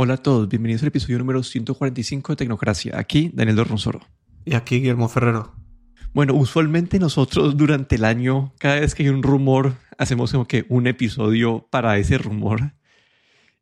Hola 0.00 0.14
a 0.14 0.16
todos, 0.18 0.48
bienvenidos 0.48 0.82
al 0.82 0.90
episodio 0.90 1.18
número 1.18 1.42
145 1.42 2.30
de 2.30 2.36
Tecnocracia. 2.36 2.96
Aquí 2.96 3.32
Daniel 3.34 3.56
Dorronsoro. 3.56 3.98
Y 4.44 4.54
aquí 4.54 4.76
Guillermo 4.76 5.08
Ferrero. 5.08 5.56
Bueno, 6.14 6.34
usualmente 6.34 7.00
nosotros 7.00 7.56
durante 7.56 7.96
el 7.96 8.04
año, 8.04 8.54
cada 8.60 8.78
vez 8.78 8.94
que 8.94 9.02
hay 9.02 9.08
un 9.08 9.24
rumor, 9.24 9.74
hacemos 9.98 10.30
como 10.30 10.46
que 10.46 10.66
un 10.68 10.86
episodio 10.86 11.66
para 11.68 11.98
ese 11.98 12.16
rumor. 12.16 12.74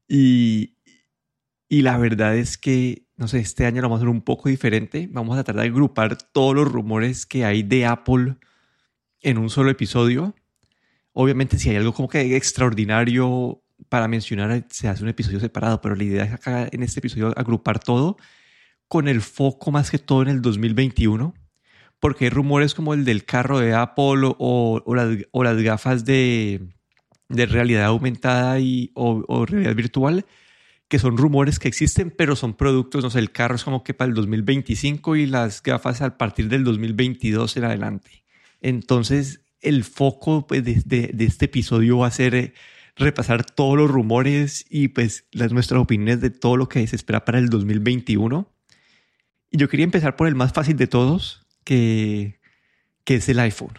Y, 0.09 0.75
y 1.71 1.81
la 1.81 1.97
verdad 1.97 2.37
es 2.37 2.59
que, 2.59 3.07
no 3.17 3.29
sé, 3.29 3.39
este 3.39 3.65
año 3.65 3.81
lo 3.81 3.89
vamos 3.89 4.01
a 4.01 4.01
hacer 4.01 4.11
un 4.11 4.21
poco 4.21 4.51
diferente. 4.51 5.09
Vamos 5.11 5.39
a 5.39 5.43
tratar 5.43 5.63
de 5.63 5.69
agrupar 5.71 6.19
todos 6.19 6.55
los 6.55 6.71
rumores 6.71 7.25
que 7.25 7.47
hay 7.47 7.63
de 7.63 7.87
Apple 7.87 8.37
en 9.23 9.39
un 9.39 9.49
solo 9.49 9.71
episodio. 9.71 10.35
Obviamente, 11.15 11.59
si 11.59 11.71
hay 11.71 11.77
algo 11.77 11.95
como 11.95 12.09
que 12.11 12.37
extraordinario 12.37 13.63
para 13.89 14.09
mencionar, 14.09 14.67
se 14.71 14.89
hace 14.89 15.03
un 15.03 15.09
episodio 15.09 15.41
separado, 15.41 15.81
pero 15.81 15.95
la 15.95 16.05
idea 16.05 16.25
es 16.25 16.33
acá 16.33 16.69
en 16.71 16.83
este 16.83 17.01
episodio 17.01 17.33
agrupar 17.37 17.79
todo 17.79 18.17
con 18.89 19.09
el 19.09 19.21
foco 19.21 19.71
más 19.71 19.91
que 19.91 19.99
todo 19.99 20.23
en 20.23 20.29
el 20.29 20.43
2021, 20.43 21.35
porque 22.01 22.27
hay 22.27 22.31
rumores 22.31 22.75
como 22.75 22.95
el 22.95 23.05
del 23.05 23.25
carro 23.25 23.59
de 23.59 23.75
Apple 23.75 24.35
o, 24.39 24.83
las, 24.95 25.63
gafas 25.63 26.05
de, 26.05 26.69
realidad 27.29 27.87
aumentada 27.87 28.61
y, 28.61 28.91
o, 28.95 29.47
realidad 29.47 29.75
virtual, 29.75 30.27
que 30.89 30.99
son 30.99 31.17
rumores 31.17 31.59
que 31.59 31.69
existen, 31.69 32.13
pero 32.17 32.37
son 32.37 32.55
productos, 32.55 33.03
no 33.03 33.11
sé, 33.11 33.19
el 33.19 33.33
carro 33.33 33.57
es 33.57 33.65
como 33.65 33.83
que 33.83 33.95
para 33.95 34.09
el 34.09 34.15
2025 34.15 35.17
y 35.17 35.27
las 35.27 35.63
gafas 35.63 36.01
a 36.01 36.17
partir 36.17 36.49
del 36.49 36.63
2022 36.63 37.57
en 37.57 37.65
adelante. 37.65 38.25
Entonces, 38.61 39.41
el 39.61 39.83
foco 39.83 40.47
pues, 40.47 40.63
de 40.65 41.13
este 41.19 41.45
episodio 41.47 41.99
va 41.99 42.07
a 42.07 42.13
ser 42.13 42.35
eh, 42.37 42.55
repasar 42.97 43.45
todos 43.45 43.77
los 43.77 43.91
rumores 43.91 44.65
y 44.71 44.89
pues 44.89 45.27
las 45.31 45.53
nuestras 45.53 45.81
opiniones 45.81 46.21
de 46.21 46.31
todo 46.31 46.57
lo 46.57 46.69
que 46.69 46.87
se 46.87 46.97
espera 46.97 47.25
para 47.25 47.39
el 47.39 47.49
2021. 47.49 48.51
Y 49.51 49.59
yo 49.59 49.69
quería 49.69 49.85
empezar 49.85 50.17
por 50.17 50.29
el 50.29 50.35
más 50.35 50.53
fácil 50.53 50.77
de 50.77 50.87
todos, 50.87 51.47
que, 51.63 52.41
que 53.05 53.17
es 53.17 53.29
el 53.29 53.39
iPhone. 53.39 53.79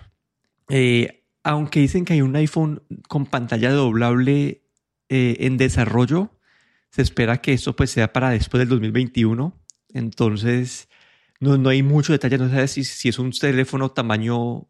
Eh, 0.70 1.24
aunque 1.44 1.80
dicen 1.80 2.06
que 2.06 2.14
hay 2.14 2.22
un 2.22 2.36
iPhone 2.36 2.84
con 3.08 3.26
pantalla 3.26 3.72
doblable 3.72 4.64
eh, 5.10 5.38
en 5.40 5.58
desarrollo, 5.58 6.32
se 6.92 7.02
espera 7.02 7.38
que 7.38 7.54
eso 7.54 7.76
pues 7.76 7.90
sea 7.90 8.14
para 8.14 8.30
después 8.30 8.60
del 8.60 8.70
2021. 8.70 9.54
Entonces, 9.94 10.90
no, 11.40 11.58
no 11.58 11.70
hay 11.70 11.82
mucho 11.82 12.12
detalle, 12.12 12.38
no 12.38 12.50
sé 12.50 12.68
si, 12.68 12.84
si 12.84 13.10
es 13.10 13.18
un 13.18 13.32
teléfono 13.32 13.90
tamaño 13.90 14.68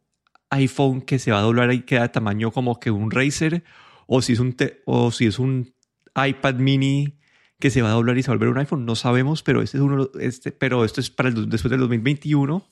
iPhone 0.50 1.02
que 1.02 1.20
se 1.20 1.32
va 1.32 1.40
a 1.40 1.42
doblar 1.42 1.74
y 1.74 1.82
queda 1.82 2.12
tamaño 2.12 2.52
como 2.52 2.80
que 2.80 2.92
un 2.92 3.12
Razer 3.12 3.64
o 4.08 4.22
si 4.22 4.34
es 4.34 4.40
un, 4.40 4.56
o 4.86 5.12
si 5.12 5.28
es 5.28 5.38
un 5.38 5.74
iPad 6.16 6.56
mini 6.56 7.20
que 7.60 7.70
se 7.70 7.82
va 7.82 7.90
a 7.90 7.94
doblar 7.94 8.18
y 8.18 8.24
se 8.24 8.30
va 8.30 8.34
a 8.34 8.38
volver 8.38 8.50
un 8.50 8.58
iPhone, 8.60 8.86
no 8.86 8.96
sabemos, 8.96 9.44
pero 9.44 9.62
este 9.62 9.78
es 9.78 9.84
uno, 9.84 10.10
este, 10.20 10.52
pero 10.52 10.86
esto 10.86 11.02
es 11.02 11.10
para 11.10 11.30
el, 11.30 11.50
después 11.50 11.70
del 11.70 11.80
2021. 11.82 12.68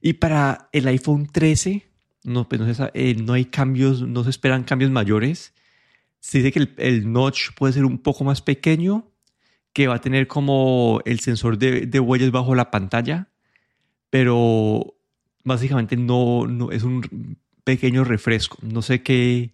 Y 0.00 0.14
para 0.14 0.68
el 0.72 0.88
iPhone 0.88 1.26
13, 1.30 1.86
no, 2.24 2.48
pues 2.48 2.60
no, 2.60 2.90
eh, 2.94 3.14
no, 3.14 3.34
hay 3.34 3.44
cambios, 3.46 4.02
no 4.02 4.24
se 4.24 4.30
esperan 4.30 4.64
cambios 4.64 4.90
mayores. 4.90 5.54
Se 6.20 6.38
dice 6.38 6.52
que 6.52 6.58
el, 6.60 6.74
el, 6.78 7.12
notch 7.12 7.50
puede 7.54 7.74
ser 7.74 7.84
un 7.84 7.98
poco 7.98 8.24
más 8.24 8.42
pequeño, 8.42 9.10
que 9.72 9.86
va 9.86 9.96
a 9.96 10.00
tener 10.00 10.26
como 10.26 11.00
el 11.04 11.20
sensor 11.20 11.58
de, 11.58 11.86
de 11.86 12.00
huellas 12.00 12.30
bajo 12.30 12.54
la 12.54 12.70
pantalla, 12.70 13.28
pero 14.10 14.94
básicamente 15.44 15.96
no, 15.96 16.46
no 16.46 16.70
es 16.72 16.82
un 16.82 17.38
pequeño 17.64 18.04
refresco. 18.04 18.58
No 18.62 18.82
sé 18.82 19.02
qué, 19.02 19.52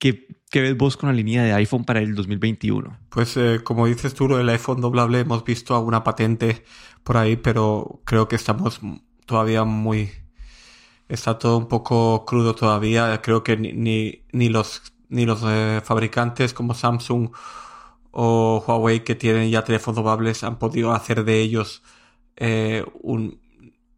¿Qué, 0.00 0.26
ves 0.54 0.76
vos 0.78 0.96
con 0.96 1.10
la 1.10 1.12
línea 1.12 1.42
de 1.42 1.52
iPhone 1.52 1.84
para 1.84 2.00
el 2.00 2.14
2021? 2.14 2.98
Pues 3.10 3.36
eh, 3.36 3.60
como 3.62 3.86
dices 3.86 4.14
tú, 4.14 4.34
el 4.34 4.48
iPhone 4.48 4.80
doblable 4.80 5.20
hemos 5.20 5.44
visto 5.44 5.76
alguna 5.76 6.02
patente 6.02 6.64
por 7.04 7.18
ahí, 7.18 7.36
pero 7.36 8.00
creo 8.04 8.26
que 8.26 8.36
estamos 8.36 8.80
todavía 9.26 9.64
muy... 9.64 10.10
Está 11.06 11.38
todo 11.38 11.58
un 11.58 11.68
poco 11.68 12.24
crudo 12.24 12.54
todavía. 12.54 13.20
Creo 13.20 13.44
que 13.44 13.58
ni, 13.58 14.24
ni, 14.32 14.48
los, 14.48 14.94
ni 15.10 15.26
los 15.26 15.42
eh, 15.44 15.82
fabricantes 15.84 16.54
como 16.54 16.72
Samsung 16.72 17.30
o 18.10 18.64
Huawei 18.66 19.04
que 19.04 19.14
tienen 19.14 19.50
ya 19.50 19.64
teléfonos 19.64 19.96
doblables 19.96 20.44
han 20.44 20.58
podido 20.58 20.92
hacer 20.92 21.24
de 21.24 21.40
ellos 21.40 21.82
eh, 22.36 22.86
un, 23.02 23.38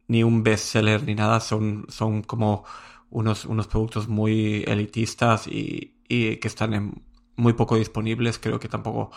ni 0.09 0.25
un 0.25 0.43
bestseller 0.43 1.05
ni 1.05 1.15
nada. 1.15 1.39
Son, 1.39 1.87
son 1.89 2.23
como 2.23 2.65
unos, 3.13 3.45
unos 3.45 3.69
productos 3.69 4.09
muy 4.09 4.65
elitistas 4.67 5.47
y, 5.47 5.95
y 6.09 6.37
que 6.37 6.49
están 6.49 7.05
muy 7.37 7.53
poco 7.53 7.77
disponibles. 7.77 8.39
Creo 8.39 8.59
que 8.59 8.69
tampoco 8.69 9.11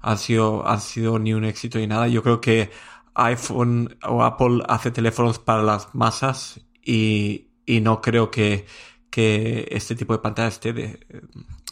han 0.00 0.18
sido, 0.18 0.66
han 0.66 0.80
sido 0.80 1.18
ni 1.18 1.34
un 1.34 1.44
éxito 1.44 1.78
ni 1.78 1.86
nada. 1.86 2.08
Yo 2.08 2.22
creo 2.22 2.40
que 2.40 2.70
iPhone 3.14 3.96
o 4.08 4.22
Apple 4.22 4.62
hace 4.68 4.90
teléfonos 4.90 5.38
para 5.38 5.62
las 5.62 5.94
masas 5.94 6.60
y, 6.84 7.48
y 7.66 7.80
no 7.80 8.00
creo 8.00 8.30
que, 8.30 8.66
que, 9.10 9.68
este 9.70 9.94
tipo 9.94 10.12
de 10.14 10.20
pantalla 10.20 10.48
esté 10.48 11.00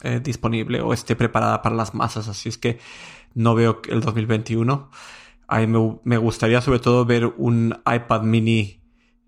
eh, 0.03 0.19
disponible 0.21 0.81
o 0.81 0.93
esté 0.93 1.15
preparada 1.15 1.61
para 1.61 1.75
las 1.75 1.93
masas. 1.93 2.27
Así 2.27 2.49
es 2.49 2.57
que 2.57 2.79
no 3.33 3.55
veo 3.55 3.81
el 3.89 4.01
2021. 4.01 4.89
A 5.47 5.59
mí 5.59 5.67
me, 5.67 5.99
me 6.03 6.17
gustaría 6.17 6.61
sobre 6.61 6.79
todo 6.79 7.05
ver 7.05 7.25
un 7.25 7.77
iPad 7.85 8.21
mini 8.23 8.80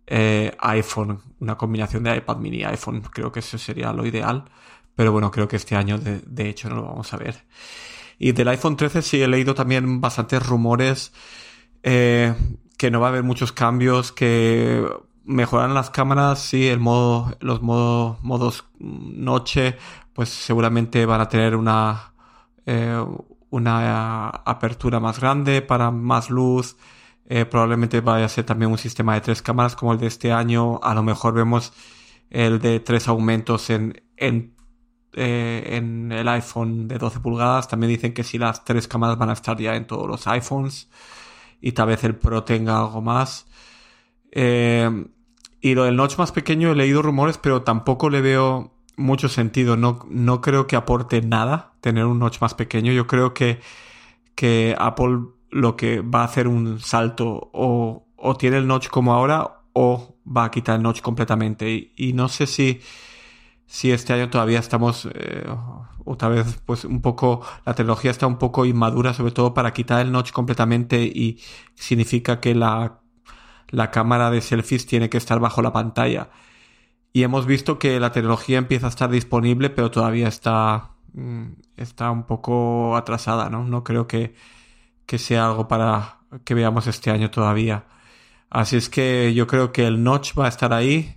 eh, 0.08 0.56
iPhone, 0.60 1.22
una 1.40 1.58
combinación 1.58 2.04
de 2.04 2.18
iPad 2.18 2.38
mini 2.38 2.64
iPhone. 2.64 3.02
Creo 3.02 3.32
que 3.32 3.40
eso 3.40 3.58
sería 3.58 3.94
lo 3.94 4.06
ideal. 4.06 4.46
Pero 4.96 5.12
bueno, 5.12 5.32
creo 5.32 5.48
que 5.48 5.56
este 5.56 5.76
año 5.76 5.98
de, 5.98 6.50
hecho 6.50 6.70
no 6.70 6.76
lo 6.76 6.84
vamos 6.84 7.14
a 7.14 7.18
ver. 7.18 7.46
Y 8.20 8.32
del 8.32 8.48
iPhone 8.50 8.78
13 8.78 9.02
sí 9.02 9.22
he 9.22 9.28
leído 9.28 9.56
también 9.56 10.02
bastantes 10.02 10.46
rumores 10.46 11.12
eh, 11.82 12.34
que 12.78 12.92
no 12.92 13.00
va 13.00 13.08
a 13.08 13.10
haber 13.10 13.24
muchos 13.24 13.52
cambios, 13.52 14.12
que 14.12 14.88
mejoran 15.26 15.74
las 15.74 15.90
cámaras, 15.90 16.40
sí, 16.40 16.68
el 16.68 16.80
modo, 16.80 17.36
los 17.40 17.62
modos, 17.62 18.22
modos 18.22 18.66
noche, 18.80 19.78
pues 20.14 20.30
seguramente 20.30 21.06
van 21.06 21.22
a 21.22 21.30
tener 21.30 21.56
una, 21.56 22.14
eh, 22.66 23.04
una 23.50 24.30
apertura 24.30 25.00
más 25.00 25.20
grande 25.20 25.62
para 25.62 25.92
más 25.92 26.30
luz. 26.30 26.78
Eh, 27.26 27.46
probablemente 27.46 28.02
vaya 28.02 28.26
a 28.26 28.30
ser 28.30 28.46
también 28.46 28.72
un 28.72 28.78
sistema 28.78 29.14
de 29.14 29.22
tres 29.22 29.42
cámaras 29.42 29.76
como 29.76 29.94
el 29.94 30.00
de 30.00 30.08
este 30.08 30.32
año. 30.32 30.80
A 30.84 30.94
lo 30.94 31.04
mejor 31.04 31.34
vemos 31.34 31.74
el 32.30 32.60
de 32.60 32.80
tres 32.80 33.08
aumentos 33.08 33.70
en, 33.70 34.02
en 34.18 34.54
eh, 35.16 35.78
en 35.78 36.12
el 36.12 36.28
iPhone 36.28 36.88
de 36.88 36.98
12 36.98 37.20
pulgadas. 37.20 37.68
También 37.68 37.92
dicen 37.92 38.14
que 38.14 38.24
si 38.24 38.38
las 38.40 38.64
tres 38.66 38.88
cámaras 38.88 39.18
van 39.18 39.30
a 39.30 39.34
estar 39.34 39.58
ya 39.60 39.76
en 39.76 39.86
todos 39.86 40.08
los 40.08 40.26
iPhones 40.28 40.90
y 41.62 41.74
tal 41.74 41.88
vez 41.88 42.04
el 42.04 42.16
Pro 42.16 42.44
tenga 42.44 42.80
algo 42.80 43.02
más. 43.02 43.46
Eh, 44.32 45.06
y 45.62 45.76
lo 45.76 45.84
del 45.84 45.96
notch 45.96 46.18
más 46.18 46.32
pequeño 46.32 46.72
he 46.72 46.76
leído 46.76 47.02
rumores, 47.04 47.38
pero 47.38 47.62
tampoco 47.62 48.10
le 48.10 48.22
veo 48.22 48.74
mucho 48.98 49.30
sentido. 49.30 49.78
No, 49.78 50.00
no 50.10 50.42
creo 50.42 50.66
que 50.66 50.76
aporte 50.76 51.22
nada 51.22 51.74
tener 51.82 52.06
un 52.06 52.18
notch 52.20 52.42
más 52.42 52.56
pequeño. 52.56 52.92
Yo 52.92 53.06
creo 53.06 53.36
que, 53.36 53.60
que 54.36 54.76
Apple 54.80 55.20
lo 55.54 55.76
que 55.76 56.02
va 56.02 56.22
a 56.22 56.26
hacer 56.26 56.48
un 56.48 56.80
salto 56.80 57.50
o, 57.54 58.06
o 58.16 58.36
tiene 58.36 58.58
el 58.58 58.68
notch 58.68 58.90
como 58.90 59.14
ahora 59.14 59.62
o 59.74 60.16
va 60.26 60.46
a 60.46 60.52
quitar 60.52 60.76
el 60.78 60.84
notch 60.84 61.02
completamente. 61.02 61.94
y 61.96 62.14
no 62.14 62.28
sé 62.30 62.48
si 62.48 62.82
si 63.74 63.92
este 63.92 64.14
año 64.14 64.30
todavía 64.30 64.60
estamos 64.60 65.08
eh, 65.16 65.46
otra 66.06 66.30
vez 66.30 66.62
pues 66.64 66.86
un 66.86 67.02
poco 67.02 67.42
la 67.66 67.74
tecnología 67.74 68.12
está 68.12 68.28
un 68.28 68.38
poco 68.38 68.66
inmadura 68.66 69.16
sobre 69.16 69.32
todo 69.32 69.56
para 69.56 69.74
quitar 69.74 70.02
el 70.02 70.12
notch 70.12 70.32
completamente 70.32 71.04
y 71.04 71.40
significa 71.74 72.40
que 72.40 72.54
la, 72.54 73.00
la 73.70 73.90
cámara 73.90 74.30
de 74.30 74.42
selfies 74.42 74.86
tiene 74.86 75.10
que 75.10 75.18
estar 75.18 75.40
bajo 75.40 75.64
la 75.64 75.74
pantalla 75.74 76.30
y 77.14 77.24
hemos 77.24 77.48
visto 77.48 77.80
que 77.80 78.00
la 78.00 78.12
tecnología 78.12 78.60
empieza 78.60 78.86
a 78.86 78.90
estar 78.90 79.10
disponible 79.10 79.72
pero 79.72 79.90
todavía 79.90 80.28
está 80.28 80.92
mm, 81.14 81.54
está 81.76 82.12
un 82.12 82.28
poco 82.28 82.96
atrasada 82.96 83.50
no 83.50 83.64
no 83.64 83.84
creo 83.84 84.08
que 84.08 84.36
que 85.06 85.18
sea 85.18 85.48
algo 85.48 85.68
para 85.68 86.20
que 86.44 86.54
veamos 86.54 86.88
este 86.88 87.12
año 87.12 87.30
todavía 87.30 87.86
así 88.50 88.78
es 88.78 88.90
que 88.90 89.34
yo 89.34 89.48
creo 89.48 89.72
que 89.72 89.86
el 89.88 90.04
notch 90.04 90.38
va 90.38 90.46
a 90.46 90.50
estar 90.50 90.74
ahí 90.74 91.16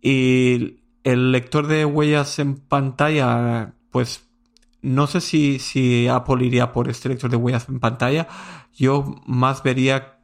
y 0.00 0.80
el 1.04 1.32
lector 1.32 1.66
de 1.66 1.84
huellas 1.84 2.38
en 2.38 2.56
pantalla, 2.56 3.74
pues 3.90 4.28
no 4.82 5.06
sé 5.06 5.20
si, 5.20 5.58
si 5.58 6.08
Apple 6.08 6.44
iría 6.44 6.72
por 6.72 6.88
este 6.88 7.08
lector 7.08 7.30
de 7.30 7.36
huellas 7.36 7.68
en 7.68 7.80
pantalla. 7.80 8.28
Yo 8.72 9.16
más 9.26 9.62
vería 9.62 10.18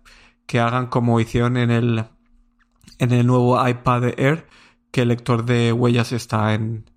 que 0.46 0.60
hagan 0.60 0.86
como 0.86 1.20
hicieron 1.20 1.56
en 1.56 1.70
el, 1.70 2.04
en 2.98 3.12
el 3.12 3.26
nuevo 3.26 3.66
iPad 3.66 4.18
Air, 4.18 4.46
que 4.90 5.02
el 5.02 5.08
lector 5.08 5.44
de 5.44 5.72
huellas 5.72 6.12
está 6.12 6.54
en, 6.54 6.90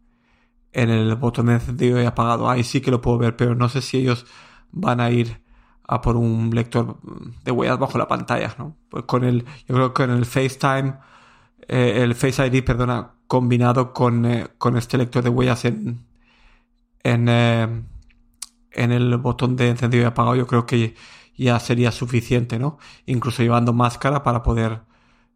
en 0.73 0.89
el 0.89 1.15
botón 1.15 1.49
encendido 1.49 2.01
y 2.01 2.05
apagado. 2.05 2.49
Ahí 2.49 2.63
sí 2.63 2.81
que 2.81 2.91
lo 2.91 3.01
puedo 3.01 3.17
ver, 3.17 3.35
pero 3.35 3.55
no 3.55 3.69
sé 3.69 3.81
si 3.81 3.97
ellos 3.97 4.25
van 4.71 5.01
a 5.01 5.11
ir 5.11 5.40
a 5.91 6.01
por 6.01 6.15
un 6.15 6.51
lector 6.55 6.97
de 7.43 7.51
huellas 7.51 7.77
bajo 7.77 7.97
la 7.97 8.07
pantalla, 8.07 8.55
¿no? 8.57 8.77
Pues 8.89 9.03
con 9.03 9.25
el, 9.25 9.43
yo 9.67 9.75
creo 9.75 9.93
que 9.93 10.03
con 10.03 10.11
el 10.11 10.25
FaceTime, 10.25 10.95
eh, 11.67 12.01
el 12.01 12.15
Face 12.15 12.47
ID, 12.47 12.63
perdona, 12.63 13.11
combinado 13.27 13.93
con, 13.93 14.25
eh, 14.25 14.47
con 14.57 14.77
este 14.77 14.97
lector 14.97 15.21
de 15.21 15.29
huellas 15.29 15.65
en, 15.65 16.05
eh, 17.03 17.83
en 18.71 18.91
el 18.91 19.17
botón 19.17 19.57
de 19.57 19.69
encendido 19.69 20.03
y 20.03 20.05
apagado, 20.07 20.35
yo 20.37 20.47
creo 20.47 20.65
que 20.65 20.95
ya 21.37 21.59
sería 21.59 21.91
suficiente, 21.91 22.57
¿no? 22.57 22.77
Incluso 23.05 23.43
llevando 23.43 23.73
máscara 23.73 24.23
para 24.23 24.43
poder, 24.43 24.81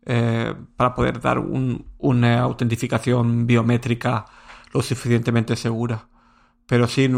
eh, 0.06 0.54
para 0.78 0.96
poder 0.96 1.20
dar 1.20 1.40
una 1.40 2.40
autentificación 2.42 3.46
biométrica 3.48 4.26
lo 4.74 4.82
suficientemente 4.82 5.56
segura. 5.58 6.08
Pero 6.66 6.88
sí, 6.88 7.10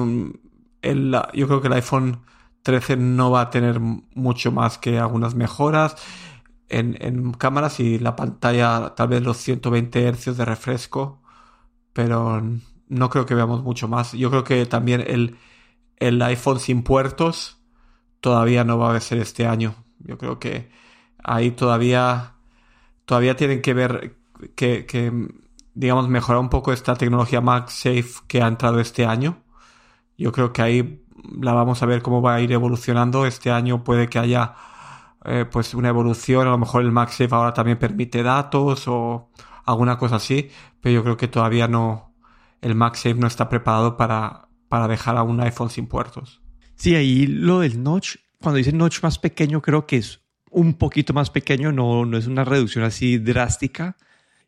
el, 0.82 1.12
yo 1.34 1.48
creo 1.48 1.62
que 1.62 1.68
el 1.68 1.74
iPhone 1.74 2.22
13 2.64 2.98
no 2.98 3.32
va 3.32 3.42
a 3.42 3.50
tener 3.50 3.80
mucho 3.80 4.52
más 4.52 4.78
que 4.78 5.00
algunas 5.00 5.36
mejoras 5.36 5.96
en, 6.70 6.98
en 7.00 7.34
cámaras 7.34 7.80
y 7.80 8.00
la 8.00 8.16
pantalla 8.16 8.94
tal 8.96 9.10
vez 9.10 9.22
los 9.22 9.38
120 9.38 10.12
Hz 10.12 10.38
de 10.38 10.46
refresco, 10.46 11.22
pero 11.94 12.42
no 12.90 13.10
creo 13.10 13.26
que 13.26 13.36
veamos 13.36 13.64
mucho 13.64 13.88
más. 13.88 14.14
Yo 14.14 14.30
creo 14.30 14.44
que 14.44 14.66
también 14.66 15.04
el, 15.08 15.38
el 15.98 16.22
iPhone 16.22 16.60
sin 16.60 16.84
puertos 16.84 17.58
todavía 18.20 18.64
no 18.64 18.78
va 18.78 18.96
a 18.96 19.00
ser 19.00 19.20
este 19.20 19.48
año. 19.48 19.76
Yo 20.00 20.18
creo 20.18 20.40
que 20.40 20.70
ahí 21.24 21.52
todavía, 21.52 22.36
todavía 23.06 23.36
tienen 23.36 23.62
que 23.62 23.74
ver 23.74 24.18
que, 24.56 24.86
que 24.86 25.12
digamos, 25.74 26.08
mejorar 26.10 26.42
un 26.42 26.50
poco 26.50 26.74
esta 26.74 26.96
tecnología 26.96 27.42
MagSafe 27.42 28.26
que 28.28 28.42
ha 28.42 28.48
entrado 28.48 28.80
este 28.80 29.06
año. 29.06 29.44
Yo 30.18 30.32
creo 30.32 30.54
que 30.54 30.62
ahí 30.62 31.07
la 31.42 31.54
vamos 31.54 31.82
a 31.84 31.86
ver 31.86 32.02
cómo 32.02 32.22
va 32.22 32.36
a 32.36 32.42
ir 32.42 32.52
evolucionando. 32.52 33.26
Este 33.26 33.52
año 33.52 33.84
puede 33.84 34.08
que 34.08 34.20
haya 34.20 34.56
eh, 35.26 35.46
pues 35.52 35.74
una 35.74 35.90
evolución. 35.90 36.48
A 36.48 36.52
lo 36.52 36.58
mejor 36.58 36.84
el 36.84 36.92
MagSafe 36.92 37.34
ahora 37.34 37.54
también 37.54 37.78
permite 37.78 38.24
datos 38.24 38.88
o 38.88 39.30
alguna 39.66 39.98
cosa 39.98 40.18
así. 40.18 40.50
Pero 40.82 40.96
yo 40.96 41.04
creo 41.04 41.18
que 41.18 41.28
todavía 41.28 41.68
no, 41.68 42.14
el 42.62 42.76
MagSafe 42.76 43.16
no 43.16 43.28
está 43.28 43.50
preparado 43.50 43.98
para, 43.98 44.50
para 44.70 44.88
dejar 44.88 45.18
a 45.18 45.24
un 45.24 45.40
iPhone 45.42 45.70
sin 45.70 45.88
puertos. 45.88 46.42
Sí, 46.76 46.96
ahí 46.96 47.26
lo 47.26 47.60
del 47.60 47.82
notch, 47.82 48.18
cuando 48.42 48.58
dice 48.58 48.72
notch 48.72 49.02
más 49.02 49.18
pequeño, 49.18 49.62
creo 49.62 49.88
que 49.88 49.98
es 49.98 50.22
un 50.52 50.76
poquito 50.76 51.14
más 51.14 51.30
pequeño, 51.30 51.72
no, 51.72 52.06
no 52.06 52.18
es 52.18 52.28
una 52.28 52.44
reducción 52.44 52.84
así 52.84 53.18
drástica. 53.18 53.98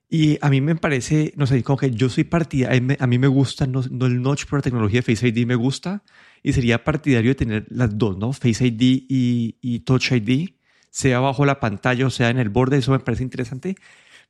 Y 0.10 0.38
a 0.42 0.50
mí 0.50 0.60
me 0.60 0.76
parece, 0.76 1.34
no 1.36 1.46
sé, 1.46 1.62
como 1.64 1.78
que 1.78 1.92
yo 1.92 2.10
soy 2.10 2.24
partidario, 2.24 2.96
a 3.00 3.08
mí 3.08 3.20
me 3.20 3.28
gusta, 3.28 3.68
no, 3.68 3.82
el 3.82 4.22
notch, 4.22 4.46
pero 4.46 4.58
la 4.58 4.64
tecnología 4.64 5.02
de 5.02 5.16
Face 5.16 5.28
ID 5.28 5.46
me 5.46 5.56
gusta, 5.56 6.04
y 6.44 6.54
sería 6.54 6.84
partidario 6.84 7.32
de 7.32 7.36
tener 7.36 7.66
las 7.70 7.98
dos, 7.98 8.18
¿no? 8.18 8.34
Face 8.34 8.66
ID 8.66 9.06
y, 9.10 9.58
y 9.62 9.80
Touch 9.82 10.12
ID, 10.12 10.50
sea 10.90 11.20
bajo 11.20 11.46
la 11.46 11.60
pantalla 11.60 12.08
o 12.08 12.10
sea 12.10 12.30
en 12.30 12.40
el 12.40 12.50
borde, 12.50 12.78
eso 12.78 12.92
me 12.92 13.00
parece 13.00 13.24
interesante, 13.24 13.76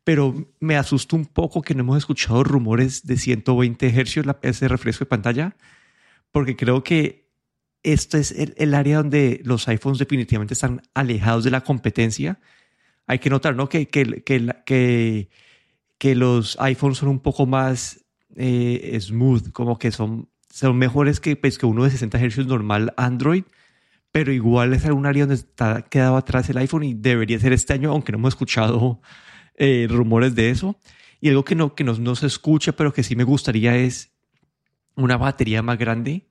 pero 0.04 0.54
me 0.60 0.76
asusta 0.76 1.16
un 1.16 1.26
poco 1.26 1.62
que 1.62 1.76
no 1.76 1.82
hemos 1.82 1.98
escuchado 1.98 2.44
rumores 2.44 3.06
de 3.06 3.18
120 3.18 3.90
Hz 3.90 4.24
ese 4.42 4.68
refresco 4.68 5.06
de 5.06 5.10
pantalla, 5.10 5.56
porque 6.32 6.56
creo 6.56 6.84
que 6.84 7.30
esto 7.84 8.18
es 8.18 8.32
el, 8.32 8.74
área 8.74 8.98
donde 8.98 9.42
los 9.44 9.68
iPhones 9.68 10.00
definitivamente 10.00 10.54
están 10.54 10.82
alejados 10.94 11.44
de 11.44 11.52
la 11.52 11.62
competencia. 11.62 12.40
Hay 13.08 13.20
que 13.20 13.30
notar, 13.30 13.56
¿no? 13.56 13.70
Que, 13.70 13.88
que, 13.88 14.22
que, 14.24 15.30
que, 15.98 16.16
los 16.16 16.58
iPhones 16.60 16.98
son 16.98 17.10
un 17.10 17.20
poco 17.20 17.46
más 17.46 18.06
eh, 18.36 18.98
smooth, 19.00 19.52
como 19.52 19.80
que 19.80 19.92
son, 19.92 20.30
son 20.50 20.78
mejores 20.78 21.20
que, 21.20 21.36
pues, 21.36 21.58
que 21.58 21.66
uno 21.66 21.84
de 21.84 21.92
60 21.92 22.18
Hz 22.20 22.48
normal 22.48 22.94
Android, 22.98 23.44
pero 24.12 24.32
igual 24.32 24.74
es 24.74 24.86
algún 24.86 25.06
área 25.06 25.24
donde 25.24 25.36
está 25.36 25.84
quedado 25.84 26.18
atrás 26.18 26.50
el 26.50 26.58
iPhone 26.58 26.84
y 26.84 26.94
debería 26.94 27.40
ser 27.40 27.54
este 27.54 27.74
año, 27.74 27.92
aunque 27.92 28.12
no 28.12 28.18
hemos 28.18 28.34
escuchado 28.34 29.02
eh, 29.56 29.88
rumores 29.90 30.36
de 30.36 30.50
eso. 30.50 30.78
Y 31.22 31.30
algo 31.30 31.44
que 31.44 31.56
no, 31.56 31.76
que 31.76 31.84
no, 31.84 31.94
no 31.94 32.16
se 32.16 32.28
escucha, 32.28 32.72
pero 32.72 32.94
que 32.94 33.04
sí 33.04 33.16
me 33.16 33.24
gustaría 33.24 33.76
es 33.76 34.12
una 34.96 35.18
batería 35.18 35.62
más 35.62 35.78
grande 35.78 36.30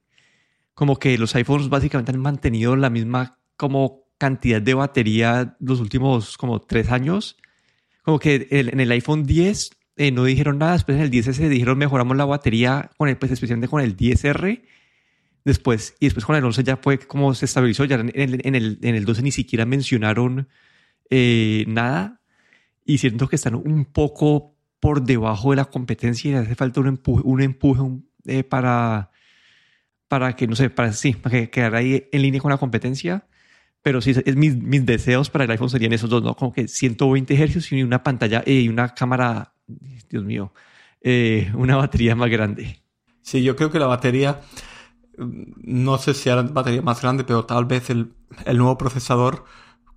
como 0.79 1.01
que 1.01 1.19
los 1.19 1.35
iPhones 1.35 1.69
básicamente 1.69 2.13
han 2.13 2.21
mantenido 2.21 2.77
la 2.77 2.89
misma 2.89 3.41
como 3.57 4.05
cantidad 4.17 4.63
de 4.63 4.75
batería 4.75 5.57
los 5.59 5.81
últimos 5.81 6.39
como 6.39 6.61
tres 6.61 6.93
años. 6.93 7.37
Como 8.03 8.21
que 8.21 8.47
en 8.49 8.79
el 8.79 8.93
iPhone 8.93 9.25
10 9.25 9.71
eh, 9.99 10.11
no 10.13 10.25
dijeron 10.25 10.59
nada, 10.59 10.73
después 10.73 10.97
en 10.97 11.03
el 11.03 11.11
10S 11.11 11.49
dijeron 11.49 11.79
mejoramos 11.79 12.17
la 12.17 12.25
batería 12.25 12.91
con 12.97 13.09
el, 13.09 13.17
pues 13.17 13.33
especialmente 13.33 13.69
con 13.69 13.83
el 13.83 13.97
10R. 13.97 14.63
Después, 15.45 15.95
y 16.01 16.07
después 16.07 16.25
con 16.27 16.37
el 16.37 16.45
11 16.45 16.65
ya 16.65 16.77
fue 16.77 16.99
como 16.99 17.35
se 17.35 17.47
estabilizó, 17.47 17.85
ya 17.85 17.97
en 17.97 18.11
el, 18.15 18.47
en 18.47 18.55
el, 18.55 18.79
en 18.83 18.95
el 18.95 19.05
12 19.05 19.23
ni 19.23 19.31
siquiera 19.31 19.65
mencionaron 19.67 20.49
eh, 21.11 21.65
nada. 21.69 22.21
Y 22.85 22.99
siento 22.99 23.29
que 23.29 23.37
están 23.37 23.55
un 23.55 23.85
poco 23.85 24.55
por 24.81 25.03
debajo 25.03 25.51
de 25.51 25.57
la 25.57 25.67
competencia 25.67 26.31
y 26.31 26.35
hace 26.35 26.55
falta 26.55 26.81
un 26.81 26.89
empuje, 26.89 27.23
un 27.25 27.43
empuje 27.43 27.83
eh, 28.27 28.45
para 28.45 29.11
para 30.09 30.35
que, 30.35 30.47
no 30.47 30.57
sé, 30.57 30.71
para 30.71 30.93
sí, 30.93 31.13
para 31.13 31.39
que 31.39 31.51
quedar 31.51 31.75
ahí 31.75 32.09
en 32.11 32.23
línea 32.23 32.41
con 32.41 32.51
la 32.51 32.57
competencia. 32.57 33.27
Pero 33.83 34.01
sí, 34.01 34.11
es 34.25 34.37
mis, 34.37 34.57
mis 34.57 34.85
deseos 34.85 35.31
para 35.31 35.45
el 35.45 35.51
iPhone 35.51 35.71
serían 35.71 35.93
esos 35.93 36.11
dos, 36.11 36.23
¿no? 36.23 36.35
Como 36.35 36.53
que 36.53 36.67
120 36.67 37.35
Hz 37.37 37.73
y 37.73 37.83
una 37.83 38.03
pantalla 38.03 38.43
eh, 38.45 38.55
y 38.55 38.69
una 38.69 38.95
cámara, 38.95 39.53
Dios 40.09 40.25
mío, 40.25 40.53
eh, 41.01 41.53
una 41.55 41.77
batería 41.77 42.17
más 42.17 42.31
grande. 42.31 42.83
Sí, 43.23 43.43
yo 43.43 43.57
creo 43.57 43.71
que 43.71 43.79
la 43.79 43.87
batería, 43.87 44.41
no 45.17 45.99
sé 45.99 46.15
si 46.15 46.29
la 46.29 46.43
batería 46.43 46.83
más 46.83 47.03
grande, 47.03 47.25
pero 47.25 47.45
tal 47.45 47.67
vez 47.67 47.91
el, 47.91 48.13
el 48.47 48.59
nuevo 48.59 48.79
procesador 48.79 49.45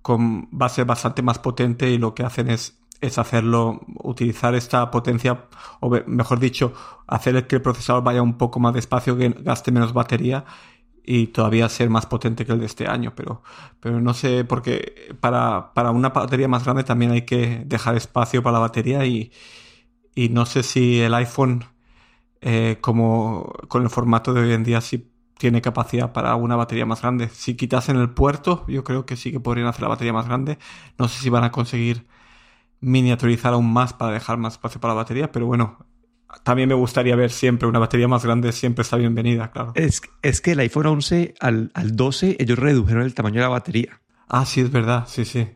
con, 0.02 0.48
va 0.50 0.66
a 0.66 0.68
ser 0.68 0.84
bastante 0.84 1.22
más 1.22 1.38
potente 1.38 1.90
y 1.90 1.98
lo 1.98 2.14
que 2.14 2.24
hacen 2.24 2.50
es 2.50 2.82
es 3.02 3.18
hacerlo, 3.18 3.80
utilizar 4.04 4.54
esta 4.54 4.90
potencia, 4.90 5.46
o 5.80 5.90
mejor 6.06 6.38
dicho, 6.38 6.72
hacer 7.08 7.46
que 7.48 7.56
el 7.56 7.62
procesador 7.62 8.04
vaya 8.04 8.22
un 8.22 8.38
poco 8.38 8.60
más 8.60 8.74
despacio, 8.74 9.16
que 9.18 9.28
gaste 9.40 9.72
menos 9.72 9.92
batería 9.92 10.44
y 11.04 11.26
todavía 11.28 11.68
ser 11.68 11.90
más 11.90 12.06
potente 12.06 12.46
que 12.46 12.52
el 12.52 12.60
de 12.60 12.66
este 12.66 12.86
año. 12.86 13.12
Pero, 13.16 13.42
pero 13.80 14.00
no 14.00 14.14
sé, 14.14 14.44
porque 14.44 15.16
para, 15.20 15.74
para 15.74 15.90
una 15.90 16.10
batería 16.10 16.46
más 16.46 16.64
grande 16.64 16.84
también 16.84 17.10
hay 17.10 17.22
que 17.22 17.64
dejar 17.66 17.96
espacio 17.96 18.40
para 18.42 18.54
la 18.54 18.60
batería 18.60 19.04
y, 19.04 19.32
y 20.14 20.28
no 20.28 20.46
sé 20.46 20.62
si 20.62 21.00
el 21.00 21.14
iPhone, 21.14 21.64
eh, 22.40 22.78
como 22.80 23.52
con 23.68 23.82
el 23.82 23.90
formato 23.90 24.34
de 24.34 24.42
hoy 24.42 24.52
en 24.52 24.64
día, 24.64 24.80
sí 24.80 25.10
tiene 25.38 25.60
capacidad 25.60 26.12
para 26.12 26.34
una 26.36 26.56
batería 26.56 26.86
más 26.86 27.02
grande. 27.02 27.28
Si 27.28 27.56
quitasen 27.56 27.96
el 27.96 28.10
puerto, 28.10 28.64
yo 28.68 28.84
creo 28.84 29.06
que 29.06 29.16
sí 29.16 29.32
que 29.32 29.40
podrían 29.40 29.66
hacer 29.66 29.82
la 29.82 29.88
batería 29.88 30.12
más 30.12 30.26
grande. 30.26 30.58
No 30.98 31.08
sé 31.08 31.20
si 31.20 31.30
van 31.30 31.44
a 31.44 31.50
conseguir 31.50 32.06
miniaturizar 32.80 33.54
aún 33.54 33.72
más 33.72 33.92
para 33.92 34.12
dejar 34.12 34.38
más 34.38 34.54
espacio 34.54 34.80
para 34.80 34.94
la 34.94 34.98
batería, 35.02 35.32
pero 35.32 35.46
bueno, 35.46 35.86
también 36.42 36.68
me 36.68 36.74
gustaría 36.74 37.16
ver 37.16 37.30
siempre 37.30 37.68
una 37.68 37.78
batería 37.78 38.08
más 38.08 38.24
grande, 38.24 38.52
siempre 38.52 38.82
está 38.82 38.96
bienvenida, 38.96 39.50
claro. 39.50 39.72
Es, 39.74 40.02
es 40.22 40.40
que 40.40 40.52
el 40.52 40.60
iPhone 40.60 40.86
11 40.86 41.34
al, 41.40 41.70
al 41.74 41.96
12 41.96 42.36
ellos 42.38 42.58
redujeron 42.58 43.02
el 43.02 43.14
tamaño 43.14 43.36
de 43.36 43.42
la 43.42 43.48
batería. 43.48 44.00
Ah, 44.28 44.46
sí, 44.46 44.60
es 44.60 44.70
verdad, 44.70 45.04
sí, 45.06 45.24
sí. 45.24 45.48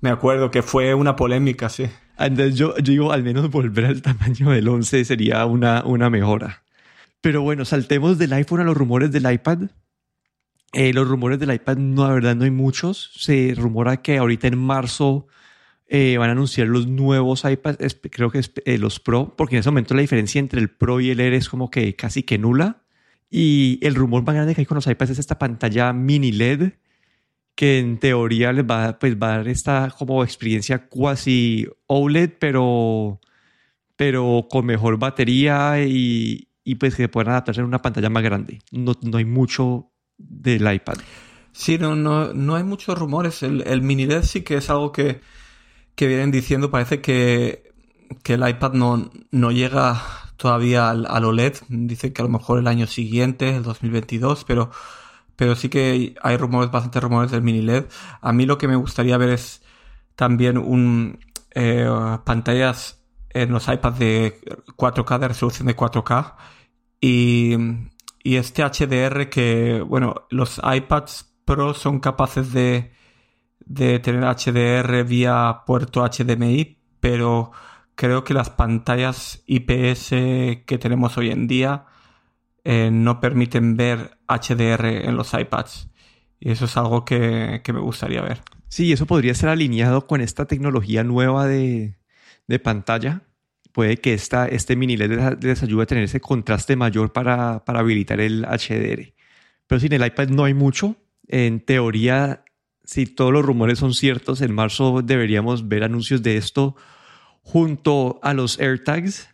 Me 0.00 0.10
acuerdo 0.10 0.50
que 0.50 0.62
fue 0.62 0.94
una 0.94 1.16
polémica, 1.16 1.68
sí. 1.68 1.86
Entonces 2.26 2.56
yo, 2.56 2.76
yo 2.76 2.92
digo, 2.92 3.12
al 3.12 3.22
menos 3.22 3.50
volver 3.50 3.86
al 3.86 4.02
tamaño 4.02 4.50
del 4.50 4.68
11 4.68 5.04
sería 5.04 5.44
una, 5.46 5.84
una 5.84 6.10
mejora. 6.10 6.62
Pero 7.20 7.42
bueno, 7.42 7.64
saltemos 7.64 8.18
del 8.18 8.32
iPhone 8.32 8.60
a 8.60 8.64
los 8.64 8.76
rumores 8.76 9.12
del 9.12 9.30
iPad. 9.30 9.70
Eh, 10.72 10.92
los 10.92 11.06
rumores 11.06 11.38
del 11.38 11.52
iPad, 11.52 11.76
no, 11.76 12.06
la 12.06 12.14
verdad, 12.14 12.34
no 12.34 12.44
hay 12.44 12.50
muchos. 12.50 13.12
Se 13.16 13.54
rumora 13.56 14.02
que 14.02 14.18
ahorita 14.18 14.48
en 14.48 14.58
marzo 14.58 15.28
eh, 15.86 16.16
van 16.18 16.30
a 16.30 16.32
anunciar 16.32 16.68
los 16.68 16.86
nuevos 16.86 17.44
iPads, 17.44 17.98
creo 18.10 18.30
que 18.30 18.38
es 18.38 18.50
eh, 18.64 18.78
los 18.78 18.98
Pro, 18.98 19.34
porque 19.36 19.56
en 19.56 19.60
ese 19.60 19.68
momento 19.68 19.94
la 19.94 20.00
diferencia 20.00 20.38
entre 20.38 20.58
el 20.58 20.70
Pro 20.70 21.00
y 21.00 21.10
el 21.10 21.20
Air 21.20 21.34
es 21.34 21.50
como 21.50 21.70
que 21.70 21.94
casi 21.94 22.22
que 22.22 22.38
nula. 22.38 22.82
Y 23.30 23.78
el 23.82 23.94
rumor 23.94 24.24
más 24.24 24.34
grande 24.34 24.54
que 24.54 24.62
hay 24.62 24.66
con 24.66 24.76
los 24.76 24.86
iPads 24.86 25.10
es 25.10 25.18
esta 25.18 25.38
pantalla 25.38 25.92
mini 25.92 26.32
LED, 26.32 26.72
que 27.54 27.78
en 27.78 27.98
teoría 27.98 28.52
les 28.52 28.64
va, 28.64 28.98
pues, 28.98 29.16
va 29.16 29.34
a 29.34 29.36
dar 29.38 29.48
esta 29.48 29.94
como 29.96 30.24
experiencia 30.24 30.88
cuasi 30.88 31.66
OLED, 31.86 32.30
pero, 32.38 33.20
pero 33.96 34.46
con 34.50 34.66
mejor 34.66 34.98
batería 34.98 35.84
y, 35.84 36.48
y 36.64 36.74
pues 36.76 36.94
que 36.94 37.08
puedan 37.08 37.32
adaptarse 37.32 37.60
a 37.60 37.64
una 37.64 37.82
pantalla 37.82 38.10
más 38.10 38.22
grande. 38.22 38.60
No, 38.70 38.94
no 39.02 39.18
hay 39.18 39.24
mucho 39.24 39.90
del 40.18 40.72
iPad. 40.72 40.96
Sí, 41.52 41.78
no, 41.78 41.94
no, 41.94 42.32
no 42.32 42.56
hay 42.56 42.64
muchos 42.64 42.98
rumores. 42.98 43.42
El, 43.42 43.62
el 43.66 43.82
mini 43.82 44.06
LED 44.06 44.22
sí 44.22 44.42
que 44.42 44.56
es 44.56 44.70
algo 44.70 44.92
que 44.92 45.20
que 45.94 46.06
vienen 46.06 46.30
diciendo, 46.30 46.70
parece 46.70 47.00
que, 47.00 47.72
que 48.22 48.34
el 48.34 48.48
iPad 48.48 48.72
no, 48.72 49.10
no 49.30 49.50
llega 49.50 50.02
todavía 50.36 50.90
al, 50.90 51.24
OLED. 51.24 51.56
Dice 51.68 52.12
que 52.12 52.22
a 52.22 52.24
lo 52.24 52.30
mejor 52.30 52.58
el 52.58 52.66
año 52.66 52.86
siguiente, 52.86 53.56
el 53.56 53.62
2022, 53.62 54.44
pero, 54.44 54.70
pero 55.36 55.54
sí 55.56 55.68
que 55.68 56.14
hay 56.22 56.36
rumores, 56.36 56.70
bastantes 56.70 57.02
rumores 57.02 57.30
del 57.30 57.42
mini 57.42 57.62
LED. 57.62 57.86
A 58.20 58.32
mí 58.32 58.46
lo 58.46 58.58
que 58.58 58.68
me 58.68 58.76
gustaría 58.76 59.16
ver 59.16 59.30
es 59.30 59.62
también 60.14 60.58
un 60.58 61.18
eh, 61.54 61.88
pantallas 62.24 63.02
en 63.30 63.52
los 63.52 63.68
iPads 63.68 63.98
de 63.98 64.40
4K, 64.76 65.18
de 65.18 65.28
resolución 65.28 65.66
de 65.66 65.76
4K. 65.76 66.34
Y, 67.00 67.56
y 68.22 68.36
este 68.36 68.62
HDR 68.62 69.28
que, 69.28 69.82
bueno, 69.86 70.26
los 70.30 70.60
iPads 70.62 71.28
Pro 71.44 71.74
son 71.74 71.98
capaces 71.98 72.52
de 72.52 72.92
de 73.66 73.98
tener 73.98 74.24
HDR 74.24 75.04
vía 75.04 75.62
puerto 75.66 76.04
HDMI, 76.04 76.78
pero 77.00 77.52
creo 77.94 78.24
que 78.24 78.34
las 78.34 78.50
pantallas 78.50 79.42
IPS 79.46 80.10
que 80.66 80.78
tenemos 80.80 81.16
hoy 81.16 81.30
en 81.30 81.46
día 81.46 81.86
eh, 82.64 82.90
no 82.92 83.20
permiten 83.20 83.76
ver 83.76 84.18
HDR 84.38 84.86
en 84.86 85.16
los 85.16 85.32
iPads. 85.34 85.88
Y 86.40 86.50
eso 86.50 86.64
es 86.64 86.76
algo 86.76 87.04
que, 87.04 87.62
me 87.66 87.80
gustaría 87.80 88.20
ver. 88.20 88.42
Sí, 88.68 88.92
eso 88.92 89.06
podría 89.06 89.34
ser 89.34 89.48
alineado 89.48 90.06
con 90.06 90.20
esta 90.20 90.46
tecnología 90.46 91.04
nueva 91.04 91.46
de, 91.46 91.96
pantalla. 92.62 93.22
Puede 93.72 93.98
que 93.98 94.12
esta, 94.12 94.46
este 94.48 94.76
mini 94.76 94.96
LED 94.96 95.38
les 95.40 95.62
ayude 95.62 95.84
a 95.84 95.86
tener 95.86 96.04
ese 96.04 96.20
contraste 96.20 96.76
mayor 96.76 97.12
para, 97.12 97.64
para 97.64 97.80
habilitar 97.80 98.20
el 98.20 98.44
HDR. 98.44 99.14
Pero 99.66 99.80
sin 99.80 99.92
el 99.92 100.04
iPad 100.04 100.28
no 100.28 100.44
hay 100.44 100.52
mucho. 100.52 100.96
En 101.28 101.60
teoría, 101.60 102.44
si 102.84 103.06
todos 103.06 103.32
los 103.32 103.44
rumores 103.44 103.78
son 103.78 103.94
ciertos, 103.94 104.42
en 104.42 104.52
marzo 104.52 105.00
deberíamos 105.02 105.68
ver 105.68 105.84
anuncios 105.84 106.22
de 106.22 106.36
esto 106.36 106.76
junto 107.42 108.18
a 108.22 108.34
los 108.34 108.58
AirTags. 108.58 109.28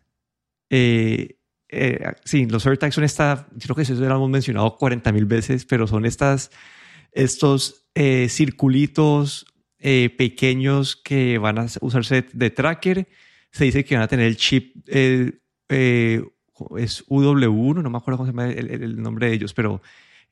Eh, 0.71 1.38
eh, 1.69 2.13
sí, 2.25 2.47
los 2.47 2.67
AirTags 2.67 2.95
son 2.95 3.05
estas, 3.05 3.45
creo 3.63 3.77
que 3.77 3.83
eso 3.83 3.95
lo 3.95 4.07
hemos 4.07 4.31
mencionado 4.31 4.77
40 4.77 5.13
mil 5.13 5.27
veces, 5.27 5.65
pero 5.65 5.87
son 5.87 6.07
estas, 6.07 6.51
estos 7.13 7.87
eh, 7.95 8.29
circulitos 8.29 9.47
pequeños 9.81 10.97
que 10.97 11.39
van 11.39 11.61
a 11.61 11.67
usarse 11.81 12.27
de 12.33 12.51
tracker. 12.51 13.07
Se 13.53 13.65
dice 13.65 13.85
que 13.85 13.95
van 13.95 14.03
a 14.03 14.09
tener 14.09 14.27
el 14.27 14.37
chip, 14.37 14.75
es 14.89 15.35
UW1, 15.69 17.83
no 17.83 17.91
me 17.91 17.99
acuerdo 17.99 18.19
cómo 18.19 18.27
se 18.27 18.33
llama 18.33 18.51
el 18.51 19.01
nombre 19.01 19.29
de 19.29 19.35
ellos, 19.35 19.55
pero 19.55 19.81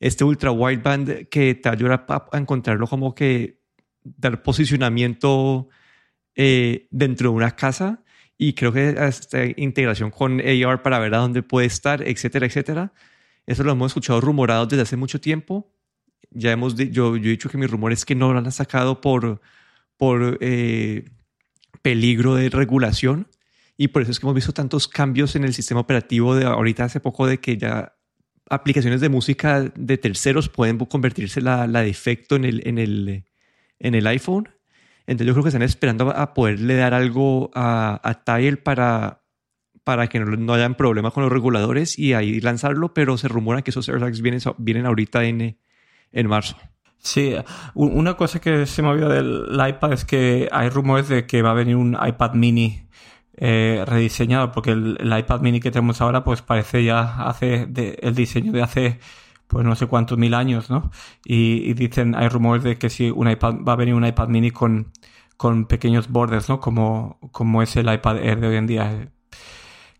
este 0.00 0.24
ultra 0.24 0.50
wideband 0.50 1.28
que 1.28 1.54
te 1.54 1.68
ayuda 1.68 2.04
a, 2.08 2.38
encontrarlo 2.38 2.86
como 2.86 3.14
que 3.14 3.60
dar 4.02 4.42
posicionamiento 4.42 5.68
eh, 6.34 6.86
dentro 6.90 7.30
de 7.30 7.36
una 7.36 7.52
casa 7.52 8.02
y 8.38 8.52
creo 8.52 8.72
que 8.72 8.90
esta 8.98 9.44
integración 9.56 10.10
con 10.10 10.40
AR 10.40 10.82
para 10.82 10.98
ver 10.98 11.14
a 11.14 11.18
dónde 11.18 11.42
puede 11.42 11.66
estar, 11.66 12.06
etcétera, 12.06 12.46
etcétera. 12.46 12.92
Eso 13.46 13.62
lo 13.62 13.72
hemos 13.72 13.92
escuchado 13.92 14.20
rumorado 14.20 14.66
desde 14.66 14.82
hace 14.82 14.96
mucho 14.96 15.20
tiempo. 15.20 15.72
Ya 16.30 16.52
hemos, 16.52 16.74
yo, 16.74 16.90
yo 16.90 17.14
he 17.16 17.18
dicho 17.18 17.48
que 17.48 17.58
mi 17.58 17.66
rumor 17.66 17.92
es 17.92 18.04
que 18.04 18.14
no 18.14 18.32
lo 18.32 18.38
han 18.38 18.52
sacado 18.52 19.00
por, 19.00 19.40
por 19.96 20.38
eh, 20.40 21.04
peligro 21.82 22.34
de 22.34 22.50
regulación 22.50 23.28
y 23.76 23.88
por 23.88 24.02
eso 24.02 24.10
es 24.10 24.18
que 24.18 24.26
hemos 24.26 24.34
visto 24.34 24.52
tantos 24.52 24.88
cambios 24.88 25.36
en 25.36 25.44
el 25.44 25.54
sistema 25.54 25.80
operativo 25.80 26.34
de 26.34 26.44
ahorita 26.44 26.84
hace 26.84 27.00
poco 27.00 27.26
de 27.26 27.38
que 27.38 27.56
ya 27.56 27.94
aplicaciones 28.48 29.00
de 29.00 29.08
música 29.08 29.60
de 29.74 29.98
terceros 29.98 30.48
pueden 30.48 30.78
convertirse 30.78 31.40
la, 31.40 31.66
la 31.66 31.82
de 31.82 31.90
efecto 31.90 32.36
en 32.36 32.44
el, 32.44 32.66
en, 32.66 32.78
el, 32.78 33.24
en 33.78 33.94
el 33.94 34.06
iPhone. 34.06 34.48
Entonces 35.06 35.26
yo 35.26 35.32
creo 35.34 35.42
que 35.44 35.48
están 35.50 35.62
esperando 35.62 36.10
a 36.10 36.34
poderle 36.34 36.76
dar 36.76 36.94
algo 36.94 37.50
a, 37.54 38.00
a 38.02 38.24
Tile 38.24 38.56
para, 38.56 39.22
para 39.84 40.08
que 40.08 40.18
no, 40.18 40.26
no 40.36 40.54
hayan 40.54 40.74
problemas 40.74 41.12
con 41.12 41.22
los 41.22 41.32
reguladores 41.32 41.98
y 41.98 42.14
ahí 42.14 42.40
lanzarlo, 42.40 42.92
pero 42.92 43.16
se 43.16 43.28
rumora 43.28 43.62
que 43.62 43.70
esos 43.70 43.88
AirTags 43.88 44.20
vienen, 44.20 44.40
vienen 44.58 44.86
ahorita 44.86 45.24
en, 45.24 45.58
en 46.12 46.26
marzo. 46.26 46.56
Sí, 46.98 47.34
una 47.74 48.14
cosa 48.14 48.40
que 48.40 48.66
se 48.66 48.82
me 48.82 48.88
olvidó 48.88 49.08
del 49.08 49.68
iPad 49.68 49.92
es 49.92 50.04
que 50.04 50.48
hay 50.50 50.68
rumores 50.70 51.08
de 51.08 51.24
que 51.24 51.40
va 51.40 51.52
a 51.52 51.54
venir 51.54 51.76
un 51.76 51.96
iPad 52.04 52.34
mini 52.34 52.82
eh, 53.36 53.84
rediseñado, 53.86 54.50
porque 54.50 54.72
el, 54.72 54.98
iPad 55.16 55.40
mini 55.40 55.60
que 55.60 55.70
tenemos 55.70 56.00
ahora, 56.00 56.24
pues 56.24 56.42
parece 56.42 56.82
ya 56.82 57.28
hace 57.28 57.68
el 58.00 58.14
diseño 58.14 58.50
de 58.50 58.62
hace, 58.62 58.98
pues 59.46 59.64
no 59.64 59.76
sé 59.76 59.86
cuántos 59.86 60.18
mil 60.18 60.34
años, 60.34 60.70
¿no? 60.70 60.90
Y, 61.24 61.74
dicen, 61.74 62.14
hay 62.14 62.28
rumores 62.28 62.64
de 62.64 62.78
que 62.78 62.90
si 62.90 63.10
un 63.10 63.30
iPad, 63.30 63.56
va 63.66 63.74
a 63.74 63.76
venir 63.76 63.94
un 63.94 64.06
iPad 64.06 64.28
mini 64.28 64.50
con, 64.50 64.92
con 65.36 65.66
pequeños 65.66 66.08
bordes, 66.08 66.48
¿no? 66.48 66.60
Como, 66.60 67.18
como 67.32 67.62
es 67.62 67.76
el 67.76 67.92
iPad 67.92 68.18
Air 68.18 68.40
de 68.40 68.48
hoy 68.48 68.56
en 68.56 68.66
día. 68.66 69.12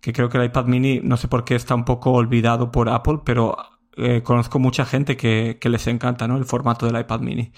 Que 0.00 0.12
creo 0.12 0.28
que 0.28 0.38
el 0.38 0.44
iPad 0.44 0.66
mini, 0.66 1.00
no 1.02 1.16
sé 1.16 1.28
por 1.28 1.44
qué 1.44 1.54
está 1.54 1.74
un 1.74 1.84
poco 1.84 2.12
olvidado 2.12 2.70
por 2.70 2.88
Apple, 2.88 3.20
pero 3.24 3.56
eh, 3.96 4.22
conozco 4.22 4.58
mucha 4.58 4.84
gente 4.84 5.16
que, 5.16 5.58
que 5.60 5.68
les 5.68 5.86
encanta, 5.86 6.28
¿no? 6.28 6.36
El 6.36 6.44
formato 6.44 6.86
del 6.86 7.00
iPad 7.00 7.20
mini. 7.20 7.52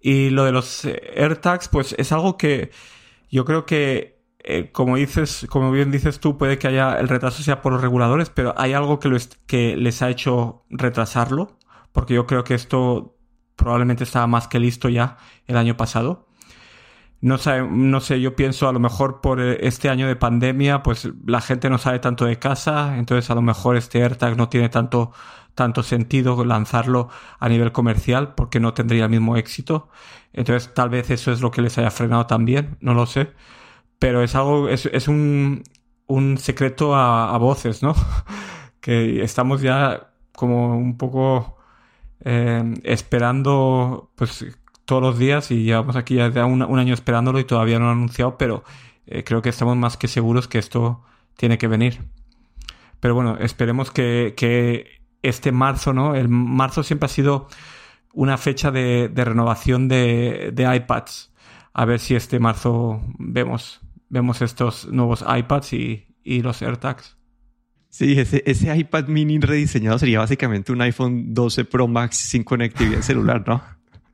Y 0.00 0.30
lo 0.30 0.44
de 0.44 0.52
los 0.52 0.84
AirTags, 0.84 1.68
pues 1.68 1.94
es 1.98 2.12
algo 2.12 2.36
que 2.36 2.70
yo 3.30 3.44
creo 3.44 3.64
que 3.66 4.13
eh, 4.46 4.70
como 4.72 4.96
dices, 4.96 5.46
como 5.48 5.70
bien 5.70 5.90
dices 5.90 6.20
tú, 6.20 6.36
puede 6.36 6.58
que 6.58 6.68
haya 6.68 6.98
el 7.00 7.08
retraso 7.08 7.42
sea 7.42 7.62
por 7.62 7.72
los 7.72 7.80
reguladores, 7.80 8.28
pero 8.28 8.54
hay 8.58 8.74
algo 8.74 8.98
que, 9.00 9.76
les 9.76 10.02
ha 10.02 10.10
hecho 10.10 10.64
retrasarlo, 10.68 11.58
porque 11.92 12.12
yo 12.14 12.26
creo 12.26 12.44
que 12.44 12.52
esto 12.54 13.16
probablemente 13.56 14.04
estaba 14.04 14.26
más 14.26 14.46
que 14.46 14.60
listo 14.60 14.90
ya 14.90 15.16
el 15.46 15.56
año 15.56 15.78
pasado. 15.78 16.28
No 17.22 17.38
sé, 17.38 17.62
no 17.62 18.00
sé, 18.00 18.20
yo 18.20 18.36
pienso 18.36 18.68
a 18.68 18.72
lo 18.72 18.80
mejor 18.80 19.22
por 19.22 19.40
eh, 19.40 19.58
este 19.62 19.88
año 19.88 20.06
de 20.06 20.16
pandemia, 20.16 20.82
pues 20.82 21.08
la 21.26 21.40
gente 21.40 21.70
no 21.70 21.78
sale 21.78 21.98
tanto 21.98 22.26
de 22.26 22.38
casa, 22.38 22.98
entonces 22.98 23.30
a 23.30 23.34
lo 23.34 23.42
mejor 23.42 23.76
este 23.76 24.02
AirTag 24.02 24.36
no 24.36 24.50
tiene 24.50 24.68
tanto, 24.68 25.12
tanto 25.54 25.82
sentido 25.82 26.44
lanzarlo 26.44 27.08
a 27.38 27.48
nivel 27.48 27.72
comercial 27.72 28.34
porque 28.34 28.60
no 28.60 28.74
tendría 28.74 29.04
el 29.04 29.10
mismo 29.10 29.38
éxito. 29.38 29.88
Entonces 30.34 30.74
tal 30.74 30.90
vez 30.90 31.10
eso 31.10 31.32
es 31.32 31.40
lo 31.40 31.50
que 31.50 31.62
les 31.62 31.78
haya 31.78 31.90
frenado 31.90 32.26
también, 32.26 32.76
no 32.80 32.92
lo 32.92 33.06
sé 33.06 33.32
pero 33.98 34.22
es 34.22 34.34
algo, 34.34 34.68
es, 34.68 34.86
es 34.86 35.08
un, 35.08 35.62
un, 36.06 36.38
secreto 36.38 36.94
a, 36.94 37.36
voces, 37.38 37.82
¿no? 37.82 37.94
que 38.80 39.22
estamos 39.22 39.62
ya 39.62 40.12
como 40.32 40.76
un 40.76 40.96
poco 40.98 41.56
eh, 42.24 42.74
esperando, 42.84 44.10
pues 44.16 44.44
todos 44.84 45.02
los 45.02 45.18
días 45.18 45.50
y 45.50 45.64
llevamos 45.64 45.96
aquí 45.96 46.16
ya 46.16 46.46
un, 46.46 46.62
un, 46.62 46.78
año 46.78 46.92
esperándolo 46.94 47.38
y 47.38 47.44
todavía 47.44 47.78
no 47.78 47.86
lo 47.86 47.92
han 47.92 47.98
anunciado, 47.98 48.36
pero 48.36 48.64
eh, 49.06 49.24
creo 49.24 49.42
que 49.42 49.48
estamos 49.48 49.76
más 49.76 49.96
que 49.96 50.08
seguros 50.08 50.48
que 50.48 50.58
esto 50.58 51.02
tiene 51.36 51.58
que 51.58 51.68
venir. 51.68 52.02
Pero 53.00 53.14
bueno, 53.14 53.36
esperemos 53.38 53.90
que, 53.90 54.34
que 54.36 55.02
este 55.22 55.52
marzo, 55.52 55.92
¿no? 55.92 56.14
El 56.14 56.28
marzo 56.28 56.82
siempre 56.82 57.06
ha 57.06 57.08
sido 57.08 57.48
una 58.12 58.38
fecha 58.38 58.70
de, 58.70 59.08
de 59.08 59.24
renovación 59.24 59.88
de, 59.88 60.50
de 60.52 60.76
iPads. 60.76 61.32
A 61.74 61.84
ver 61.84 62.00
si 62.00 62.14
este 62.14 62.38
marzo 62.38 63.02
vemos 63.18 63.84
vemos 64.14 64.40
estos 64.42 64.86
nuevos 64.86 65.24
iPads 65.26 65.72
y, 65.72 66.06
los 66.42 66.62
AirTags. 66.62 67.16
Sí, 67.90 68.18
ese, 68.18 68.42
ese, 68.46 68.74
iPad 68.76 69.08
mini 69.08 69.38
rediseñado 69.38 69.98
sería 69.98 70.20
básicamente 70.20 70.72
un 70.72 70.80
iPhone 70.80 71.34
12 71.34 71.64
Pro 71.64 71.86
Max 71.86 72.16
sin 72.16 72.42
conectividad 72.44 73.02
celular, 73.02 73.44
¿no? 73.46 73.62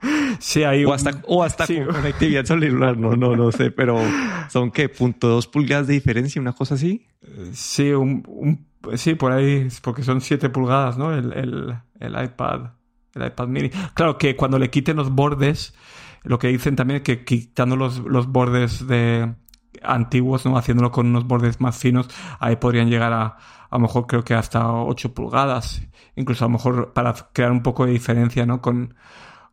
Sí, 0.39 0.63
hay 0.63 0.87
o 0.87 0.95
hasta, 0.95 1.21
o 1.27 1.45
hasta 1.45 1.67
con 1.67 1.85
conectividad 1.85 2.47
celular, 2.47 2.97
no, 2.97 3.15
no, 3.15 3.37
no 3.37 3.53
sé, 3.53 3.71
pero 3.71 4.01
son 4.49 4.71
qué, 4.71 4.89
punto 4.89 5.29
dos 5.29 5.47
pulgadas 5.47 5.87
de 5.87 5.95
diferencia, 5.95 6.41
una 6.41 6.55
cosa 6.55 6.77
así. 6.77 7.07
Sí, 7.53 7.91
un, 7.91 8.67
sí, 8.95 9.17
por 9.17 9.33
ahí, 9.33 9.69
porque 9.83 10.03
son 10.03 10.23
7 10.23 10.49
pulgadas, 10.49 10.97
¿no? 10.97 11.13
El, 11.15 11.35
el, 11.35 11.75
el, 11.99 12.25
iPad, 12.25 12.71
el 13.15 13.27
iPad 13.27 13.49
mini. 13.49 13.71
Claro 13.93 14.17
que 14.17 14.35
cuando 14.35 14.59
le 14.59 14.71
quiten 14.71 14.97
los 14.97 15.11
bordes, 15.11 15.75
lo 16.23 16.39
que 16.39 16.49
dicen 16.49 16.77
también 16.77 16.99
es 16.99 17.03
que 17.03 17.25
quitando 17.25 17.77
los, 17.77 17.99
los 17.99 18.27
bordes 18.27 18.87
de, 18.87 19.35
antiguos, 19.83 20.45
¿no? 20.47 20.57
Haciéndolo 20.57 20.91
con 20.91 21.07
unos 21.07 21.27
bordes 21.27 21.61
más 21.61 21.77
finos, 21.79 22.09
ahí 22.39 22.57
podrían 22.57 22.89
llegar 22.91 23.13
a, 23.13 23.25
a 23.27 23.77
lo 23.77 23.81
mejor 23.81 24.07
creo 24.07 24.25
que 24.25 24.35
hasta 24.35 24.73
8 24.73 25.15
pulgadas, 25.15 25.83
incluso 26.17 26.45
a 26.45 26.49
lo 26.49 26.53
mejor 26.53 26.93
para 26.93 27.15
crear 27.33 27.53
un 27.53 27.63
poco 27.63 27.87
de 27.87 27.93
diferencia, 27.93 28.47
¿no? 28.47 28.61
Con, 28.61 28.95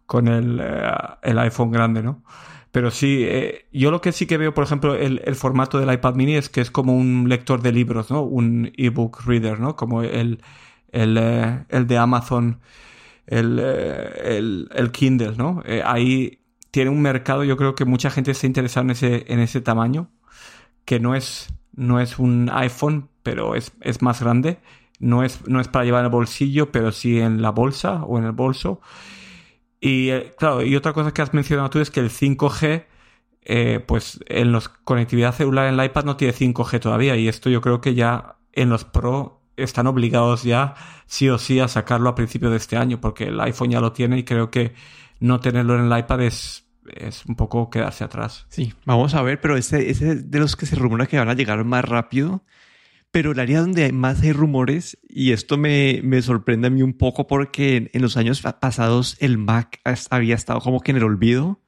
con 0.05 0.27
el, 0.27 0.59
eh, 0.61 0.91
el 1.23 1.39
iPhone 1.39 1.71
grande, 1.71 2.03
¿no? 2.03 2.23
Pero 2.71 2.91
sí, 2.91 3.23
eh, 3.23 3.67
yo 3.71 3.91
lo 3.91 4.01
que 4.01 4.11
sí 4.11 4.27
que 4.27 4.37
veo, 4.37 4.53
por 4.53 4.63
ejemplo, 4.63 4.95
el, 4.95 5.21
el, 5.25 5.35
formato 5.35 5.79
del 5.79 5.91
iPad 5.91 6.15
mini 6.15 6.35
es 6.35 6.49
que 6.49 6.61
es 6.61 6.69
como 6.69 6.95
un 6.95 7.27
lector 7.29 7.61
de 7.61 7.71
libros, 7.71 8.11
¿no? 8.11 8.21
Un 8.21 8.71
ebook 8.77 9.25
reader, 9.25 9.59
¿no? 9.59 9.75
Como 9.75 10.03
el, 10.03 10.41
el, 10.91 11.17
eh, 11.17 11.65
el 11.69 11.87
de 11.87 11.97
Amazon, 11.97 12.59
el, 13.25 13.59
el, 13.59 14.91
Kindle, 14.91 15.35
¿no? 15.37 15.61
ahí 15.83 16.39
tiene 16.77 16.91
un 16.91 17.01
mercado, 17.01 17.43
yo 17.43 17.57
creo 17.57 17.73
que 17.73 17.85
mucha 17.85 18.11
gente 18.11 18.29
está 18.29 18.45
interesada 18.45 18.83
en 18.83 18.91
ese, 18.91 19.25
en 19.29 19.39
ese 19.39 19.61
tamaño, 19.61 20.11
que 20.85 20.99
no 20.99 21.15
es, 21.15 21.51
no 21.73 21.99
es 21.99 22.19
un 22.19 22.51
iPhone, 22.53 23.09
pero 23.23 23.55
es, 23.55 23.71
es 23.81 24.03
más 24.03 24.21
grande. 24.21 24.59
No 24.99 25.23
es, 25.23 25.47
no 25.47 25.59
es 25.59 25.69
para 25.69 25.85
llevar 25.85 26.01
en 26.01 26.05
el 26.05 26.11
bolsillo, 26.11 26.71
pero 26.71 26.91
sí 26.91 27.19
en 27.19 27.41
la 27.41 27.49
bolsa 27.49 28.03
o 28.03 28.19
en 28.19 28.25
el 28.25 28.31
bolso. 28.31 28.79
Y 29.81 30.09
eh, 30.09 30.35
claro, 30.37 30.61
y 30.61 30.75
otra 30.75 30.93
cosa 30.93 31.15
que 31.15 31.23
has 31.23 31.33
mencionado 31.33 31.71
tú 31.71 31.79
es 31.79 31.89
que 31.89 31.99
el 31.99 32.11
5G, 32.11 32.85
eh, 33.41 33.83
pues 33.83 34.19
en 34.27 34.51
la 34.51 34.61
conectividad 34.83 35.33
celular 35.33 35.65
en 35.73 35.79
el 35.79 35.83
iPad 35.83 36.05
no 36.05 36.15
tiene 36.15 36.35
5G 36.35 36.79
todavía. 36.79 37.15
Y 37.15 37.27
esto 37.27 37.49
yo 37.49 37.59
creo 37.59 37.81
que 37.81 37.95
ya 37.95 38.35
en 38.53 38.69
los 38.69 38.85
Pro 38.85 39.41
están 39.55 39.87
obligados 39.87 40.43
ya 40.43 40.75
sí 41.07 41.27
o 41.27 41.39
sí 41.39 41.59
a 41.59 41.67
sacarlo 41.67 42.07
a 42.07 42.13
principio 42.13 42.51
de 42.51 42.57
este 42.57 42.77
año, 42.77 43.01
porque 43.01 43.29
el 43.29 43.39
iPhone 43.39 43.71
ya 43.71 43.81
lo 43.81 43.93
tiene 43.93 44.19
y 44.19 44.23
creo 44.23 44.51
que 44.51 44.75
no 45.19 45.39
tenerlo 45.39 45.73
en 45.73 45.91
el 45.91 45.99
iPad 45.99 46.21
es, 46.21 46.66
es 46.95 47.25
un 47.25 47.35
poco 47.35 47.69
quedarse 47.69 48.03
atrás. 48.03 48.45
Sí, 48.49 48.73
vamos 48.85 49.13
a 49.13 49.21
ver, 49.21 49.41
pero 49.41 49.57
ese, 49.57 49.89
ese 49.89 50.15
de 50.15 50.39
los 50.39 50.55
que 50.55 50.65
se 50.65 50.75
rumora 50.75 51.07
que 51.07 51.17
van 51.17 51.29
a 51.29 51.33
llegar 51.33 51.63
más 51.63 51.85
rápido. 51.85 52.43
Pero 53.11 53.31
el 53.31 53.39
área 53.39 53.61
donde 53.61 53.91
más 53.93 54.21
hay 54.21 54.33
rumores, 54.33 54.97
y 55.07 55.31
esto 55.31 55.57
me, 55.57 56.01
me 56.03 56.21
sorprende 56.21 56.67
a 56.67 56.69
mí 56.69 56.81
un 56.81 56.93
poco 56.93 57.25
porque 57.25 57.89
en, 57.91 58.01
los 58.01 58.17
años 58.17 58.41
pasados 58.59 59.15
el 59.19 59.37
Mac 59.37 59.79
había 60.09 60.35
estado 60.35 60.59
como 60.59 60.81
que 60.81 60.91
en 60.91 60.97
el 60.97 61.03
olvido. 61.03 61.61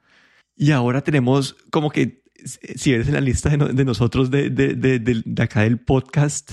Y 0.54 0.72
ahora 0.72 1.00
tenemos 1.00 1.56
como 1.70 1.90
que, 1.90 2.22
si 2.44 2.92
eres 2.92 3.08
en 3.08 3.14
la 3.14 3.20
lista 3.20 3.48
de, 3.48 3.84
nosotros 3.84 4.30
de, 4.30 4.50
de, 4.50 4.74
de, 4.74 4.98
de 4.98 5.42
acá 5.42 5.62
del 5.62 5.80
podcast, 5.80 6.52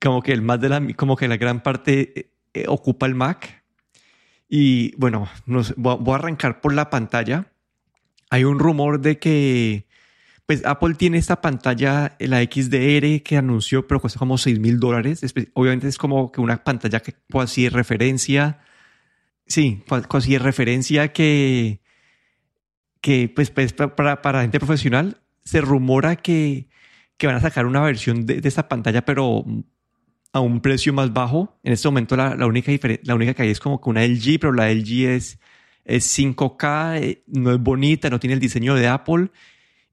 como 0.00 0.20
que 0.20 0.32
el 0.32 0.42
más 0.42 0.60
de 0.60 0.68
la, 0.68 0.86
como 0.96 1.16
que 1.16 1.28
la 1.28 1.36
gran 1.36 1.62
parte 1.62 2.32
eh, 2.52 2.64
ocupa 2.68 3.06
el 3.06 3.14
Mac. 3.14 3.64
Y 4.48 4.94
bueno, 4.96 5.28
voy 5.46 6.12
a 6.12 6.16
arrancar 6.16 6.60
por 6.60 6.74
la 6.74 6.90
pantalla. 6.90 7.51
Hay 8.32 8.44
un 8.44 8.58
rumor 8.58 9.02
de 9.02 9.18
que 9.18 9.86
pues 10.46 10.64
Apple 10.64 10.94
tiene 10.94 11.18
esta 11.18 11.42
pantalla, 11.42 12.16
la 12.18 12.42
XDR 12.42 13.22
que 13.22 13.36
anunció, 13.36 13.86
pero 13.86 14.00
cuesta 14.00 14.18
como 14.18 14.38
6 14.38 14.58
mil 14.58 14.80
dólares. 14.80 15.20
Obviamente 15.52 15.86
es 15.86 15.98
como 15.98 16.32
que 16.32 16.40
una 16.40 16.64
pantalla 16.64 17.00
que 17.00 17.14
así 17.38 17.68
referencia. 17.68 18.60
Sí, 19.46 19.84
así 20.08 20.38
referencia 20.38 21.12
que, 21.12 21.82
que 23.02 23.28
pues, 23.28 23.50
pues 23.50 23.74
para, 23.74 24.22
para 24.22 24.40
gente 24.40 24.58
profesional 24.58 25.20
se 25.44 25.60
rumora 25.60 26.16
que, 26.16 26.70
que 27.18 27.26
van 27.26 27.36
a 27.36 27.40
sacar 27.40 27.66
una 27.66 27.82
versión 27.82 28.24
de, 28.24 28.40
de, 28.40 28.48
esta 28.48 28.66
pantalla, 28.66 29.04
pero 29.04 29.44
a 30.32 30.40
un 30.40 30.62
precio 30.62 30.94
más 30.94 31.12
bajo. 31.12 31.60
En 31.64 31.74
este 31.74 31.86
momento 31.86 32.16
la, 32.16 32.34
la 32.34 32.46
única, 32.46 32.72
la 33.02 33.14
única 33.14 33.34
que 33.34 33.42
hay 33.42 33.50
es 33.50 33.60
como 33.60 33.78
que 33.78 33.90
una 33.90 34.06
LG, 34.06 34.40
pero 34.40 34.54
la 34.54 34.72
LG 34.72 35.04
es, 35.08 35.38
es 35.84 36.18
5K, 36.18 37.00
eh, 37.00 37.22
no 37.26 37.52
es 37.52 37.58
bonita, 37.58 38.10
no 38.10 38.20
tiene 38.20 38.34
el 38.34 38.40
diseño 38.40 38.74
de 38.74 38.88
Apple 38.88 39.30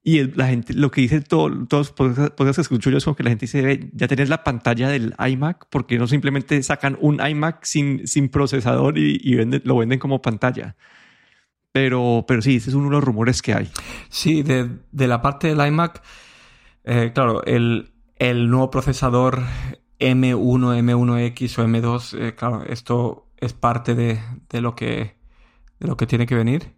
y 0.02 0.24
la 0.32 0.46
gente, 0.48 0.72
lo 0.72 0.90
que 0.90 1.02
dice 1.02 1.20
todo, 1.20 1.66
todos 1.66 1.94
los 1.98 2.56
que 2.56 2.60
escucho 2.62 2.90
yo 2.90 2.96
es 2.96 3.04
como 3.04 3.16
que 3.16 3.22
la 3.22 3.30
gente 3.30 3.44
dice, 3.44 3.90
ya 3.92 4.08
tenés 4.08 4.30
la 4.30 4.42
pantalla 4.44 4.88
del 4.88 5.14
iMac, 5.18 5.66
porque 5.68 5.98
no 5.98 6.06
simplemente 6.06 6.62
sacan 6.62 6.96
un 7.00 7.20
iMac 7.20 7.64
sin, 7.64 8.06
sin 8.06 8.30
procesador 8.30 8.96
y, 8.96 9.20
y 9.22 9.34
lo 9.64 9.76
venden 9.76 9.98
como 9.98 10.22
pantalla. 10.22 10.74
Pero, 11.72 12.24
pero 12.26 12.40
sí, 12.40 12.56
ese 12.56 12.70
es 12.70 12.74
uno 12.74 12.86
de 12.86 12.92
los 12.92 13.04
rumores 13.04 13.42
que 13.42 13.54
hay. 13.54 13.70
Sí, 14.08 14.42
de, 14.42 14.70
de 14.90 15.06
la 15.06 15.20
parte 15.20 15.48
del 15.54 15.66
iMac, 15.66 16.02
eh, 16.84 17.12
claro, 17.14 17.44
el, 17.44 17.92
el, 18.16 18.48
nuevo 18.48 18.70
procesador 18.70 19.42
M1, 19.98 20.78
M1X 20.82 21.58
o 21.58 21.66
M2, 21.66 22.18
eh, 22.18 22.34
claro, 22.34 22.64
esto 22.64 23.28
es 23.36 23.52
parte 23.52 23.94
de, 23.94 24.18
de, 24.48 24.60
lo 24.62 24.74
que, 24.74 25.16
de 25.80 25.88
lo 25.88 25.96
que 25.96 26.06
tiene 26.06 26.26
que 26.26 26.34
venir. 26.34 26.74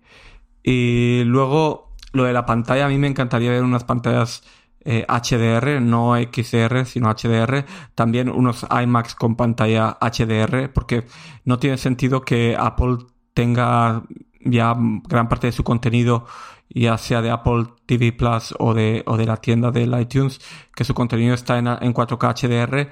Y 0.62 1.25
luego 1.25 1.92
lo 2.12 2.25
de 2.25 2.32
la 2.32 2.47
pantalla, 2.47 2.87
a 2.87 2.88
mí 2.88 2.99
me 2.99 3.09
encantaría 3.09 3.50
ver 3.50 3.64
unas 3.64 3.85
pantallas 3.85 4.42
HDR, 4.85 5.68
eh, 5.68 5.80
no 5.80 6.14
XDR, 6.16 6.87
sino 6.87 7.11
HDR. 7.11 7.64
También 7.94 8.28
unos 8.28 8.66
iMacs 8.71 9.14
con 9.14 9.37
pantalla 9.37 9.99
HDR, 10.00 10.73
porque 10.73 11.06
no 11.44 11.59
tiene 11.59 11.78
sentido 11.78 12.23
que 12.23 12.56
Apple 12.59 12.99
tenga 13.35 14.02
ya 14.40 14.75
gran 15.09 15.28
parte 15.28 15.49
de 15.49 15.52
su 15.52 15.64
contenido, 15.64 16.26
ya 16.68 16.99
sea 16.99 17.23
de 17.23 17.30
Apple 17.30 17.66
TV 17.87 18.12
Plus 18.12 18.54
o 18.59 18.75
de, 18.75 19.02
o 19.06 19.16
de 19.16 19.26
la 19.26 19.37
tienda 19.37 19.71
del 19.71 19.99
iTunes, 20.00 20.40
que 20.75 20.85
su 20.85 20.94
contenido 20.94 21.35
está 21.35 21.59
en, 21.59 21.68
en 21.68 21.94
4K 21.94 22.35
HDR 22.35 22.90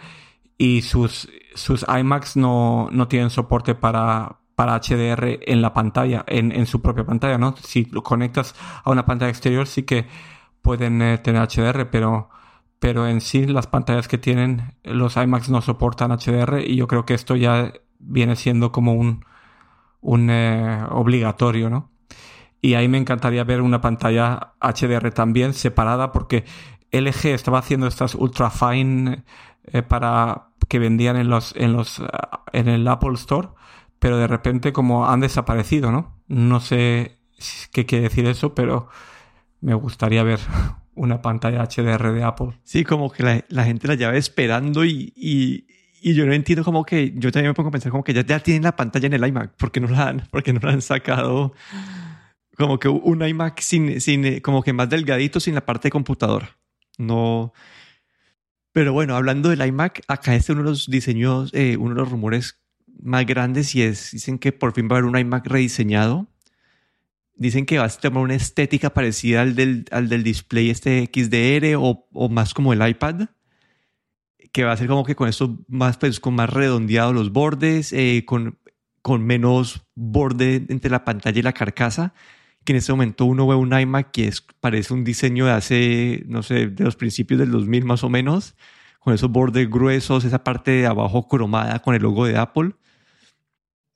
y 0.59 0.83
sus, 0.83 1.29
sus 1.55 1.85
iMacs 1.89 2.37
no, 2.37 2.89
no 2.93 3.09
tienen 3.09 3.31
soporte 3.31 3.75
para, 3.75 4.40
para 4.61 4.79
HDR 4.79 5.39
en 5.47 5.63
la 5.63 5.73
pantalla, 5.73 6.23
en, 6.27 6.53
en, 6.53 6.67
su 6.67 6.83
propia 6.83 7.07
pantalla, 7.07 7.39
¿no? 7.39 7.57
Si 7.57 7.87
lo 7.87 8.03
conectas 8.03 8.55
a 8.85 8.91
una 8.91 9.07
pantalla 9.07 9.31
exterior 9.31 9.67
sí 9.67 9.85
que 9.85 10.07
pueden 10.61 11.01
eh, 11.01 11.17
tener 11.17 11.49
HDR, 11.49 11.89
pero, 11.89 12.29
pero 12.79 13.09
en 13.09 13.23
sí 13.23 13.47
las 13.47 13.67
pantallas 13.67 14.07
que 14.07 14.19
tienen 14.19 14.75
los 14.85 15.17
iMacs 15.17 15.49
no 15.49 15.63
soportan 15.63 16.11
HDR 16.11 16.61
y 16.61 16.77
yo 16.77 16.89
creo 16.89 17.07
que 17.07 17.15
esto 17.15 17.37
ya 17.37 17.73
viene 18.01 18.37
siendo 18.37 18.71
como 18.71 18.93
un, 18.93 19.25
un 20.03 20.29
eh, 20.29 20.85
obligatorio, 20.91 21.71
¿no? 21.71 21.89
Y 22.61 22.75
ahí 22.75 22.87
me 22.87 22.99
encantaría 22.99 23.45
ver 23.45 23.63
una 23.63 23.81
pantalla 23.81 24.53
HDR 24.61 25.11
también 25.13 25.55
separada 25.55 26.13
porque 26.13 26.45
LG 26.93 27.29
estaba 27.29 27.61
haciendo 27.61 27.87
estas 27.87 28.15
ultra 28.15 28.51
fine 28.51 29.25
eh, 29.65 29.81
para 29.81 30.49
que 30.69 30.79
vendían 30.79 31.17
en 31.17 31.31
los 31.31 31.57
en 31.57 31.73
los 31.73 32.03
en 32.53 32.69
el 32.69 32.87
Apple 32.87 33.15
Store 33.15 33.49
pero 34.01 34.19
de 34.19 34.27
repente 34.27 34.73
como 34.73 35.09
han 35.09 35.21
desaparecido, 35.21 35.93
¿no? 35.93 36.21
No 36.27 36.59
sé 36.59 37.21
qué 37.73 37.87
quiere 37.87 38.09
decir 38.09 38.27
eso, 38.27 38.55
pero 38.55 38.89
me 39.61 39.75
gustaría 39.75 40.25
ver 40.25 40.41
una 40.95 41.23
pantalla 41.23 41.65
HDR 41.65 42.13
de 42.13 42.25
Apple. 42.25 42.59
Sí, 42.65 42.83
como 42.83 43.13
que 43.13 43.45
la, 43.49 43.65
gente 43.65 43.87
la 43.87 43.95
lleva 43.95 44.17
esperando 44.17 44.85
y, 44.85 45.13
y, 45.15 45.67
y, 46.03 46.15
yo 46.15 46.27
no 46.27 46.33
entiendo 46.33 46.65
como 46.65 46.85
que, 46.85 47.13
yo 47.15 47.31
también 47.31 47.51
me 47.51 47.55
pongo 47.55 47.69
a 47.69 47.73
pensar 47.73 47.93
como 47.93 48.03
que 48.03 48.15
ya, 48.15 48.25
ya 48.25 48.41
tienen 48.41 48.65
la 48.65 48.75
pantalla 48.75 49.07
en 49.07 49.13
el 49.13 49.27
iMac, 49.27 49.55
porque 49.57 49.81
no 49.81 49.89
la 49.89 50.09
han, 50.09 50.27
porque 50.31 50.53
no 50.53 50.61
la 50.63 50.73
han 50.73 50.83
sacado 50.83 51.53
como 52.57 52.79
que 52.79 52.89
un 52.89 53.27
iMac 53.27 53.61
sin, 53.61 54.01
sin, 54.01 54.41
como 54.41 54.63
que 54.63 54.75
más 54.75 54.89
delgadito 54.91 55.41
sin 55.41 55.55
la 55.55 55.65
parte 55.65 55.89
de 55.89 55.93
computadora. 55.93 56.59
No. 56.99 57.55
Pero 58.73 58.93
bueno, 58.93 59.17
hablando 59.17 59.49
del 59.49 59.67
iMac, 59.67 60.03
acá 60.09 60.35
este 60.35 60.53
uno 60.53 60.63
de 60.63 60.69
los 60.69 60.87
diseños, 60.91 61.51
eh, 61.55 61.77
uno 61.79 61.95
de 61.95 62.01
los 62.03 62.11
rumores 62.11 62.60
más 63.03 63.27
grandes 63.27 63.75
y 63.75 63.83
es, 63.83 64.11
dicen 64.13 64.39
que 64.39 64.53
por 64.53 64.73
fin 64.73 64.89
va 64.89 64.97
a 64.97 64.99
haber 64.99 65.11
un 65.11 65.19
iMac 65.19 65.47
rediseñado. 65.47 66.27
Dicen 67.37 67.65
que 67.65 67.79
va 67.79 67.87
a 67.87 67.89
tener 67.89 68.19
una 68.19 68.35
estética 68.35 68.91
parecida 68.91 69.43
al 69.43 69.55
del, 69.55 69.87
al 69.91 70.09
del 70.09 70.23
display 70.23 70.69
este 70.69 71.11
XDR 71.13 71.77
o, 71.77 72.07
o, 72.13 72.29
más 72.29 72.53
como 72.53 72.73
el 72.73 72.87
iPad. 72.87 73.29
Que 74.53 74.65
va 74.65 74.73
a 74.73 74.77
ser 74.77 74.89
como 74.89 75.05
que 75.05 75.15
con 75.15 75.29
esto 75.29 75.59
más, 75.69 75.97
pues, 75.97 76.21
con 76.21 76.35
más 76.35 76.51
redondeados 76.51 77.15
los 77.15 77.33
bordes, 77.33 77.93
eh, 77.93 78.25
con, 78.27 78.59
con 79.01 79.25
menos 79.25 79.87
borde 79.95 80.67
entre 80.69 80.91
la 80.91 81.05
pantalla 81.05 81.39
y 81.39 81.43
la 81.43 81.53
carcasa. 81.53 82.13
Que 82.65 82.73
en 82.73 82.79
este 82.79 82.93
momento 82.93 83.25
uno 83.25 83.47
ve 83.47 83.55
un 83.55 83.73
iMac 83.73 84.11
que 84.11 84.29
es, 84.29 84.43
parece 84.61 84.93
un 84.93 85.05
diseño 85.05 85.47
de 85.47 85.53
hace, 85.53 86.25
no 86.27 86.43
sé, 86.43 86.67
de 86.67 86.85
los 86.85 86.97
principios 86.97 87.41
del 87.41 87.51
2000 87.53 87.85
más 87.85 88.05
o 88.05 88.11
menos 88.11 88.55
con 89.01 89.15
esos 89.15 89.31
bordes 89.31 89.69
gruesos, 89.69 90.25
esa 90.25 90.45
parte 90.45 90.71
de 90.71 90.87
abajo 90.87 91.27
cromada 91.27 91.81
con 91.81 91.95
el 91.95 92.03
logo 92.03 92.27
de 92.27 92.37
Apple. 92.37 92.73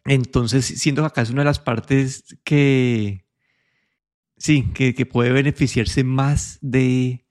Entonces, 0.04 0.66
siento 0.66 1.02
que 1.02 1.06
acá 1.06 1.22
es 1.22 1.30
una 1.30 1.42
de 1.42 1.46
las 1.46 1.60
partes 1.60 2.36
que, 2.44 3.24
sí, 4.36 4.70
que, 4.74 5.06
puede 5.06 5.32
beneficiarse 5.32 6.04
más 6.04 6.58
de, 6.60 7.24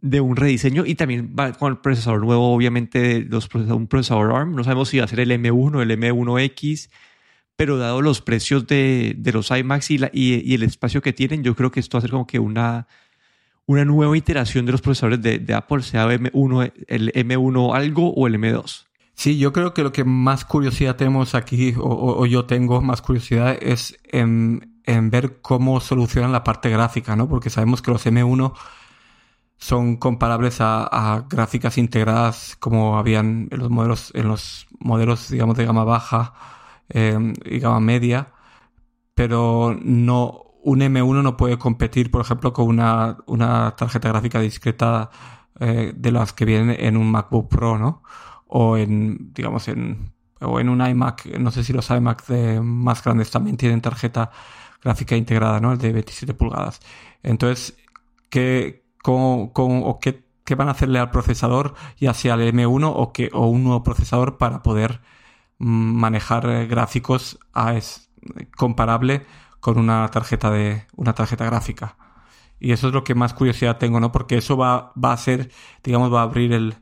de 0.00 0.20
un 0.20 0.36
rediseño 0.36 0.86
y 0.86 0.94
también 0.94 1.34
va 1.38 1.52
con 1.52 1.72
el 1.72 1.78
procesador 1.78 2.20
nuevo, 2.20 2.54
obviamente, 2.54 3.20
los 3.22 3.52
un 3.54 3.88
procesador 3.88 4.32
ARM. 4.32 4.54
No 4.54 4.64
sabemos 4.64 4.90
si 4.90 4.98
va 4.98 5.04
a 5.04 5.08
ser 5.08 5.20
el 5.20 5.32
M1 5.32 5.76
o 5.76 5.82
el 5.82 5.90
M1X, 5.90 6.88
pero 7.56 7.78
dado 7.78 8.00
los 8.00 8.22
precios 8.22 8.68
de, 8.68 9.14
de 9.18 9.32
los 9.32 9.50
iMacs 9.50 9.90
y, 9.90 9.98
la, 9.98 10.10
y, 10.12 10.54
el 10.54 10.62
espacio 10.62 11.02
que 11.02 11.12
tienen, 11.12 11.42
yo 11.42 11.56
creo 11.56 11.72
que 11.72 11.80
esto 11.80 11.96
va 11.96 12.00
a 12.00 12.02
ser 12.02 12.12
como 12.12 12.28
que 12.28 12.38
una, 12.38 12.86
una 13.66 13.84
nueva 13.84 14.16
iteración 14.16 14.66
de 14.66 14.72
los 14.72 14.82
procesadores 14.82 15.20
de, 15.20 15.40
de 15.40 15.54
Apple, 15.54 15.82
sea 15.82 16.06
M1, 16.06 16.72
el 16.86 17.12
M1 17.12 17.74
algo 17.74 18.14
o 18.14 18.28
el 18.28 18.36
M2. 18.36 18.87
Sí, 19.18 19.36
yo 19.36 19.52
creo 19.52 19.74
que 19.74 19.82
lo 19.82 19.90
que 19.92 20.04
más 20.04 20.44
curiosidad 20.44 20.94
tenemos 20.94 21.34
aquí, 21.34 21.74
o, 21.76 22.24
yo 22.26 22.46
tengo 22.46 22.80
más 22.80 23.02
curiosidad, 23.02 23.58
es 23.60 23.98
en, 24.04 24.80
ver 25.10 25.40
cómo 25.42 25.80
solucionan 25.80 26.30
la 26.30 26.44
parte 26.44 26.70
gráfica, 26.70 27.16
¿no? 27.16 27.28
Porque 27.28 27.50
sabemos 27.50 27.82
que 27.82 27.90
los 27.90 28.06
M1 28.06 28.54
son 29.56 29.96
comparables 29.96 30.58
a, 30.60 31.26
gráficas 31.28 31.78
integradas 31.78 32.56
como 32.60 32.98
habían 32.98 33.48
en 33.50 33.58
los 33.58 33.70
modelos, 33.70 34.12
en 34.14 34.28
los 34.28 34.68
modelos, 34.78 35.30
digamos, 35.30 35.56
de 35.56 35.66
gama 35.66 35.84
baja 35.84 36.34
em, 36.88 37.34
y 37.44 37.58
gama 37.58 37.80
media, 37.80 38.32
pero 39.14 39.76
no, 39.82 40.44
un 40.62 40.80
M1 40.80 41.22
no 41.22 41.36
puede 41.36 41.58
competir, 41.58 42.10
por 42.10 42.22
ejemplo, 42.22 42.52
con 42.52 42.66
una, 42.68 43.18
una 43.26 43.74
tarjeta 43.76 44.08
gráfica 44.10 44.40
discreta 44.40 45.10
eh, 45.60 45.92
de 45.96 46.12
las 46.12 46.32
que 46.32 46.44
vienen 46.44 46.76
en 46.78 46.96
un 46.96 47.10
MacBook 47.10 47.48
Pro, 47.48 47.78
¿no? 47.78 48.02
O 48.48 48.76
en, 48.76 49.32
digamos, 49.34 49.68
en, 49.68 50.12
o 50.40 50.60
en 50.60 50.68
un 50.68 50.84
iMac, 50.86 51.26
no 51.38 51.50
sé 51.50 51.64
si 51.64 51.72
los 51.72 51.88
iMac 51.90 52.28
más 52.62 53.04
grandes 53.04 53.30
también 53.30 53.56
tienen 53.56 53.80
tarjeta 53.80 54.30
gráfica 54.82 55.16
integrada, 55.16 55.60
¿no? 55.60 55.72
El 55.72 55.78
de 55.78 55.92
27 55.92 56.34
pulgadas. 56.34 56.80
Entonces, 57.22 57.76
¿qué, 58.30 58.84
con, 59.02 59.48
con, 59.48 59.82
o 59.84 59.98
qué, 60.00 60.24
qué, 60.44 60.54
van 60.54 60.68
a 60.68 60.72
hacerle 60.72 60.98
al 60.98 61.10
procesador, 61.10 61.74
ya 61.98 62.14
sea 62.14 62.34
el 62.34 62.54
M1 62.54 62.92
o, 62.94 63.12
que, 63.12 63.30
o 63.32 63.46
un 63.46 63.64
nuevo 63.64 63.82
procesador 63.82 64.38
para 64.38 64.62
poder 64.62 65.00
mm, 65.58 65.66
manejar 65.66 66.48
eh, 66.48 66.66
gráficos 66.66 67.38
a 67.52 67.74
es, 67.74 68.10
comparable 68.56 69.26
con 69.60 69.78
una 69.78 70.08
tarjeta 70.08 70.50
de 70.50 70.86
una 70.96 71.14
tarjeta 71.14 71.44
gráfica? 71.44 71.96
Y 72.60 72.72
eso 72.72 72.88
es 72.88 72.94
lo 72.94 73.04
que 73.04 73.14
más 73.14 73.34
curiosidad 73.34 73.78
tengo, 73.78 74.00
¿no? 74.00 74.12
Porque 74.12 74.38
eso 74.38 74.56
va, 74.56 74.92
va 75.02 75.12
a 75.12 75.16
ser, 75.16 75.50
digamos, 75.84 76.12
va 76.12 76.20
a 76.20 76.24
abrir 76.24 76.52
el, 76.52 76.76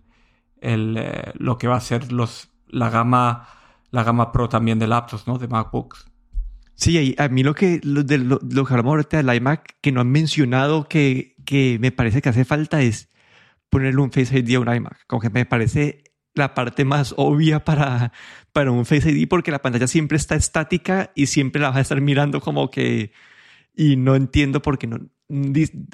el, 0.60 0.96
eh, 0.98 1.32
lo 1.34 1.58
que 1.58 1.68
va 1.68 1.76
a 1.76 1.80
ser 1.80 2.12
los, 2.12 2.50
la 2.68 2.90
gama 2.90 3.48
la 3.90 4.04
gama 4.04 4.32
Pro 4.32 4.48
también 4.48 4.78
de 4.78 4.86
laptops, 4.86 5.26
¿no? 5.26 5.38
De 5.38 5.48
MacBooks. 5.48 6.06
Sí, 6.74 7.14
a 7.18 7.28
mí 7.28 7.42
lo 7.42 7.54
que 7.54 7.80
lo, 7.82 8.02
de, 8.02 8.18
lo, 8.18 8.38
que 8.38 8.74
hablamos 8.74 8.90
ahorita 8.90 9.16
del 9.16 9.34
iMac 9.34 9.78
que 9.80 9.92
no 9.92 10.02
han 10.02 10.10
mencionado 10.10 10.88
que, 10.88 11.34
que 11.46 11.78
me 11.80 11.90
parece 11.90 12.20
que 12.20 12.28
hace 12.28 12.44
falta 12.44 12.82
es 12.82 13.08
ponerle 13.70 14.02
un 14.02 14.12
Face 14.12 14.38
ID 14.38 14.56
a 14.56 14.60
un 14.60 14.74
iMac. 14.74 15.06
Como 15.06 15.22
que 15.22 15.30
me 15.30 15.46
parece 15.46 16.04
la 16.34 16.52
parte 16.52 16.84
más 16.84 17.14
obvia 17.16 17.64
para, 17.64 18.12
para 18.52 18.70
un 18.70 18.84
Face 18.84 19.10
ID 19.10 19.26
porque 19.26 19.50
la 19.50 19.62
pantalla 19.62 19.86
siempre 19.86 20.16
está 20.18 20.34
estática 20.34 21.12
y 21.14 21.26
siempre 21.26 21.62
la 21.62 21.68
vas 21.68 21.78
a 21.78 21.80
estar 21.80 22.00
mirando 22.00 22.40
como 22.40 22.70
que... 22.70 23.12
Y 23.74 23.96
no 23.96 24.14
entiendo 24.14 24.60
por 24.60 24.78
qué 24.78 24.86
no... 24.86 24.98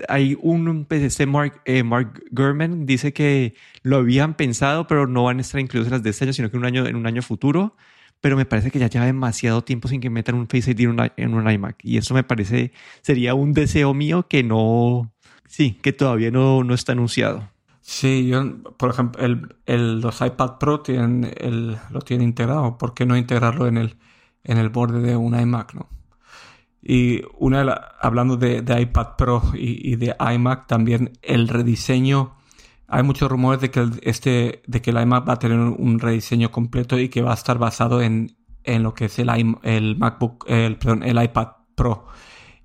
hay 0.08 0.36
un 0.40 0.84
PCC 0.84 1.26
Mark, 1.26 1.62
eh, 1.64 1.82
Mark 1.82 2.22
Gurman 2.30 2.86
dice 2.86 3.12
que 3.12 3.54
lo 3.82 3.98
habían 3.98 4.34
pensado, 4.34 4.86
pero 4.86 5.06
no 5.06 5.24
van 5.24 5.38
a 5.38 5.40
estar 5.40 5.60
incluidos 5.60 5.88
en 5.88 5.92
las 5.92 6.02
de 6.02 6.10
este 6.10 6.24
año, 6.24 6.32
sino 6.32 6.50
que 6.50 6.56
un 6.56 6.64
año, 6.64 6.86
en 6.86 6.96
un 6.96 7.06
año 7.06 7.22
futuro. 7.22 7.76
Pero 8.20 8.36
me 8.36 8.44
parece 8.44 8.70
que 8.70 8.78
ya 8.78 8.88
lleva 8.88 9.06
demasiado 9.06 9.64
tiempo 9.64 9.88
sin 9.88 10.00
que 10.00 10.08
metan 10.08 10.36
un 10.36 10.46
Face 10.46 10.70
ID 10.70 10.80
en, 10.82 11.12
en 11.16 11.34
un 11.34 11.50
iMac. 11.50 11.78
Y 11.82 11.96
eso 11.96 12.14
me 12.14 12.22
parece, 12.22 12.72
sería 13.00 13.34
un 13.34 13.52
deseo 13.52 13.94
mío 13.94 14.28
que 14.28 14.44
no, 14.44 15.12
sí, 15.48 15.72
que 15.82 15.92
todavía 15.92 16.30
no, 16.30 16.62
no 16.62 16.74
está 16.74 16.92
anunciado. 16.92 17.50
Sí, 17.80 18.28
yo, 18.28 18.62
por 18.76 18.90
ejemplo, 18.90 19.24
el, 19.24 19.56
el, 19.66 20.00
los 20.00 20.20
iPad 20.20 20.58
Pro 20.58 20.80
tienen 20.82 21.32
el, 21.36 21.76
lo 21.90 22.00
tienen 22.00 22.28
integrado. 22.28 22.78
¿Por 22.78 22.94
qué 22.94 23.06
no 23.06 23.16
integrarlo 23.16 23.66
en 23.66 23.76
el, 23.76 23.96
en 24.44 24.58
el 24.58 24.68
borde 24.68 25.00
de 25.00 25.16
un 25.16 25.38
iMac, 25.38 25.74
no? 25.74 25.88
Y 26.82 27.22
una 27.38 27.62
hablando 28.00 28.36
de, 28.36 28.58
iPad 28.80 29.16
Pro 29.16 29.42
y, 29.54 29.94
de 29.96 30.16
iMac, 30.34 30.66
también 30.66 31.12
el 31.22 31.48
rediseño. 31.48 32.34
Hay 32.88 33.04
muchos 33.04 33.30
rumores 33.30 33.60
de 33.60 33.70
que 33.70 33.80
el, 33.80 34.00
este, 34.02 34.62
de 34.66 34.82
que 34.82 34.90
el 34.90 35.00
iMac 35.00 35.28
va 35.28 35.34
a 35.34 35.38
tener 35.38 35.58
un 35.58 35.98
rediseño 36.00 36.50
completo 36.50 36.98
y 36.98 37.08
que 37.08 37.22
va 37.22 37.30
a 37.30 37.34
estar 37.34 37.58
basado 37.58 38.02
en, 38.02 38.36
en 38.64 38.82
lo 38.82 38.94
que 38.94 39.06
es 39.06 39.18
el, 39.18 39.30
el 39.62 39.96
MacBook, 39.96 40.44
el, 40.48 40.76
perdón, 40.76 41.04
el 41.04 41.22
iPad 41.22 41.48
Pro. 41.76 42.06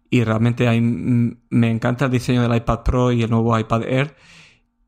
Y 0.09 0.23
realmente 0.23 0.67
hay, 0.67 0.81
me 0.81 1.69
encanta 1.69 2.05
el 2.05 2.11
diseño 2.11 2.41
del 2.41 2.55
iPad 2.55 2.79
Pro 2.83 3.11
y 3.11 3.23
el 3.23 3.29
nuevo 3.29 3.57
iPad 3.57 3.83
Air. 3.83 4.15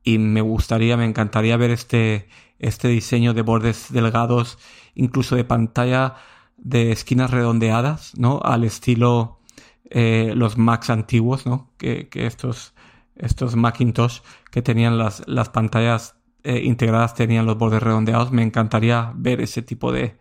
Y 0.02 0.18
me 0.18 0.40
gustaría, 0.40 0.96
me 0.96 1.04
encantaría 1.04 1.56
ver 1.56 1.70
este, 1.70 2.28
este 2.58 2.88
diseño 2.88 3.32
de 3.32 3.42
bordes 3.42 3.92
delgados, 3.92 4.58
incluso 4.94 5.36
de 5.36 5.44
pantalla 5.44 6.16
de 6.60 6.92
esquinas 6.92 7.30
redondeadas, 7.30 8.12
¿no? 8.16 8.40
Al 8.42 8.64
estilo 8.64 9.40
eh, 9.90 10.32
los 10.36 10.56
Macs 10.56 10.90
antiguos, 10.90 11.46
¿no? 11.46 11.72
Que, 11.78 12.08
estos, 12.12 12.74
estos 13.16 13.56
Macintosh 13.56 14.20
que 14.50 14.62
tenían 14.62 14.98
las, 14.98 15.26
las 15.26 15.48
pantallas 15.48 16.16
eh, 16.44 16.62
integradas 16.64 17.14
tenían 17.14 17.46
los 17.46 17.58
bordes 17.58 17.82
redondeados. 17.82 18.30
Me 18.30 18.42
encantaría 18.42 19.12
ver 19.16 19.40
ese 19.40 19.62
tipo 19.62 19.92
de, 19.92 20.16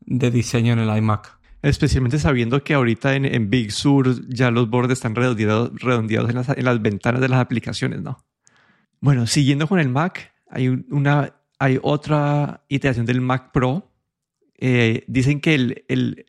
diseño 0.00 0.72
en 0.72 0.80
el 0.80 0.96
iMac. 0.96 1.38
Especialmente 1.62 2.18
sabiendo 2.18 2.64
que 2.64 2.74
ahorita 2.74 3.14
en, 3.14 3.48
Big 3.48 3.70
Sur 3.70 4.28
ya 4.28 4.50
los 4.50 4.68
bordes 4.68 4.98
están 4.98 5.14
redondeados, 5.14 5.70
redondeados 5.74 6.30
en, 6.30 6.36
las, 6.36 6.48
en 6.48 6.64
las 6.64 6.82
ventanas 6.82 7.20
de 7.20 7.28
las 7.28 7.38
aplicaciones, 7.38 8.02
¿no? 8.02 8.18
Bueno, 9.00 9.26
siguiendo 9.26 9.68
con 9.68 9.78
el 9.78 9.88
Mac, 9.88 10.32
hay, 10.50 10.68
una, 10.68 11.34
hay 11.58 11.78
otra 11.82 12.64
iteración 12.68 13.06
del 13.06 13.20
Mac 13.20 13.52
Pro 13.52 13.91
eh, 14.64 15.02
dicen 15.08 15.40
que 15.40 15.56
el, 15.56 15.84
el, 15.88 16.26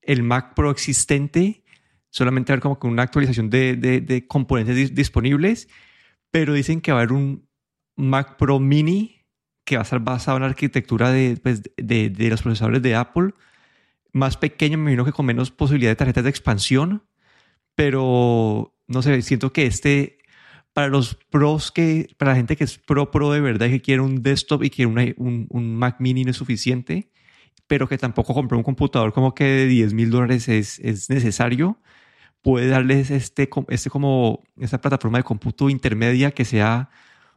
el, 0.00 0.22
Mac 0.22 0.54
Pro 0.54 0.70
existente 0.70 1.64
solamente 2.08 2.52
va 2.52 2.54
a 2.54 2.54
haber 2.54 2.62
como 2.62 2.78
que 2.78 2.86
una 2.86 3.02
actualización 3.02 3.50
de, 3.50 3.74
de, 3.74 4.26
componentes 4.28 4.94
disponibles, 4.94 5.66
pero 6.30 6.52
dicen 6.52 6.80
que 6.80 6.92
va 6.92 6.98
a 6.98 7.02
haber 7.02 7.12
un 7.12 7.48
Mac 7.96 8.36
Pro 8.36 8.60
Mini 8.60 9.26
que 9.64 9.74
va 9.74 9.82
a 9.82 9.82
estar 9.82 9.98
basado 9.98 10.36
en 10.36 10.42
la 10.42 10.50
arquitectura 10.50 11.10
de, 11.10 11.36
pues, 11.42 11.64
de, 11.76 12.10
de, 12.10 12.30
los 12.30 12.42
procesadores 12.42 12.80
de 12.80 12.94
Apple, 12.94 13.32
más 14.12 14.36
pequeño, 14.36 14.78
me 14.78 14.92
imagino 14.92 15.04
que 15.04 15.10
con 15.10 15.26
menos 15.26 15.50
posibilidad 15.50 15.90
de 15.90 15.96
tarjetas 15.96 16.22
de 16.22 16.30
expansión, 16.30 17.02
pero 17.74 18.72
no 18.86 19.02
sé, 19.02 19.20
siento 19.22 19.52
que 19.52 19.66
este, 19.66 20.18
para 20.74 20.86
los 20.86 21.16
pros 21.28 21.72
que, 21.72 22.14
para 22.18 22.32
la 22.32 22.36
gente 22.36 22.54
que 22.54 22.62
es 22.62 22.78
pro 22.78 23.10
pro 23.10 23.32
de 23.32 23.40
verdad 23.40 23.66
y 23.66 23.70
que 23.70 23.80
quiere 23.80 24.02
un 24.02 24.22
desktop 24.22 24.62
y 24.62 24.70
quiere 24.70 25.14
un, 25.16 25.48
un 25.50 25.74
Mac 25.74 25.96
Mini 25.98 26.22
no 26.22 26.30
es 26.30 26.36
suficiente, 26.36 27.10
pero 27.74 27.88
que 27.88 27.98
tampoco 27.98 28.34
compró 28.34 28.56
un 28.56 28.62
computador 28.62 29.12
como 29.12 29.34
que 29.34 29.42
de 29.42 29.66
10 29.66 29.94
mil 29.94 30.08
dólares 30.08 30.48
es, 30.48 30.78
es, 30.78 31.10
necesario, 31.10 31.76
puede 32.40 32.68
darles 32.68 33.10
este, 33.10 33.50
este 33.66 33.90
como 33.90 34.44
esta 34.60 34.80
plataforma 34.80 35.18
de 35.18 35.24
cómputo 35.24 35.68
intermedia 35.68 36.30
que 36.30 36.44
sea 36.44 36.88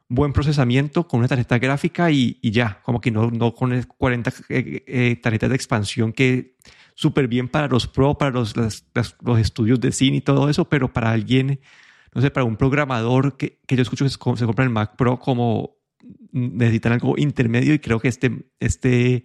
buen 0.07 0.33
procesamiento 0.33 1.07
con 1.07 1.21
una 1.21 1.27
tarjeta 1.27 1.57
gráfica 1.57 2.11
y, 2.11 2.37
y 2.43 2.51
ya, 2.51 2.81
como 2.83 3.01
que 3.01 3.09
no, 3.09 3.31
no 3.31 3.55
con 3.55 3.81
40 3.81 4.31
eh, 4.49 4.83
eh, 4.85 5.15
tarjetas 5.15 5.49
de 5.49 5.55
expansión 5.55 6.13
que 6.13 6.55
súper 6.93 7.27
bien 7.27 7.47
para 7.47 7.67
los 7.67 7.87
pro, 7.87 8.15
para 8.15 8.29
los, 8.29 8.53
los 8.55 9.39
estudios 9.39 9.79
de 9.79 9.91
cine 9.91 10.17
y 10.17 10.21
todo 10.21 10.51
eso, 10.51 10.69
pero 10.69 10.93
para 10.93 11.09
alguien, 11.09 11.61
no 12.13 12.21
sé, 12.21 12.29
para 12.29 12.43
un 12.43 12.57
programador 12.57 13.37
que, 13.37 13.59
que 13.65 13.75
yo 13.75 13.81
escucho 13.81 14.05
que 14.05 14.11
se 14.11 14.45
compra 14.45 14.65
el 14.65 14.69
Mac 14.69 14.97
Pro 14.97 15.17
como 15.17 15.77
necesitan 16.31 16.93
algo 16.93 17.15
intermedio 17.17 17.73
y 17.73 17.79
creo 17.79 17.99
que 17.99 18.07
este, 18.07 18.45
este 18.59 19.23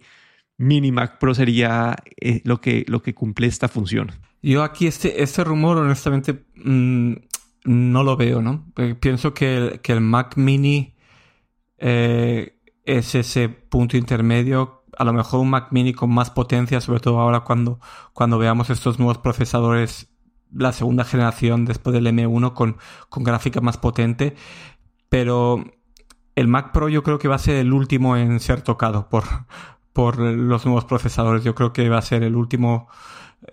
Mini 0.63 0.91
Mac 0.91 1.19
Pro 1.19 1.33
sería 1.33 1.95
eh, 2.19 2.41
lo, 2.45 2.61
que, 2.61 2.85
lo 2.87 3.01
que 3.01 3.13
cumple 3.13 3.47
esta 3.47 3.67
función. 3.67 4.11
Yo 4.41 4.63
aquí 4.63 4.87
este, 4.87 5.21
este 5.21 5.43
rumor 5.43 5.77
honestamente 5.77 6.45
mm, 6.55 7.13
no 7.65 8.03
lo 8.03 8.17
veo, 8.17 8.41
¿no? 8.41 8.65
pienso 8.99 9.33
que 9.33 9.57
el, 9.57 9.81
que 9.81 9.93
el 9.93 10.01
Mac 10.01 10.35
Mini 10.37 10.95
eh, 11.77 12.59
es 12.85 13.15
ese 13.15 13.49
punto 13.49 13.97
intermedio. 13.97 14.83
A 14.97 15.03
lo 15.03 15.13
mejor 15.13 15.39
un 15.39 15.49
Mac 15.49 15.67
Mini 15.71 15.93
con 15.93 16.11
más 16.11 16.29
potencia, 16.29 16.81
sobre 16.81 16.99
todo 16.99 17.19
ahora 17.19 17.41
cuando, 17.41 17.79
cuando 18.13 18.37
veamos 18.37 18.69
estos 18.69 18.99
nuevos 18.99 19.17
procesadores, 19.17 20.09
la 20.51 20.71
segunda 20.71 21.03
generación 21.03 21.65
después 21.65 21.93
del 21.93 22.07
M1 22.07 22.53
con, 22.53 22.77
con 23.09 23.23
gráfica 23.23 23.59
más 23.61 23.77
potente. 23.77 24.35
Pero 25.09 25.63
el 26.35 26.47
Mac 26.47 26.71
Pro 26.71 26.89
yo 26.89 27.03
creo 27.03 27.19
que 27.19 27.27
va 27.27 27.35
a 27.35 27.39
ser 27.39 27.55
el 27.55 27.73
último 27.73 28.17
en 28.17 28.39
ser 28.39 28.61
tocado 28.61 29.09
por, 29.09 29.23
por 29.93 30.17
los 30.17 30.65
nuevos 30.65 30.85
procesadores. 30.85 31.43
Yo 31.43 31.55
creo 31.55 31.71
que 31.71 31.87
va 31.87 31.99
a 31.99 32.01
ser 32.01 32.23
el 32.23 32.35
último, 32.35 32.87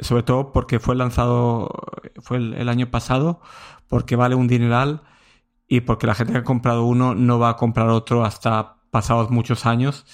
sobre 0.01 0.23
todo 0.23 0.53
porque 0.53 0.81
fue 0.81 0.97
lanzado, 0.97 1.71
fue 2.21 2.39
el, 2.39 2.69
año 2.69 2.91
pasado, 2.91 3.41
porque 3.89 4.17
vale 4.17 4.35
un 4.35 4.49
dineral 4.49 5.03
y 5.69 5.83
porque 5.83 6.07
la 6.07 6.15
gente 6.15 6.33
que 6.33 6.39
ha 6.41 6.45
comprado 6.45 6.85
uno 6.85 7.15
no 7.15 7.39
va 7.39 7.51
a 7.51 7.57
comprar 7.57 7.89
otro 7.91 8.25
hasta 8.25 8.77
pasados 8.91 9.31
muchos 9.31 9.67
años 9.67 10.05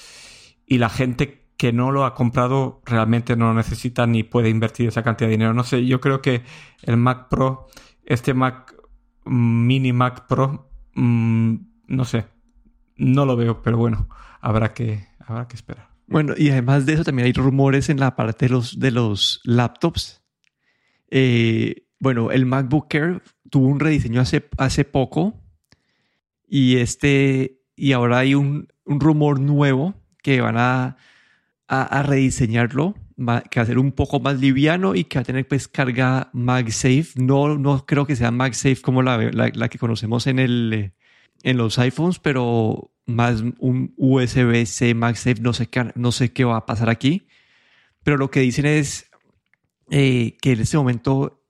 y 0.67 0.79
la 0.79 0.91
gente 0.91 1.47
que 1.57 1.73
no 1.73 1.91
lo 1.91 2.05
ha 2.05 2.15
comprado 2.15 2.83
realmente 2.85 3.37
no 3.37 3.47
lo 3.47 3.55
necesita 3.55 4.07
ni 4.07 4.23
puede 4.23 4.51
invertir 4.51 4.89
esa 4.89 5.03
cantidad 5.03 5.29
de 5.29 5.33
dinero. 5.37 5.55
No 5.55 5.65
sé, 5.65 5.87
yo 5.87 6.01
creo 6.01 6.21
que 6.21 6.43
el 6.83 6.97
Mac 6.99 7.29
Pro, 7.31 7.69
este 8.05 8.35
Mac 8.35 8.75
mini 9.25 9.93
Mac 9.93 10.27
Pro, 10.27 10.69
mm, 10.95 11.55
no 11.89 12.05
sé, 12.05 12.27
no 12.97 13.25
lo 13.25 13.37
veo, 13.37 13.63
pero 13.63 13.79
bueno, 13.79 14.09
habrá 14.41 14.75
que, 14.75 15.09
habrá 15.27 15.49
que 15.49 15.57
esperar. 15.57 15.96
Bueno, 16.07 16.35
y 16.37 16.51
además 16.51 16.87
de 16.87 16.95
eso 16.95 17.05
también 17.05 17.27
hay 17.27 17.33
rumores 17.33 17.89
en 17.89 17.99
la 17.99 18.15
parte 18.15 18.47
de 18.47 18.53
los, 18.53 18.79
de 18.79 18.91
los 18.91 19.41
laptops. 19.45 20.23
Eh, 21.11 21.87
bueno, 21.99 22.31
el 22.31 22.47
MacBook 22.47 22.93
Air 22.95 23.23
tuvo 23.51 23.67
un 23.67 23.81
rediseño 23.81 24.21
hace, 24.21 24.49
hace 24.59 24.85
poco 24.85 25.43
y, 26.47 26.77
este, 26.77 27.61
y 27.75 27.93
ahora 27.93 28.19
hay 28.19 28.35
un, 28.35 28.69
un 28.85 29.01
rumor 29.01 29.41
nuevo 29.41 29.95
que 30.23 30.41
van 30.41 30.57
a, 30.59 30.97
a, 31.69 32.03
rediseñarlo, 32.03 32.95
que 33.51 33.61
va 33.61 33.63
a 33.63 33.67
ser 33.67 33.79
un 33.79 33.93
poco 33.93 34.21
más 34.21 34.41
liviano 34.41 34.95
y 34.95 35.05
que 35.05 35.19
va 35.19 35.23
a 35.23 35.25
tener 35.25 35.47
pues 35.49 35.69
carga 35.69 36.31
MagSafe. 36.33 37.13
No, 37.17 37.59
no 37.59 37.85
creo 37.87 38.07
que 38.07 38.17
sea 38.17 38.31
MagSafe 38.31 38.81
como 38.83 39.03
la, 39.03 39.19
la, 39.33 39.51
la 39.55 39.69
que 39.69 39.79
conocemos 39.79 40.27
en, 40.27 40.39
el, 40.39 40.93
en 41.43 41.57
los 41.57 41.79
iPhones, 41.79 42.19
pero 42.19 42.93
más 43.07 43.43
un 43.59 43.95
USB-C 43.97 44.95
MagSafe, 44.95 45.41
no 45.41 45.53
sé, 45.53 45.69
qué, 45.69 45.93
no 45.95 46.13
sé 46.13 46.33
qué 46.33 46.45
va 46.45 46.57
a 46.57 46.67
pasar 46.67 46.91
aquí, 46.91 47.29
pero 48.03 48.17
lo 48.17 48.31
que 48.31 48.41
dicen 48.41 48.67
es 48.67 49.11
eh, 49.91 50.37
que 50.43 50.53
en 50.53 50.61
este 50.61 50.77
momento 50.77 51.45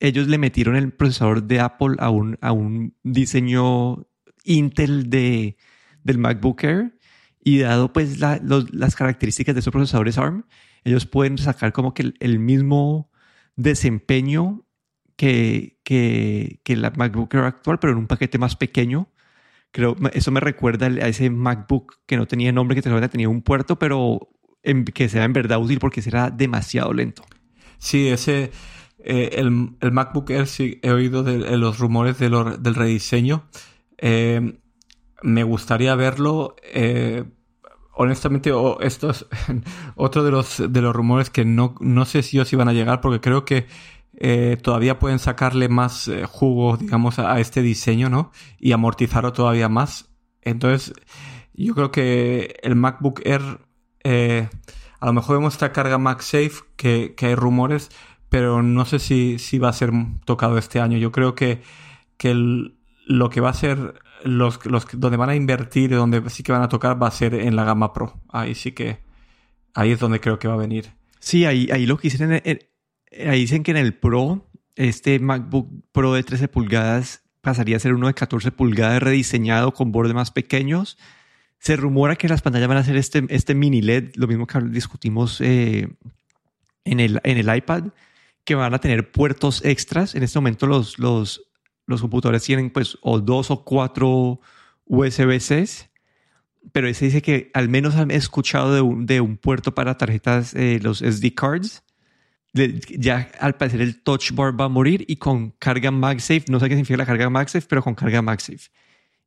ellos 0.00 0.28
le 0.28 0.38
metieron 0.38 0.76
el 0.76 0.92
procesador 0.92 1.44
de 1.44 1.60
Apple 1.60 1.96
a 1.98 2.10
un, 2.10 2.38
a 2.40 2.52
un 2.52 2.94
diseño 3.02 4.06
Intel 4.44 5.10
de, 5.10 5.56
del 6.04 6.18
MacBook 6.18 6.62
Air. 6.64 6.94
Y 7.42 7.58
dado 7.58 7.92
pues 7.92 8.18
las 8.20 8.96
características 8.96 9.54
de 9.54 9.60
esos 9.60 9.72
procesadores 9.72 10.18
ARM, 10.18 10.44
ellos 10.84 11.06
pueden 11.06 11.38
sacar 11.38 11.72
como 11.72 11.94
que 11.94 12.12
el, 12.18 12.38
mismo 12.38 13.10
desempeño 13.56 14.66
que, 15.16 15.78
que, 15.82 16.60
que 16.62 16.76
la 16.76 16.90
MacBook 16.90 17.32
Air 17.34 17.44
actual, 17.44 17.78
pero 17.78 17.92
en 17.92 18.00
un 18.00 18.06
paquete 18.06 18.38
más 18.38 18.56
pequeño 18.56 19.08
Creo, 19.70 19.96
eso 20.12 20.30
me 20.30 20.40
recuerda 20.40 20.86
a 20.86 21.08
ese 21.08 21.30
MacBook 21.30 22.00
que 22.06 22.16
no 22.16 22.26
tenía 22.26 22.52
nombre, 22.52 22.74
que 22.74 22.82
tenía 22.82 23.28
un 23.28 23.42
puerto, 23.42 23.78
pero 23.78 24.30
que 24.94 25.08
sea 25.08 25.24
en 25.24 25.32
verdad 25.32 25.60
útil 25.60 25.78
porque 25.78 26.02
será 26.02 26.30
demasiado 26.30 26.92
lento. 26.92 27.22
Sí, 27.78 28.08
ese, 28.08 28.50
eh, 28.98 29.30
el, 29.34 29.76
el, 29.80 29.92
MacBook 29.92 30.30
Air, 30.30 30.46
sí, 30.46 30.80
he 30.82 30.90
oído 30.90 31.22
de, 31.22 31.56
los 31.56 31.78
rumores 31.78 32.18
de 32.18 32.28
del 32.58 32.74
rediseño. 32.74 33.44
Eh, 33.98 34.58
me 35.22 35.44
gustaría 35.44 35.94
verlo. 35.94 36.56
Eh, 36.62 37.24
honestamente, 37.94 38.52
esto 38.80 39.10
es 39.10 39.26
otro 39.96 40.24
de 40.24 40.30
los, 40.30 40.62
de 40.72 40.82
los 40.82 40.94
rumores 40.94 41.30
que 41.30 41.44
no, 41.44 41.74
no 41.80 42.04
sé 42.04 42.22
si 42.22 42.38
os 42.38 42.52
iban 42.52 42.68
a 42.68 42.72
llegar 42.72 43.00
porque 43.00 43.20
creo 43.20 43.44
que 43.44 43.66
eh, 44.20 44.56
todavía 44.60 44.98
pueden 44.98 45.20
sacarle 45.20 45.68
más 45.68 46.08
eh, 46.08 46.24
jugo, 46.26 46.76
digamos, 46.76 47.20
a, 47.20 47.38
este 47.38 47.62
diseño, 47.62 48.10
¿no? 48.10 48.32
Y 48.58 48.72
amortizarlo 48.72 49.32
todavía 49.32 49.68
más. 49.68 50.10
Entonces, 50.42 50.92
yo 51.54 51.74
creo 51.74 51.92
que 51.92 52.56
el 52.62 52.74
MacBook 52.74 53.20
Air, 53.24 53.60
eh, 54.02 54.48
a 54.98 55.06
lo 55.06 55.12
mejor 55.12 55.36
vemos 55.36 55.54
esta 55.54 55.72
carga 55.72 55.98
MagSafe, 55.98 56.64
que, 56.74 57.14
que 57.16 57.26
hay 57.26 57.34
rumores, 57.36 57.90
pero 58.28 58.60
no 58.60 58.84
sé 58.86 58.98
si, 58.98 59.38
si 59.38 59.58
va 59.58 59.68
a 59.68 59.72
ser 59.72 59.92
tocado 60.24 60.58
este 60.58 60.80
año. 60.80 60.98
Yo 60.98 61.12
creo 61.12 61.36
que, 61.36 61.62
que 62.16 62.34
lo 62.34 63.30
que 63.30 63.40
va 63.40 63.50
a 63.50 63.54
ser 63.54 64.02
los, 64.24 64.66
los 64.66 64.86
donde 64.94 65.16
van 65.16 65.30
a 65.30 65.36
invertir, 65.36 65.90
donde 65.90 66.28
sí 66.28 66.42
que 66.42 66.50
van 66.50 66.62
a 66.62 66.68
tocar, 66.68 67.00
va 67.00 67.06
a 67.06 67.12
ser 67.12 67.34
en 67.34 67.54
la 67.54 67.62
gama 67.62 67.92
Pro. 67.92 68.20
Ahí 68.30 68.56
sí 68.56 68.72
que, 68.72 68.98
ahí 69.74 69.92
es 69.92 70.00
donde 70.00 70.18
creo 70.20 70.40
que 70.40 70.48
va 70.48 70.54
a 70.54 70.58
venir. 70.58 70.92
Sí, 71.20 71.44
ahí, 71.44 71.68
ahí 71.70 71.86
lo 71.86 71.98
que 71.98 72.10
dicen, 72.10 72.42
ahí 73.12 73.40
dicen 73.40 73.62
que 73.62 73.70
en 73.70 73.76
el 73.76 73.94
Pro, 73.94 74.48
este 74.76 75.18
MacBook 75.18 75.68
Pro 75.92 76.14
de 76.14 76.22
13 76.22 76.48
pulgadas 76.48 77.22
pasaría 77.40 77.76
a 77.76 77.80
ser 77.80 77.94
uno 77.94 78.06
de 78.06 78.14
14 78.14 78.52
pulgadas 78.52 79.02
rediseñado 79.02 79.72
con 79.72 79.92
bordes 79.92 80.14
más 80.14 80.30
pequeños. 80.30 80.98
Se 81.58 81.76
rumora 81.76 82.16
que 82.16 82.28
las 82.28 82.42
pantallas 82.42 82.68
van 82.68 82.78
a 82.78 82.84
ser 82.84 82.96
este, 82.96 83.24
este 83.30 83.54
mini 83.54 83.82
LED, 83.82 84.14
lo 84.16 84.26
mismo 84.26 84.46
que 84.46 84.60
discutimos 84.60 85.40
eh, 85.40 85.88
en, 86.84 87.00
el, 87.00 87.20
en 87.24 87.38
el 87.38 87.56
iPad, 87.56 87.84
que 88.44 88.54
van 88.54 88.74
a 88.74 88.78
tener 88.78 89.10
puertos 89.10 89.64
extras. 89.64 90.14
En 90.14 90.22
este 90.22 90.38
momento 90.38 90.66
los, 90.66 90.98
los, 90.98 91.42
los 91.86 92.00
computadores 92.00 92.44
tienen 92.44 92.70
pues 92.70 92.98
o 93.02 93.18
dos 93.18 93.50
o 93.50 93.64
cuatro 93.64 94.40
USB-C, 94.84 95.90
pero 96.72 96.88
ese 96.88 97.06
dice 97.06 97.22
que 97.22 97.50
al 97.54 97.68
menos 97.68 97.96
han 97.96 98.10
escuchado 98.10 98.74
de 98.74 98.80
un, 98.80 99.06
de 99.06 99.20
un 99.20 99.36
puerto 99.36 99.74
para 99.74 99.96
tarjetas, 99.96 100.54
eh, 100.54 100.78
los 100.82 100.98
SD 100.98 101.34
cards. 101.34 101.82
Ya 102.98 103.30
al 103.40 103.56
parecer 103.56 103.80
el 103.80 104.02
Touch 104.02 104.32
Bar 104.32 104.58
va 104.58 104.66
a 104.66 104.68
morir 104.68 105.04
y 105.08 105.16
con 105.16 105.50
carga 105.52 105.90
MagSafe, 105.90 106.44
no 106.48 106.60
sé 106.60 106.68
qué 106.68 106.74
significa 106.74 106.98
la 106.98 107.06
carga 107.06 107.30
MagSafe, 107.30 107.66
pero 107.68 107.82
con 107.82 107.94
carga 107.94 108.22
MagSafe. 108.22 108.70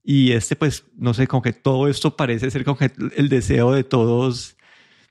Y 0.03 0.31
este, 0.31 0.55
pues, 0.55 0.85
no 0.97 1.13
sé, 1.13 1.27
como 1.27 1.41
que 1.41 1.53
todo 1.53 1.87
esto 1.87 2.15
parece 2.15 2.49
ser 2.49 2.65
que 2.65 2.91
el 3.15 3.29
deseo 3.29 3.71
de 3.71 3.83
todos, 3.83 4.57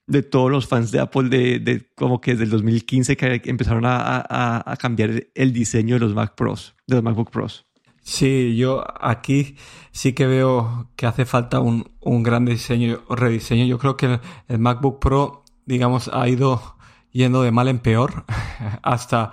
de 0.07 0.23
todos 0.23 0.51
los 0.51 0.67
fans 0.67 0.91
de 0.91 1.01
Apple, 1.01 1.29
de, 1.29 1.61
de 1.61 1.89
como 1.95 2.21
que 2.21 2.33
desde 2.33 2.45
el 2.45 2.51
2015 2.51 3.17
que 3.17 3.41
empezaron 3.45 3.87
a, 3.87 3.99
a, 3.99 4.73
a, 4.73 4.77
cambiar 4.77 5.29
el 5.35 5.53
diseño 5.53 5.95
de 5.95 6.01
los 6.01 6.15
Mac 6.15 6.35
Pros, 6.35 6.75
de 6.87 6.97
los 6.97 7.05
MacBook 7.05 7.31
Pros. 7.31 7.67
Sí, 8.03 8.57
yo 8.57 8.85
aquí 9.01 9.57
sí 9.93 10.15
que 10.15 10.27
veo 10.27 10.91
que 10.97 11.07
hace 11.07 11.25
falta 11.27 11.61
un, 11.61 11.93
un 12.01 12.23
gran 12.23 12.45
diseño, 12.45 13.03
rediseño. 13.09 13.67
Yo 13.67 13.79
creo 13.79 13.97
que 13.97 14.19
el, 14.49 14.59
MacBook 14.59 15.01
Pro, 15.01 15.45
digamos, 15.67 16.11
ha 16.13 16.29
ido 16.29 16.77
yendo 17.13 17.43
de 17.43 17.51
mal 17.51 17.69
en 17.69 17.79
peor 17.79 18.25
hasta, 18.83 19.33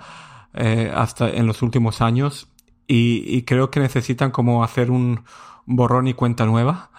eh, 0.54 0.92
hasta 0.94 1.30
en 1.30 1.46
los 1.46 1.62
últimos 1.62 2.00
años. 2.00 2.48
Y, 2.90 3.42
creo 3.42 3.70
que 3.70 3.80
necesitan 3.80 4.30
como 4.30 4.64
hacer 4.64 4.90
un 4.90 5.24
borrón 5.66 6.08
y 6.08 6.14
cuenta 6.14 6.46
nueva. 6.46 6.90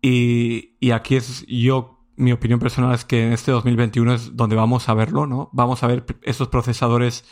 Y, 0.00 0.76
y 0.78 0.92
aquí 0.92 1.16
es 1.16 1.44
yo, 1.48 1.98
mi 2.14 2.30
opinión 2.30 2.60
personal 2.60 2.94
es 2.94 3.04
que 3.04 3.26
en 3.26 3.32
este 3.32 3.50
2021 3.50 4.14
es 4.14 4.36
donde 4.36 4.54
vamos 4.54 4.88
a 4.88 4.94
verlo, 4.94 5.26
¿no? 5.26 5.50
Vamos 5.52 5.82
a 5.82 5.88
ver 5.88 6.06
esos 6.22 6.46
procesadores 6.46 7.24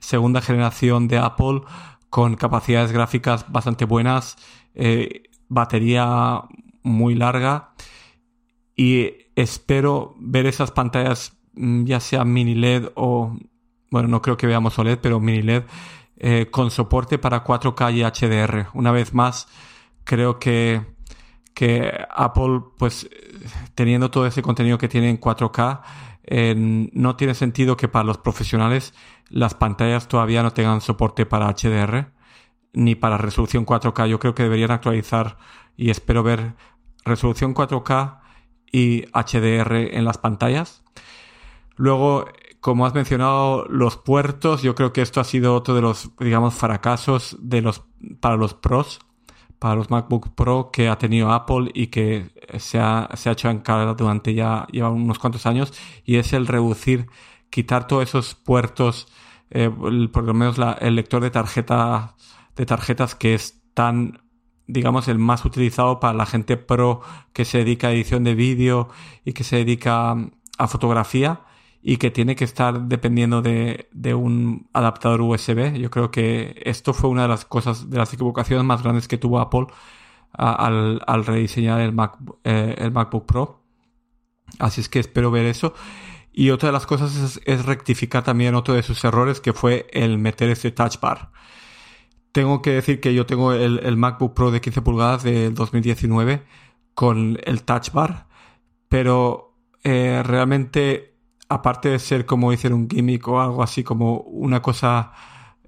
segunda 0.00 0.40
generación 0.40 1.08
de 1.08 1.18
Apple 1.18 1.62
con 2.10 2.34
capacidades 2.34 2.92
gráficas 2.92 3.50
bastante 3.50 3.84
buenas, 3.84 4.36
eh, 4.74 5.22
batería 5.48 6.42
muy 6.82 7.14
larga 7.14 7.70
y 8.74 9.12
espero 9.36 10.14
ver 10.18 10.46
esas 10.46 10.72
pantallas 10.72 11.39
ya 11.84 12.00
sea 12.00 12.24
mini 12.24 12.54
LED 12.54 12.88
o 12.94 13.36
bueno 13.90 14.08
no 14.08 14.22
creo 14.22 14.36
que 14.36 14.46
veamos 14.46 14.78
OLED 14.78 14.98
pero 15.00 15.20
mini 15.20 15.42
LED 15.42 15.64
eh, 16.16 16.48
con 16.50 16.70
soporte 16.70 17.18
para 17.18 17.44
4K 17.44 17.94
y 17.94 18.02
HDR 18.02 18.68
una 18.74 18.92
vez 18.92 19.14
más 19.14 19.48
creo 20.04 20.38
que 20.38 20.82
que 21.54 21.92
Apple 22.10 22.60
pues 22.78 23.08
teniendo 23.74 24.10
todo 24.10 24.26
ese 24.26 24.42
contenido 24.42 24.78
que 24.78 24.88
tiene 24.88 25.10
en 25.10 25.20
4K 25.20 25.80
no 26.92 27.16
tiene 27.16 27.34
sentido 27.34 27.76
que 27.76 27.88
para 27.88 28.04
los 28.04 28.18
profesionales 28.18 28.94
las 29.28 29.54
pantallas 29.54 30.08
todavía 30.08 30.42
no 30.42 30.52
tengan 30.52 30.80
soporte 30.80 31.26
para 31.26 31.48
HDR 31.48 32.12
ni 32.72 32.94
para 32.94 33.18
resolución 33.18 33.66
4K. 33.66 34.08
Yo 34.08 34.18
creo 34.18 34.34
que 34.34 34.42
deberían 34.42 34.70
actualizar 34.70 35.38
y 35.76 35.90
espero 35.90 36.22
ver 36.22 36.54
resolución 37.04 37.54
4K 37.54 38.20
y 38.72 39.04
HDR 39.12 39.96
en 39.96 40.04
las 40.04 40.18
pantallas. 40.18 40.84
Luego, 41.80 42.26
como 42.60 42.84
has 42.84 42.92
mencionado, 42.92 43.64
los 43.70 43.96
puertos, 43.96 44.60
yo 44.60 44.74
creo 44.74 44.92
que 44.92 45.00
esto 45.00 45.18
ha 45.18 45.24
sido 45.24 45.54
otro 45.54 45.74
de 45.74 45.80
los, 45.80 46.10
digamos, 46.18 46.52
fracasos 46.52 47.38
de 47.40 47.62
los, 47.62 47.84
para 48.20 48.36
los 48.36 48.52
pros 48.52 49.00
para 49.58 49.76
los 49.76 49.90
MacBook 49.90 50.34
Pro 50.34 50.70
que 50.70 50.88
ha 50.88 50.98
tenido 50.98 51.32
Apple 51.32 51.70
y 51.72 51.86
que 51.86 52.30
se 52.58 52.78
ha, 52.78 53.08
se 53.14 53.30
ha 53.30 53.32
hecho 53.32 53.48
en 53.48 53.60
cara 53.60 53.94
durante 53.94 54.34
ya 54.34 54.66
lleva 54.70 54.90
unos 54.90 55.18
cuantos 55.18 55.46
años 55.46 55.72
y 56.04 56.16
es 56.16 56.34
el 56.34 56.46
reducir, 56.46 57.06
quitar 57.48 57.86
todos 57.86 58.02
esos 58.02 58.34
puertos, 58.34 59.08
eh, 59.50 59.70
por 60.12 60.24
lo 60.24 60.34
menos 60.34 60.56
el 60.80 60.96
lector 60.96 61.22
de 61.22 61.30
tarjeta 61.30 62.14
de 62.56 62.66
tarjetas 62.66 63.14
que 63.14 63.34
es 63.34 63.62
tan 63.72 64.20
digamos 64.66 65.08
el 65.08 65.18
más 65.18 65.44
utilizado 65.46 65.98
para 65.98 66.14
la 66.14 66.26
gente 66.26 66.56
pro 66.58 67.00
que 67.32 67.46
se 67.46 67.58
dedica 67.58 67.88
a 67.88 67.92
edición 67.92 68.24
de 68.24 68.34
vídeo 68.34 68.88
y 69.24 69.32
que 69.32 69.44
se 69.44 69.56
dedica 69.56 70.16
a 70.58 70.68
fotografía 70.68 71.40
y 71.82 71.96
que 71.96 72.10
tiene 72.10 72.36
que 72.36 72.44
estar 72.44 72.82
dependiendo 72.82 73.42
de, 73.42 73.88
de, 73.92 74.14
un 74.14 74.68
adaptador 74.72 75.22
USB. 75.22 75.74
Yo 75.78 75.90
creo 75.90 76.10
que 76.10 76.60
esto 76.64 76.92
fue 76.92 77.08
una 77.08 77.22
de 77.22 77.28
las 77.28 77.44
cosas, 77.44 77.88
de 77.88 77.96
las 77.98 78.12
equivocaciones 78.12 78.64
más 78.64 78.82
grandes 78.82 79.08
que 79.08 79.16
tuvo 79.16 79.40
Apple 79.40 79.66
al, 80.32 81.00
al, 81.06 81.24
rediseñar 81.24 81.80
el, 81.80 81.92
Mac, 81.92 82.18
eh, 82.44 82.74
el 82.78 82.92
MacBook 82.92 83.26
Pro. 83.26 83.62
Así 84.58 84.80
es 84.80 84.88
que 84.88 84.98
espero 84.98 85.30
ver 85.30 85.46
eso. 85.46 85.74
Y 86.32 86.50
otra 86.50 86.68
de 86.68 86.72
las 86.74 86.86
cosas 86.86 87.40
es, 87.44 87.64
rectificar 87.64 88.22
también 88.24 88.54
otro 88.54 88.74
de 88.74 88.82
sus 88.82 89.02
errores, 89.04 89.40
que 89.40 89.52
fue 89.52 89.86
el 89.92 90.18
meter 90.18 90.50
este 90.50 90.70
touch 90.70 91.00
bar. 91.00 91.32
Tengo 92.32 92.62
que 92.62 92.70
decir 92.70 93.00
que 93.00 93.14
yo 93.14 93.26
tengo 93.26 93.52
el, 93.52 93.80
el 93.80 93.96
MacBook 93.96 94.34
Pro 94.34 94.50
de 94.50 94.60
15 94.60 94.82
pulgadas 94.82 95.22
del 95.24 95.54
2019 95.54 96.42
con 96.94 97.38
el 97.44 97.62
touch 97.64 97.90
bar, 97.92 98.28
pero 98.88 99.56
eh, 99.82 100.22
realmente 100.24 101.09
aparte 101.50 101.90
de 101.90 101.98
ser 101.98 102.24
como 102.26 102.52
dicen 102.52 102.72
un 102.72 102.88
gimmick 102.88 103.26
o 103.28 103.40
algo 103.40 103.62
así 103.62 103.82
como 103.82 104.20
una 104.20 104.62
cosa, 104.62 105.12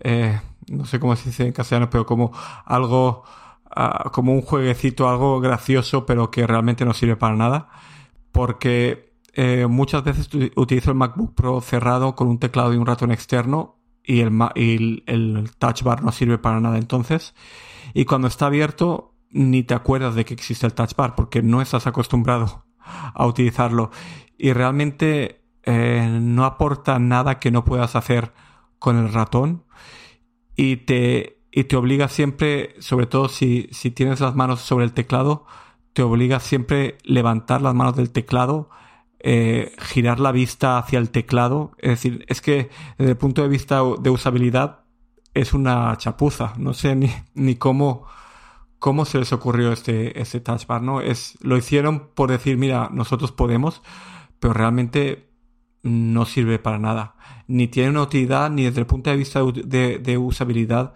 eh, 0.01 0.40
no 0.68 0.87
sé 0.87 1.01
cómo 1.01 1.16
se 1.16 1.31
dice 1.31 1.45
en 1.45 1.53
castellano, 1.53 1.90
pero 1.90 2.07
como 2.07 2.33
algo, 2.64 3.25
uh, 3.77 4.09
como 4.11 4.33
un 4.33 4.42
jueguecito, 4.42 5.09
algo 5.09 5.40
gracioso, 5.40 6.07
pero 6.07 6.31
que 6.31 6.47
realmente 6.47 6.85
no 6.85 6.95
sirve 6.95 7.16
para 7.16 7.35
nada, 7.35 7.68
porque 8.31 9.12
eh, 9.35 9.66
muchas 9.68 10.05
veces 10.05 10.31
utilizo 10.55 10.92
el 10.92 10.97
MacBook 10.97 11.35
Pro 11.35 11.61
cerrado 11.61 12.14
con 12.14 12.29
un 12.29 12.38
teclado 12.38 12.73
y 12.73 12.77
un 12.77 12.87
ratón 12.87 13.11
externo 13.11 13.81
y 14.05 14.21
el, 14.21 14.33
y 14.55 15.03
el 15.07 15.51
touch 15.59 15.83
bar 15.83 16.05
no 16.05 16.12
sirve 16.12 16.38
para 16.38 16.61
nada 16.61 16.79
entonces. 16.79 17.35
Y 17.92 18.05
cuando 18.05 18.29
está 18.29 18.47
abierto, 18.47 19.14
ni 19.31 19.64
te 19.64 19.75
acuerdas 19.75 20.14
de 20.14 20.25
que 20.25 20.35
existe 20.35 20.64
el 20.64 20.75
touch 20.75 20.95
bar 20.95 21.16
porque 21.16 21.42
no 21.42 21.61
estás 21.61 21.88
acostumbrado 21.88 22.66
a 23.14 23.27
utilizarlo. 23.27 23.90
Y 24.38 24.53
realmente 24.53 25.42
eh, 25.64 26.18
no 26.20 26.44
aporta 26.44 26.98
nada 26.98 27.38
que 27.38 27.51
no 27.51 27.64
puedas 27.64 27.96
hacer 27.96 28.33
con 28.79 28.96
el 28.98 29.12
ratón 29.12 29.64
y 30.57 30.77
te, 30.79 31.42
y 31.51 31.64
te 31.64 31.77
obliga 31.77 32.09
siempre, 32.09 32.75
sobre 32.81 33.07
todo 33.07 33.29
si, 33.29 33.68
si 33.72 33.90
tienes 33.90 34.20
las 34.20 34.35
manos 34.35 34.61
sobre 34.61 34.85
el 34.85 34.92
teclado, 34.92 35.46
te 35.92 36.03
obliga 36.03 36.40
siempre 36.40 36.98
levantar 37.05 37.62
las 37.62 37.75
manos 37.75 37.96
del 37.96 38.11
teclado, 38.11 38.70
eh, 39.20 39.72
girar 39.79 40.18
la 40.18 40.33
vista 40.33 40.79
hacia 40.79 40.98
el 40.98 41.11
teclado. 41.11 41.72
Es 41.79 41.90
decir, 41.90 42.25
es 42.29 42.40
que 42.40 42.70
desde 42.98 43.12
el 43.12 43.16
punto 43.16 43.42
de 43.42 43.48
vista 43.48 43.83
de 44.01 44.11
usabilidad 44.11 44.81
es 45.35 45.53
una 45.55 45.96
chapuza. 45.96 46.55
No 46.57 46.75
sé 46.75 46.96
ni, 46.96 47.11
ni 47.35 47.57
cómo, 47.57 48.07
cómo 48.79 49.05
se 49.05 49.18
les 49.18 49.33
ocurrió 49.33 49.72
este, 49.72 50.20
este 50.20 50.40
touch 50.40 50.66
bar, 50.66 50.83
¿no? 50.83 51.01
Es, 51.01 51.38
lo 51.40 51.57
hicieron 51.57 52.09
por 52.14 52.31
decir, 52.31 52.57
mira, 52.57 52.88
nosotros 52.92 53.33
podemos, 53.33 53.83
pero 54.40 54.55
realmente 54.55 55.32
no 55.83 56.25
sirve 56.25 56.59
para 56.59 56.79
nada. 56.79 57.16
Ni 57.49 57.68
tiene 57.68 57.90
una 57.90 58.03
utilidad, 58.03 58.51
ni 58.51 58.64
desde 58.64 58.81
el 58.81 58.87
punto 58.87 59.11
de 59.11 59.16
vista 59.16 59.40
de, 59.42 60.18
usabilidad 60.18 60.95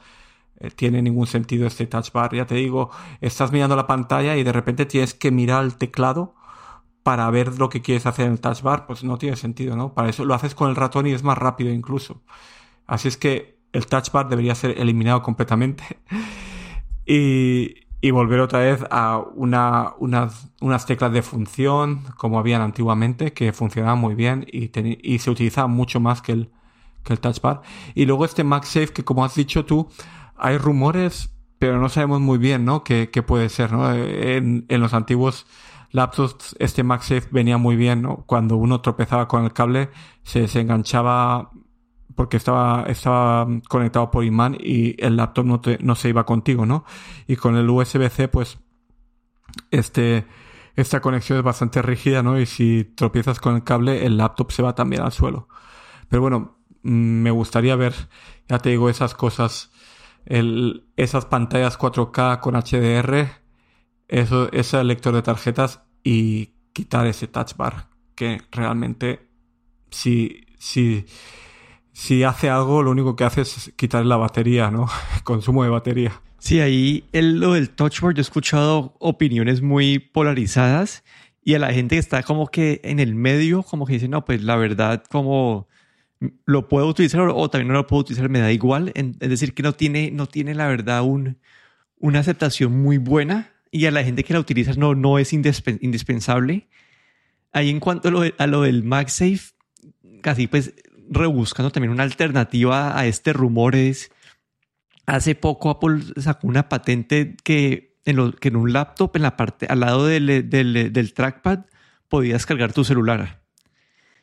eh, 0.59 0.71
tiene 0.71 1.03
ningún 1.03 1.27
sentido 1.27 1.67
este 1.67 1.87
touch 1.87 2.13
bar. 2.13 2.35
Ya 2.35 2.47
te 2.47 2.55
digo, 2.55 2.91
estás 3.21 3.53
mirando 3.53 3.77
la 3.77 3.87
pantalla 3.87 4.37
y 4.37 4.45
de 4.45 4.53
repente 4.53 4.87
tienes 4.87 5.15
que 5.15 5.31
mirar 5.31 5.65
el 5.65 5.77
teclado 5.77 6.35
para 7.03 7.31
ver 7.31 7.59
lo 7.59 7.69
que 7.69 7.83
quieres 7.83 8.07
hacer 8.07 8.27
en 8.27 8.33
el 8.33 8.41
touch 8.41 8.63
bar. 8.63 8.87
Pues 8.87 9.05
no 9.05 9.19
tiene 9.19 9.37
sentido, 9.37 9.77
¿no? 9.77 9.95
Para 9.95 10.09
eso 10.09 10.25
lo 10.25 10.35
haces 10.35 10.55
con 10.55 10.71
el 10.71 10.77
ratón 10.77 11.07
y 11.07 11.13
es 11.13 11.23
más 11.23 11.39
rápido 11.39 11.73
incluso. 11.73 12.23
Así 12.87 13.09
es 13.09 13.17
que 13.17 13.59
el 13.73 13.87
touch 13.87 14.11
bar 14.13 14.29
debería 14.29 14.55
ser 14.55 14.79
eliminado 14.79 15.23
completamente. 15.23 15.99
y, 17.07 17.86
y 18.07 18.13
volver 18.13 18.39
otra 18.39 18.61
vez 18.61 18.85
a 18.93 19.19
una, 19.35 19.95
unas, 19.99 20.53
unas 20.61 20.87
teclas 20.87 21.13
de 21.13 21.23
función 21.23 22.05
como 22.17 22.39
habían 22.39 22.63
antiguamente, 22.63 23.33
que 23.33 23.53
funcionaban 23.53 23.99
muy 23.99 24.15
bien 24.15 24.47
y, 24.47 24.71
y 25.03 25.19
se 25.19 25.29
utilizaban 25.29 25.73
mucho 25.73 25.99
más 25.99 26.23
que 26.23 26.31
el, 26.31 26.51
que 27.03 27.15
el 27.15 27.19
touch 27.19 27.41
bar. 27.41 27.63
Y 27.97 28.07
luego 28.07 28.25
este 28.25 28.45
MagSafe, 28.45 28.93
que 28.93 29.05
como 29.05 29.25
has 29.25 29.35
dicho 29.35 29.65
tú, 29.65 29.89
hay 30.37 30.57
rumores, 30.57 31.35
pero 31.59 31.81
no 31.81 31.89
sabemos 31.89 32.21
muy 32.21 32.39
bien, 32.39 32.65
¿no? 32.65 32.85
Qué, 32.85 33.11
qué 33.13 33.25
puede 33.25 33.49
ser, 33.49 33.73
¿no? 33.73 33.93
En, 33.93 34.67
en 34.69 34.81
los 34.81 34.95
antiguos 34.95 35.47
laptops 35.91 36.55
este 36.61 36.85
MagSafe 36.85 37.27
venía 37.33 37.59
muy 37.59 37.75
bien, 37.75 38.03
¿no? 38.03 38.23
Cuando 38.27 38.57
uno 38.57 38.83
tropezaba 38.83 39.27
con 39.27 39.43
el 39.43 39.53
cable, 39.53 39.91
se, 40.23 40.47
se 40.47 40.61
enganchaba 40.61 41.51
porque 42.17 42.39
estaba, 42.39 42.85
estaba 42.89 43.47
conectado 43.69 44.11
por 44.11 44.25
imán 44.25 44.57
y 44.59 45.01
el 45.05 45.17
laptop 45.17 45.47
no, 45.47 45.61
te, 45.61 45.79
no 45.81 45.95
se 45.95 46.09
iba 46.09 46.25
contigo, 46.25 46.67
¿no? 46.67 46.85
Y 47.29 47.37
con 47.37 47.57
el 47.57 47.69
USB-C, 47.69 48.29
pues, 48.29 48.59
este, 49.71 50.27
esta 50.75 51.01
conexión 51.01 51.39
es 51.39 51.45
bastante 51.45 51.83
rígida, 51.83 52.23
¿no? 52.23 52.41
Y 52.41 52.47
si 52.47 52.85
tropiezas 52.85 53.39
con 53.39 53.55
el 53.55 53.65
cable, 53.65 54.07
el 54.07 54.17
laptop 54.17 54.51
se 54.51 54.63
va 54.63 54.75
también 54.75 55.03
al 55.03 55.13
suelo. 55.13 55.49
Pero 56.09 56.23
bueno, 56.23 56.59
mm, 56.83 57.23
me 57.23 57.31
gustaría 57.31 57.77
ver, 57.77 57.95
ya 58.49 58.59
te 58.59 58.71
digo, 58.71 58.89
esas 58.89 59.15
cosas, 59.15 59.71
el, 60.25 60.87
esas 60.97 61.27
pantallas 61.27 61.79
4K 61.79 62.41
con 62.41 62.55
HDR, 62.57 63.29
eso, 64.09 64.51
ese 64.53 64.83
lector 64.85 65.15
de 65.15 65.23
tarjetas 65.23 65.83
y 66.03 66.55
quitar 66.73 67.07
ese 67.07 67.27
touch 67.29 67.57
bar, 67.57 67.89
que 68.15 68.43
realmente 68.51 69.29
si, 69.91 70.47
si, 70.59 71.07
si 71.97 72.25
hace 72.25 72.51
algo, 72.51 72.83
lo 72.83 72.91
único 72.91 73.17
que 73.17 73.25
hace 73.25 73.41
es 73.41 73.73
quitar 73.75 74.05
la 74.05 74.19
batería, 74.19 74.71
¿no? 74.71 74.87
Consumo 75.25 75.65
de 75.65 75.71
batería. 75.71 76.21
Sí, 76.39 76.61
ahí 76.61 77.05
el, 77.13 77.41
lo 77.41 77.55
del 77.55 77.71
touch 77.71 78.03
bar, 78.03 78.13
yo 78.13 78.21
he 78.21 78.21
escuchado 78.21 78.95
opiniones 78.99 79.63
muy 79.63 79.99
polarizadas 79.99 81.05
y 81.43 81.55
a 81.55 81.59
la 81.59 81.73
gente 81.73 81.97
que 81.97 82.01
está 82.01 82.23
como 82.23 82.49
que 82.49 82.83
en 82.85 83.01
el 83.01 83.15
medio, 83.15 83.63
como 83.63 83.87
que 83.87 83.95
dice, 83.95 84.09
no, 84.09 84.27
pues 84.27 84.43
la 84.43 84.57
verdad, 84.57 85.05
como 85.09 85.69
lo 86.45 86.69
puedo 86.69 86.87
utilizar 86.87 87.23
o, 87.23 87.49
también 87.49 87.69
no 87.69 87.75
lo 87.75 87.87
puedo 87.87 88.03
utilizar, 88.03 88.29
me 88.29 88.41
da 88.41 88.53
igual. 88.53 88.93
es 88.95 89.31
decir, 89.31 89.55
que 89.55 89.63
no 89.63 89.73
tiene, 89.73 90.11
no 90.11 90.27
tiene 90.27 90.55
la 90.55 90.67
verdad 90.67 91.03
un, 91.03 91.39
una 91.99 92.19
aceptación 92.19 92.79
muy 92.79 92.99
buena 92.99 93.55
y 93.71 93.87
a 93.87 93.91
la 93.91 94.05
gente 94.05 94.23
que 94.23 94.35
la 94.35 94.41
utiliza 94.41 94.75
no, 94.75 94.95
no 94.95 95.19
es 95.19 95.33
indispensable. 95.33 96.69
Ahí 97.53 97.71
en 97.71 97.81
cuanto 97.81 98.09
a 98.09 98.11
lo, 98.11 98.23
a 98.37 98.47
lo 98.47 98.61
del 98.61 98.85
MagSafe, 98.85 99.55
casi 100.21 100.47
pues 100.47 100.75
rebuscando 101.11 101.71
también 101.71 101.93
una 101.93 102.03
alternativa 102.03 102.99
a 102.99 103.07
este 103.07 103.33
rumor 103.33 103.77
es, 103.77 104.11
hace 105.07 105.35
poco 105.35 105.71
Apple 105.71 106.01
sacó 106.17 106.47
una 106.47 106.69
patente 106.69 107.37
que 107.43 107.97
en, 108.05 108.17
lo, 108.17 108.33
que 108.33 108.49
en 108.49 108.57
un 108.57 108.73
laptop, 108.73 109.17
en 109.17 109.23
la 109.23 109.37
parte, 109.37 109.67
al 109.67 109.81
lado 109.81 110.07
del, 110.07 110.49
del, 110.49 111.15
trackpad, 111.15 111.67
podías 112.09 112.47
cargar 112.47 112.73
tu 112.73 112.85
celular. 112.85 113.43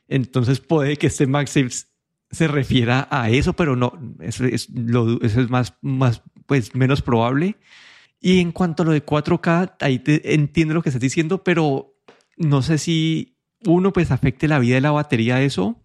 Entonces 0.07 0.59
puede 0.59 0.97
que 0.97 1.07
este 1.07 1.27
MagSafe 1.27 1.87
se 2.31 2.47
refiera 2.47 3.07
a 3.11 3.29
eso, 3.29 3.53
pero 3.53 3.75
no, 3.75 3.99
eso 4.19 4.45
es, 4.45 4.69
lo, 4.69 5.19
más, 5.49 5.75
más, 5.81 6.23
pues 6.45 6.75
menos 6.75 7.01
probable. 7.01 7.57
Y 8.19 8.39
en 8.39 8.51
cuanto 8.51 8.83
a 8.83 8.85
lo 8.85 8.93
de 8.93 9.05
4K, 9.05 9.75
ahí 9.81 10.01
entiendo 10.05 10.73
lo 10.73 10.81
que 10.81 10.89
estás 10.89 11.01
diciendo, 11.01 11.43
pero 11.43 11.93
no 12.37 12.61
sé 12.61 12.77
si 12.77 13.37
uno, 13.65 13.93
pues 13.93 14.11
afecte 14.11 14.47
la 14.47 14.59
vida 14.59 14.75
de 14.75 14.81
la 14.81 14.91
batería 14.91 15.41
eso. 15.41 15.82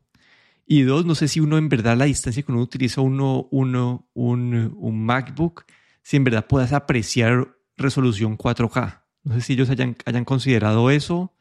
Y 0.71 0.83
dos, 0.83 1.07
no 1.07 1.15
sé 1.15 1.29
si 1.29 1.41
uno 1.41 1.57
en 1.57 1.71
verdad 1.71 1.97
la 1.97 2.05
distancia 2.05 2.43
que 2.43 2.53
uno 2.53 2.61
utiliza 2.61 3.01
uno, 3.01 3.49
uno, 3.51 4.07
un, 4.13 4.77
un 4.77 5.07
MacBook, 5.07 5.65
si 6.03 6.19
en 6.19 6.25
verdad 6.25 6.47
puedas 6.47 6.75
apreciar 6.75 7.57
resolución 7.79 8.37
4K. 8.37 9.01
No 9.25 9.35
sé 9.35 9.41
si 9.41 9.55
ellos 9.55 9.71
hayan, 9.71 9.97
hayan 10.05 10.27
considerado 10.27 10.91
eso. 10.91 11.35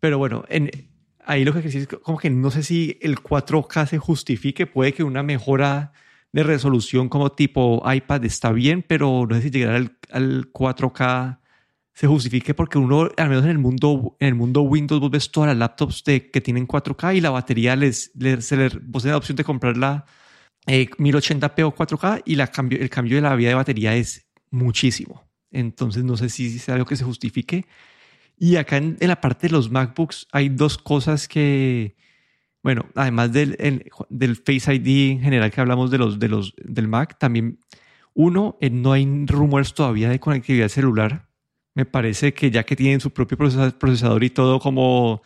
Pero 0.00 0.16
bueno, 0.16 0.46
en, 0.48 0.70
ahí 1.26 1.44
lo 1.44 1.52
que 1.52 1.68
es 1.68 1.88
como 2.02 2.16
que 2.16 2.30
no 2.30 2.50
sé 2.50 2.62
si 2.62 2.98
el 3.02 3.16
4K 3.16 3.86
se 3.86 3.98
justifique. 3.98 4.66
Puede 4.66 4.94
que 4.94 5.04
una 5.04 5.22
mejora 5.22 5.92
de 6.32 6.42
resolución 6.42 7.10
como 7.10 7.32
tipo 7.32 7.82
iPad 7.84 8.24
está 8.24 8.50
bien, 8.50 8.82
pero 8.82 9.26
no 9.28 9.36
sé 9.36 9.42
si 9.42 9.50
llegar 9.50 9.74
al, 9.74 9.98
al 10.10 10.50
4K 10.50 11.38
se 11.94 12.08
justifique 12.08 12.54
porque 12.54 12.76
uno, 12.76 13.08
al 13.16 13.28
menos 13.28 13.44
en 13.44 13.50
el 13.50 13.58
mundo, 13.58 14.16
en 14.18 14.28
el 14.28 14.34
mundo 14.34 14.62
Windows, 14.62 15.00
vos 15.00 15.10
ves 15.10 15.30
todas 15.30 15.48
las 15.48 15.56
laptops 15.56 16.02
de, 16.04 16.30
que 16.30 16.40
tienen 16.40 16.66
4K 16.66 17.16
y 17.16 17.20
la 17.20 17.30
batería 17.30 17.76
les, 17.76 18.10
les, 18.16 18.44
se 18.44 18.56
les, 18.56 18.74
vos 18.84 19.04
tenés 19.04 19.12
la 19.12 19.18
opción 19.18 19.36
de 19.36 19.44
comprarla 19.44 20.04
eh, 20.66 20.90
1080p 20.90 21.62
o 21.64 21.74
4K 21.74 22.22
y 22.24 22.36
cambio, 22.48 22.80
el 22.80 22.90
cambio 22.90 23.16
de 23.16 23.22
la 23.22 23.36
vida 23.36 23.50
de 23.50 23.54
batería 23.54 23.94
es 23.94 24.26
muchísimo. 24.50 25.22
Entonces 25.52 26.02
no 26.02 26.16
sé 26.16 26.30
si 26.30 26.56
es 26.56 26.68
algo 26.68 26.84
que 26.84 26.96
se 26.96 27.04
justifique. 27.04 27.66
Y 28.36 28.56
acá 28.56 28.76
en, 28.78 28.96
en 28.98 29.08
la 29.08 29.20
parte 29.20 29.46
de 29.46 29.52
los 29.52 29.70
MacBooks 29.70 30.26
hay 30.32 30.48
dos 30.48 30.78
cosas 30.78 31.28
que, 31.28 31.94
bueno, 32.64 32.86
además 32.96 33.32
del, 33.32 33.56
del 34.08 34.36
Face 34.36 34.74
ID 34.74 35.12
en 35.12 35.20
general 35.20 35.52
que 35.52 35.60
hablamos 35.60 35.92
de 35.92 35.98
los, 35.98 36.18
de 36.18 36.28
los, 36.28 36.54
del 36.56 36.88
Mac, 36.88 37.16
también 37.20 37.60
uno, 38.14 38.56
eh, 38.60 38.70
no 38.70 38.90
hay 38.90 39.26
rumores 39.26 39.74
todavía 39.74 40.08
de 40.08 40.18
conectividad 40.18 40.68
celular. 40.68 41.28
Me 41.74 41.84
parece 41.84 42.34
que 42.34 42.50
ya 42.50 42.64
que 42.64 42.76
tienen 42.76 43.00
su 43.00 43.12
propio 43.12 43.36
procesador 43.36 44.22
y 44.22 44.30
todo, 44.30 44.60
como 44.60 45.22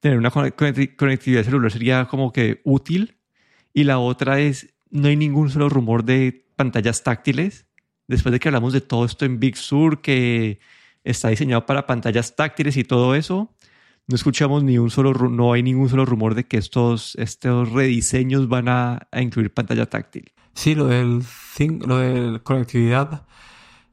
tener 0.00 0.18
una 0.18 0.30
conectividad 0.30 1.44
celular 1.44 1.70
sería 1.70 2.06
como 2.06 2.32
que 2.32 2.60
útil. 2.64 3.18
Y 3.72 3.84
la 3.84 3.98
otra 3.98 4.40
es, 4.40 4.74
no 4.90 5.08
hay 5.08 5.16
ningún 5.16 5.50
solo 5.50 5.68
rumor 5.68 6.04
de 6.04 6.46
pantallas 6.56 7.02
táctiles. 7.02 7.66
Después 8.08 8.32
de 8.32 8.40
que 8.40 8.48
hablamos 8.48 8.72
de 8.72 8.80
todo 8.80 9.04
esto 9.04 9.24
en 9.24 9.38
Big 9.40 9.56
Sur, 9.56 10.00
que 10.00 10.60
está 11.04 11.28
diseñado 11.28 11.66
para 11.66 11.86
pantallas 11.86 12.36
táctiles 12.36 12.76
y 12.76 12.84
todo 12.84 13.14
eso, 13.14 13.54
no 14.08 14.14
escuchamos 14.14 14.62
ni 14.62 14.78
un 14.78 14.90
solo, 14.90 15.12
no 15.28 15.52
hay 15.52 15.62
ningún 15.62 15.88
solo 15.88 16.04
rumor 16.04 16.34
de 16.34 16.44
que 16.44 16.56
estos, 16.56 17.16
estos 17.16 17.72
rediseños 17.72 18.48
van 18.48 18.68
a, 18.68 19.08
incluir 19.12 19.52
pantalla 19.52 19.86
táctil. 19.86 20.32
Sí, 20.54 20.74
lo 20.74 20.86
del, 20.86 21.22
lo 21.86 21.98
de 21.98 22.40
conectividad 22.42 23.26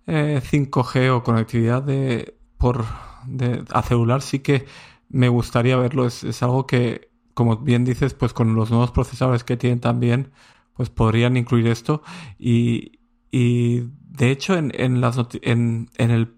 5G 0.07 0.95
eh, 0.95 1.09
o 1.09 1.23
conectividad 1.23 1.81
de, 1.83 2.37
por, 2.57 2.85
de, 3.25 3.63
a 3.71 3.81
celular 3.83 4.21
sí 4.21 4.39
que 4.39 4.65
me 5.09 5.29
gustaría 5.29 5.77
verlo. 5.77 6.05
Es, 6.05 6.43
algo 6.43 6.67
que, 6.67 7.09
como 7.33 7.57
bien 7.57 7.85
dices, 7.85 8.13
pues 8.13 8.33
con 8.33 8.55
los 8.55 8.69
nuevos 8.69 8.91
procesadores 8.91 9.43
que 9.43 9.57
tienen 9.57 9.79
también, 9.79 10.31
pues 10.73 10.89
podrían 10.89 11.37
incluir 11.37 11.67
esto. 11.67 12.01
Y, 12.37 12.99
y 13.31 13.89
de 14.09 14.31
hecho, 14.31 14.55
en, 14.55 14.71
en, 14.75 15.01
las 15.01 15.19
en, 15.41 15.89
en 15.97 16.11
el, 16.11 16.35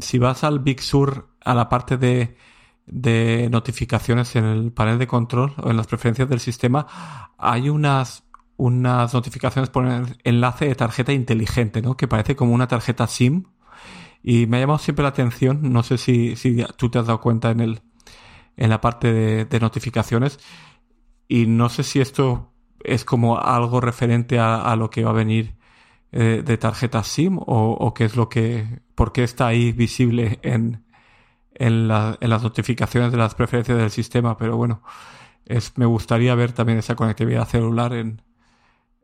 si 0.00 0.18
vas 0.18 0.44
al 0.44 0.60
Big 0.60 0.80
Sur, 0.80 1.28
a 1.44 1.54
la 1.54 1.68
parte 1.68 1.96
de 1.96 2.36
de 2.86 3.48
notificaciones 3.50 4.36
en 4.36 4.44
el 4.44 4.72
panel 4.72 4.98
de 4.98 5.06
control 5.06 5.54
o 5.62 5.70
en 5.70 5.76
las 5.76 5.86
preferencias 5.86 6.28
del 6.28 6.40
sistema, 6.40 6.86
hay 7.38 7.68
unas, 7.68 8.23
unas 8.56 9.12
notificaciones 9.14 9.70
por 9.70 9.86
enlace 10.24 10.66
de 10.66 10.74
tarjeta 10.74 11.12
inteligente, 11.12 11.82
¿no? 11.82 11.96
Que 11.96 12.08
parece 12.08 12.36
como 12.36 12.54
una 12.54 12.68
tarjeta 12.68 13.06
SIM. 13.06 13.44
Y 14.22 14.46
me 14.46 14.56
ha 14.56 14.60
llamado 14.60 14.78
siempre 14.78 15.02
la 15.02 15.10
atención, 15.10 15.72
no 15.72 15.82
sé 15.82 15.98
si, 15.98 16.36
si 16.36 16.64
tú 16.76 16.88
te 16.90 16.98
has 16.98 17.06
dado 17.06 17.20
cuenta 17.20 17.50
en, 17.50 17.60
el, 17.60 17.82
en 18.56 18.70
la 18.70 18.80
parte 18.80 19.12
de, 19.44 19.60
notificaciones. 19.60 20.38
Y 21.28 21.46
no 21.46 21.68
sé 21.68 21.82
si 21.82 22.00
esto 22.00 22.52
es 22.82 23.04
como 23.04 23.38
algo 23.38 23.80
referente 23.80 24.38
a, 24.38 24.74
lo 24.76 24.90
que 24.90 25.04
va 25.04 25.10
a 25.10 25.14
venir 25.14 25.56
eh, 26.12 26.42
de 26.44 26.58
tarjeta 26.58 27.02
SIM 27.02 27.38
o, 27.38 27.42
o 27.44 27.94
qué 27.94 28.04
es 28.04 28.16
lo 28.16 28.28
que, 28.28 28.80
por 28.94 29.12
qué 29.12 29.24
está 29.24 29.48
ahí 29.48 29.72
visible 29.72 30.38
en, 30.42 30.84
en, 31.54 31.88
las 31.88 32.42
notificaciones 32.42 33.12
de 33.12 33.18
las 33.18 33.34
preferencias 33.34 33.78
del 33.78 33.90
sistema, 33.90 34.36
pero 34.36 34.56
bueno, 34.56 34.82
es, 35.46 35.76
me 35.76 35.86
gustaría 35.86 36.34
ver 36.34 36.52
también 36.52 36.78
esa 36.78 36.96
conectividad 36.96 37.48
celular 37.48 37.92
en, 37.94 38.22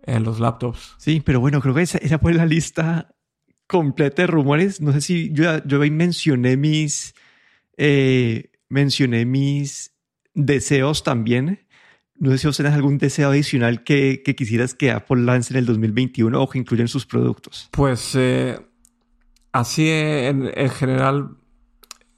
en 0.04 0.24
los 0.24 0.40
laptops. 0.40 0.94
Sí, 0.98 1.22
pero 1.24 1.40
bueno, 1.40 1.60
creo 1.60 1.74
que 1.74 1.82
esa, 1.82 1.98
esa 1.98 2.18
fue 2.18 2.34
la 2.34 2.46
lista 2.46 3.14
completa 3.66 4.22
de 4.22 4.26
rumores. 4.26 4.80
No 4.80 4.92
sé 4.92 5.00
si 5.00 5.32
yo, 5.32 5.64
yo 5.64 5.78
mencioné 5.78 6.56
mis, 6.56 7.14
eh, 7.76 8.50
mencioné 8.68 9.24
mis 9.24 9.94
deseos 10.34 11.04
también. 11.04 11.66
No 12.16 12.30
sé 12.32 12.38
si 12.38 12.46
vos 12.48 12.56
tenés 12.56 12.74
algún 12.74 12.98
deseo 12.98 13.30
adicional 13.30 13.82
que, 13.82 14.22
que, 14.22 14.34
quisieras 14.34 14.74
que 14.74 14.90
Apple 14.90 15.22
lance 15.22 15.54
en 15.54 15.58
el 15.58 15.66
2021 15.66 16.40
o 16.40 16.48
que 16.48 16.58
incluya 16.58 16.82
en 16.82 16.88
sus 16.88 17.06
productos. 17.06 17.68
Pues 17.70 18.14
eh, 18.14 18.58
así 19.52 19.88
en, 19.88 20.50
en, 20.54 20.68
general 20.68 21.38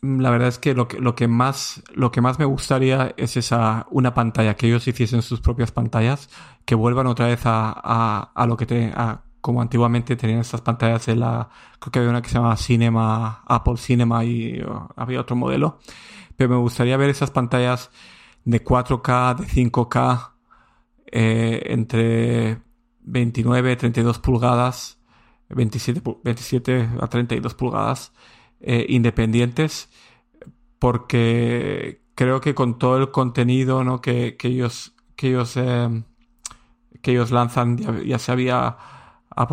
la 0.03 0.31
verdad 0.31 0.49
es 0.49 0.59
que 0.59 0.75
lo 0.75 0.89
que, 0.89 0.99
lo 0.99 1.15
que 1.15 1.29
más 1.29 1.83
lo 1.95 2.11
que 2.11 2.21
más 2.21 2.39
me 2.39 2.45
gustaría 2.45 3.15
es 3.17 3.37
esa 3.37 3.87
una 3.91 4.15
pantalla 4.15 4.57
que 4.57 4.67
ellos 4.67 4.87
hiciesen 4.89 5.23
sus 5.23 5.41
propias 5.41 5.71
pantallas 5.71 6.29
que 6.65 6.75
vuelvan 6.75 7.07
otra 7.07 7.29
vez 7.29 7.47
a, 7.47 7.73
a, 7.73 8.33
a 8.35 8.47
lo 8.47 8.57
que 8.57 8.67
te, 8.67 8.93
a, 8.95 9.23
como 9.41 9.63
antiguamente 9.63 10.17
tenían 10.17 10.41
estas 10.41 10.61
pantallas 10.61 11.07
de 11.07 11.17
la 11.17 11.49
creo 11.79 11.93
que 11.93 11.99
había 12.01 12.11
una 12.11 12.23
que 12.23 12.29
se 12.29 12.35
llamaba 12.35 12.57
Cinema 12.57 13.43
Apple 13.47 13.77
Cinema 13.77 14.25
y 14.25 14.61
había 14.97 15.21
otro 15.21 15.37
modelo. 15.37 15.79
Pero 16.37 16.51
me 16.51 16.57
gustaría 16.57 16.97
ver 16.97 17.11
esas 17.11 17.31
pantallas 17.31 17.91
de 18.45 18.65
4K 18.65 19.37
de 19.37 19.47
5K 19.47 20.31
eh, 21.07 21.63
entre 21.67 22.63
29 23.03 23.77
32 23.77 24.19
pulgadas 24.19 24.99
27 25.51 26.03
27 26.25 26.89
a 27.01 27.07
32 27.07 27.55
pulgadas 27.55 28.13
eh, 28.63 28.87
independientes 28.89 29.91
porque 30.79 32.03
creo 32.15 32.41
que 32.41 32.55
con 32.55 32.79
todo 32.79 32.97
el 32.99 33.11
contenido 33.11 33.85
¿no? 33.85 34.01
que, 34.01 34.37
ellos 34.43 34.95
que 35.17 35.29
ellos 35.29 35.57
eh, 35.57 36.03
que 37.03 37.13
ellos 37.13 37.31
lanzan 37.31 38.05
ya, 38.05 38.19
sea 38.19 38.35
vía 38.35 38.77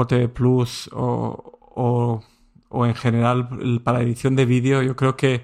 TV 0.07 0.30
Plus 0.30 0.89
o, 0.93 1.60
o, 1.76 2.24
o, 2.70 2.86
en 2.86 2.95
general 2.95 3.82
para 3.84 4.01
edición 4.01 4.36
de 4.36 4.45
vídeo 4.45 4.82
yo 4.82 4.95
creo 4.95 5.18
que 5.18 5.43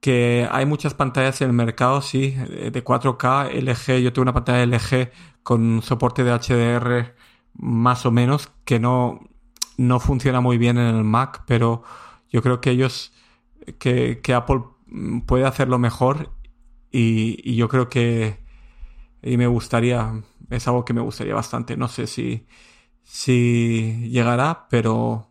que 0.00 0.48
hay 0.50 0.66
muchas 0.66 0.94
pantallas 0.94 1.40
en 1.42 1.50
el 1.50 1.52
mercado, 1.52 2.02
sí, 2.02 2.32
de 2.32 2.84
4K, 2.84 3.52
LG, 3.52 4.02
yo 4.02 4.12
tengo 4.12 4.22
una 4.22 4.32
pantalla 4.32 4.66
LG 4.66 5.12
con 5.44 5.80
soporte 5.80 6.24
de 6.24 6.32
HDR 6.32 7.14
más 7.54 8.04
o 8.04 8.10
menos, 8.10 8.50
que 8.64 8.80
no, 8.80 9.20
no 9.76 10.00
funciona 10.00 10.40
muy 10.40 10.58
bien 10.58 10.76
en 10.76 10.94
el 10.96 11.04
Mac, 11.04 11.44
pero 11.46 11.84
yo 12.32 12.42
creo 12.42 12.60
que 12.60 12.70
ellos, 12.70 13.12
que, 13.78 14.20
Apple 14.34 14.62
puede 15.26 15.44
hacerlo 15.44 15.78
mejor 15.78 16.32
y, 16.90 17.38
y, 17.44 17.56
yo 17.56 17.68
creo 17.68 17.88
que 17.88 18.42
y 19.22 19.36
me 19.36 19.46
gustaría, 19.46 20.20
es 20.50 20.66
algo 20.66 20.84
que 20.84 20.94
me 20.94 21.00
gustaría 21.00 21.34
bastante, 21.34 21.76
no 21.76 21.88
sé 21.88 22.06
si, 22.06 22.46
si 23.04 24.08
llegará, 24.10 24.66
pero, 24.68 25.30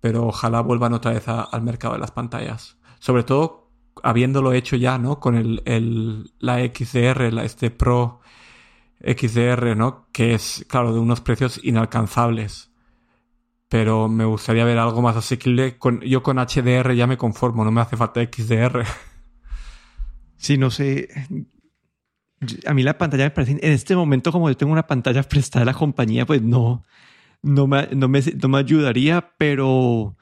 pero 0.00 0.26
ojalá 0.28 0.60
vuelvan 0.62 0.94
otra 0.94 1.12
vez 1.12 1.28
al 1.28 1.62
mercado 1.62 1.94
de 1.94 2.00
las 2.00 2.10
pantallas. 2.12 2.78
Sobre 2.98 3.24
todo 3.24 3.70
habiéndolo 4.02 4.52
hecho 4.52 4.76
ya, 4.76 4.98
¿no? 4.98 5.20
Con 5.20 5.34
el, 5.34 5.62
el, 5.66 6.32
la 6.38 6.58
XDR, 6.58 7.32
la, 7.32 7.44
este 7.44 7.70
Pro 7.70 8.20
XDR, 9.00 9.76
¿no? 9.76 10.08
Que 10.12 10.34
es, 10.34 10.64
claro, 10.68 10.92
de 10.92 11.00
unos 11.00 11.20
precios 11.20 11.60
inalcanzables. 11.62 12.70
Pero 13.74 14.08
me 14.08 14.24
gustaría 14.24 14.64
ver 14.64 14.78
algo 14.78 15.02
más 15.02 15.16
asequible. 15.16 15.78
Con, 15.78 16.00
yo 16.02 16.22
con 16.22 16.36
HDR 16.36 16.94
ya 16.94 17.08
me 17.08 17.16
conformo, 17.16 17.64
no 17.64 17.72
me 17.72 17.80
hace 17.80 17.96
falta 17.96 18.22
XDR. 18.22 18.84
Sí, 20.36 20.58
no 20.58 20.70
sé. 20.70 21.08
A 22.66 22.74
mí 22.74 22.84
la 22.84 22.98
pantalla 22.98 23.24
me 23.24 23.30
parece. 23.30 23.52
En 23.52 23.72
este 23.72 23.96
momento, 23.96 24.30
como 24.30 24.48
yo 24.48 24.56
tengo 24.56 24.72
una 24.72 24.86
pantalla 24.86 25.24
prestada 25.24 25.62
a 25.62 25.66
la 25.66 25.74
compañía, 25.74 26.24
pues 26.24 26.40
no, 26.40 26.84
no, 27.42 27.66
me, 27.66 27.88
no, 27.96 28.06
me, 28.06 28.20
no 28.20 28.48
me 28.48 28.58
ayudaría, 28.58 29.32
pero 29.38 30.16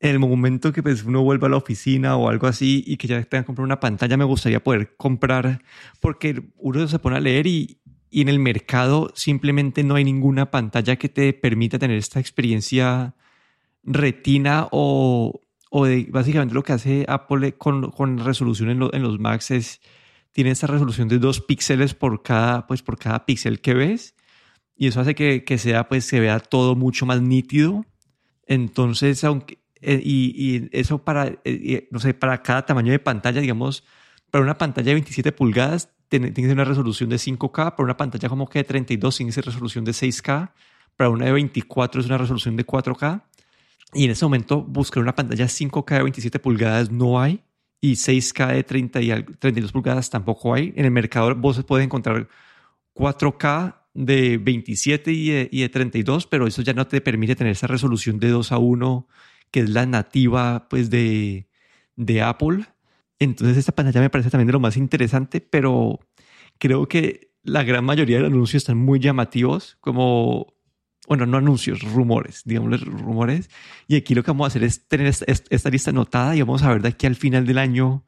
en 0.00 0.10
el 0.10 0.18
momento 0.18 0.72
que 0.72 0.82
pues, 0.82 1.04
uno 1.04 1.22
vuelva 1.22 1.46
a 1.46 1.50
la 1.50 1.58
oficina 1.58 2.16
o 2.16 2.28
algo 2.28 2.48
así 2.48 2.82
y 2.84 2.96
que 2.96 3.06
ya 3.06 3.22
tenga 3.22 3.42
que 3.42 3.46
comprar 3.46 3.64
una 3.64 3.78
pantalla, 3.78 4.16
me 4.16 4.24
gustaría 4.24 4.64
poder 4.64 4.96
comprar, 4.96 5.62
porque 6.00 6.50
uno 6.56 6.88
se 6.88 6.98
pone 6.98 7.18
a 7.18 7.20
leer 7.20 7.46
y, 7.46 7.80
y 8.12 8.20
en 8.20 8.28
el 8.28 8.38
mercado 8.38 9.10
simplemente 9.14 9.82
no 9.82 9.94
hay 9.94 10.04
ninguna 10.04 10.50
pantalla 10.50 10.96
que 10.96 11.08
te 11.08 11.32
permita 11.32 11.78
tener 11.78 11.96
esta 11.96 12.20
experiencia 12.20 13.14
retina 13.82 14.68
o, 14.70 15.40
o 15.70 15.86
básicamente 16.10 16.54
lo 16.54 16.62
que 16.62 16.74
hace 16.74 17.06
Apple 17.08 17.54
con, 17.54 17.90
con 17.90 18.18
resolución 18.18 18.68
en, 18.68 18.82
en, 18.92 19.02
los 19.02 19.18
Macs 19.18 19.50
es 19.50 19.80
tiene 20.30 20.50
esta 20.50 20.66
resolución 20.66 21.08
de 21.08 21.18
dos 21.18 21.40
píxeles 21.40 21.94
por 21.94 22.22
cada 22.22 22.66
pues 22.66 22.82
por 22.82 22.98
cada 22.98 23.24
píxel 23.24 23.62
que 23.62 23.72
ves. 23.72 24.14
Y 24.76 24.88
eso 24.88 25.00
hace 25.00 25.14
que, 25.14 25.42
que, 25.44 25.56
sea 25.56 25.88
pues 25.88 26.04
se 26.04 26.20
vea 26.20 26.38
todo 26.38 26.76
mucho 26.76 27.06
más 27.06 27.22
nítido. 27.22 27.86
Entonces 28.46 29.24
aunque 29.24 29.58
eh, 29.80 30.02
y, 30.04 30.34
y, 30.36 30.68
eso 30.72 30.98
para 31.02 31.40
eh, 31.44 31.88
no 31.90 31.98
sé 31.98 32.12
para 32.12 32.42
cada 32.42 32.66
tamaño 32.66 32.92
de 32.92 32.98
pantalla 32.98 33.40
digamos 33.40 33.84
para 34.32 34.44
una 34.44 34.56
pantalla 34.56 34.86
de 34.86 34.94
27 34.94 35.30
pulgadas 35.32 35.90
tiene, 36.08 36.32
una 36.52 36.64
resolución 36.64 37.10
de 37.10 37.16
5K, 37.16 37.52
para 37.52 37.84
una 37.84 37.98
pantalla 37.98 38.30
como 38.30 38.48
que 38.48 38.60
de 38.60 38.64
32 38.64 39.18
tiene 39.18 39.30
resolución 39.30 39.84
de 39.84 39.92
6K, 39.92 40.52
para 40.96 41.10
una 41.10 41.26
de 41.26 41.32
24 41.32 42.00
es 42.00 42.06
una 42.06 42.16
resolución 42.16 42.56
de 42.56 42.64
4K. 42.64 43.24
Y 43.92 44.06
en 44.06 44.10
ese 44.10 44.24
momento 44.24 44.62
buscar 44.62 45.02
una 45.02 45.14
pantalla 45.14 45.44
5K 45.44 45.96
de 45.96 46.02
27 46.02 46.38
pulgadas 46.38 46.90
no 46.90 47.20
hay 47.20 47.42
y 47.78 47.92
6K 47.92 48.54
de 48.54 48.62
30 48.64 49.00
y 49.02 49.22
32 49.38 49.70
pulgadas 49.70 50.08
tampoco 50.08 50.54
hay. 50.54 50.72
En 50.76 50.86
el 50.86 50.92
mercado 50.92 51.34
vos 51.34 51.62
puedes 51.64 51.84
encontrar 51.84 52.26
4K 52.94 53.76
de 53.92 54.38
27 54.38 55.12
y 55.12 55.28
de, 55.28 55.48
y 55.52 55.60
de 55.60 55.68
32, 55.68 56.26
pero 56.26 56.46
eso 56.46 56.62
ya 56.62 56.72
no 56.72 56.86
te 56.86 57.02
permite 57.02 57.36
tener 57.36 57.52
esa 57.52 57.66
resolución 57.66 58.18
de 58.18 58.30
2 58.30 58.50
a 58.52 58.56
1 58.56 59.06
que 59.50 59.60
es 59.60 59.68
la 59.68 59.84
nativa 59.84 60.68
pues 60.70 60.88
de, 60.88 61.50
de 61.96 62.22
Apple. 62.22 62.64
Entonces 63.22 63.56
esta 63.56 63.72
pantalla 63.72 64.00
me 64.00 64.10
parece 64.10 64.30
también 64.30 64.48
de 64.48 64.52
lo 64.52 64.60
más 64.60 64.76
interesante, 64.76 65.40
pero 65.40 66.00
creo 66.58 66.88
que 66.88 67.32
la 67.44 67.62
gran 67.62 67.84
mayoría 67.84 68.16
de 68.16 68.22
los 68.22 68.32
anuncios 68.32 68.62
están 68.62 68.78
muy 68.78 68.98
llamativos, 68.98 69.76
como, 69.80 70.54
bueno, 71.06 71.26
no 71.26 71.36
anuncios, 71.36 71.82
rumores, 71.82 72.42
digamos 72.44 72.80
rumores. 72.84 73.48
Y 73.86 73.94
aquí 73.94 74.16
lo 74.16 74.24
que 74.24 74.32
vamos 74.32 74.46
a 74.46 74.48
hacer 74.48 74.64
es 74.64 74.88
tener 74.88 75.06
esta, 75.06 75.70
lista 75.70 75.90
anotada 75.90 76.34
y 76.34 76.40
vamos 76.40 76.64
a 76.64 76.70
ver 76.70 76.82
de 76.82 76.88
aquí 76.88 77.06
al 77.06 77.14
final 77.14 77.46
del 77.46 77.58
año 77.58 78.04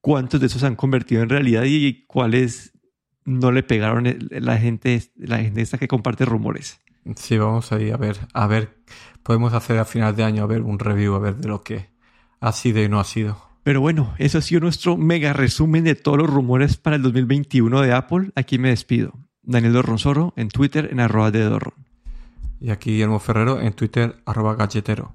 cuántos 0.00 0.38
de 0.40 0.46
esos 0.46 0.60
se 0.60 0.66
han 0.68 0.76
convertido 0.76 1.22
en 1.22 1.28
realidad 1.28 1.64
y 1.66 2.04
cuáles 2.06 2.72
no 3.24 3.50
le 3.50 3.64
pegaron 3.64 4.16
la 4.30 4.58
gente, 4.58 5.02
la 5.16 5.38
gente 5.38 5.60
esta 5.60 5.76
que 5.76 5.88
comparte 5.88 6.24
rumores. 6.24 6.80
Sí, 7.16 7.36
vamos 7.36 7.72
ahí 7.72 7.90
a 7.90 7.96
ver, 7.96 8.16
a 8.32 8.46
ver, 8.46 8.76
podemos 9.24 9.54
hacer 9.54 9.78
a 9.78 9.84
final 9.84 10.14
de 10.14 10.22
año, 10.22 10.44
a 10.44 10.46
ver 10.46 10.62
un 10.62 10.78
review, 10.78 11.16
a 11.16 11.18
ver 11.18 11.36
de 11.36 11.48
lo 11.48 11.62
que 11.62 11.90
ha 12.38 12.52
sido 12.52 12.80
y 12.80 12.88
no 12.88 13.00
ha 13.00 13.04
sido. 13.04 13.51
Pero 13.62 13.80
bueno, 13.80 14.14
eso 14.18 14.38
ha 14.38 14.42
sido 14.42 14.60
nuestro 14.60 14.96
mega 14.96 15.32
resumen 15.32 15.84
de 15.84 15.94
todos 15.94 16.18
los 16.18 16.28
rumores 16.28 16.76
para 16.76 16.96
el 16.96 17.02
2021 17.02 17.80
de 17.80 17.92
Apple. 17.92 18.30
Aquí 18.34 18.58
me 18.58 18.70
despido. 18.70 19.12
Daniel 19.42 19.72
Dorronsoro 19.72 20.32
en 20.36 20.48
Twitter 20.48 20.88
en 20.90 21.00
arroba 21.00 21.30
de 21.30 21.44
Dorron. 21.44 21.74
Y 22.60 22.70
aquí 22.70 22.90
Guillermo 22.90 23.18
Ferrero 23.18 23.60
en 23.60 23.72
Twitter 23.72 24.16
arroba 24.24 24.54
galletero. 24.54 25.14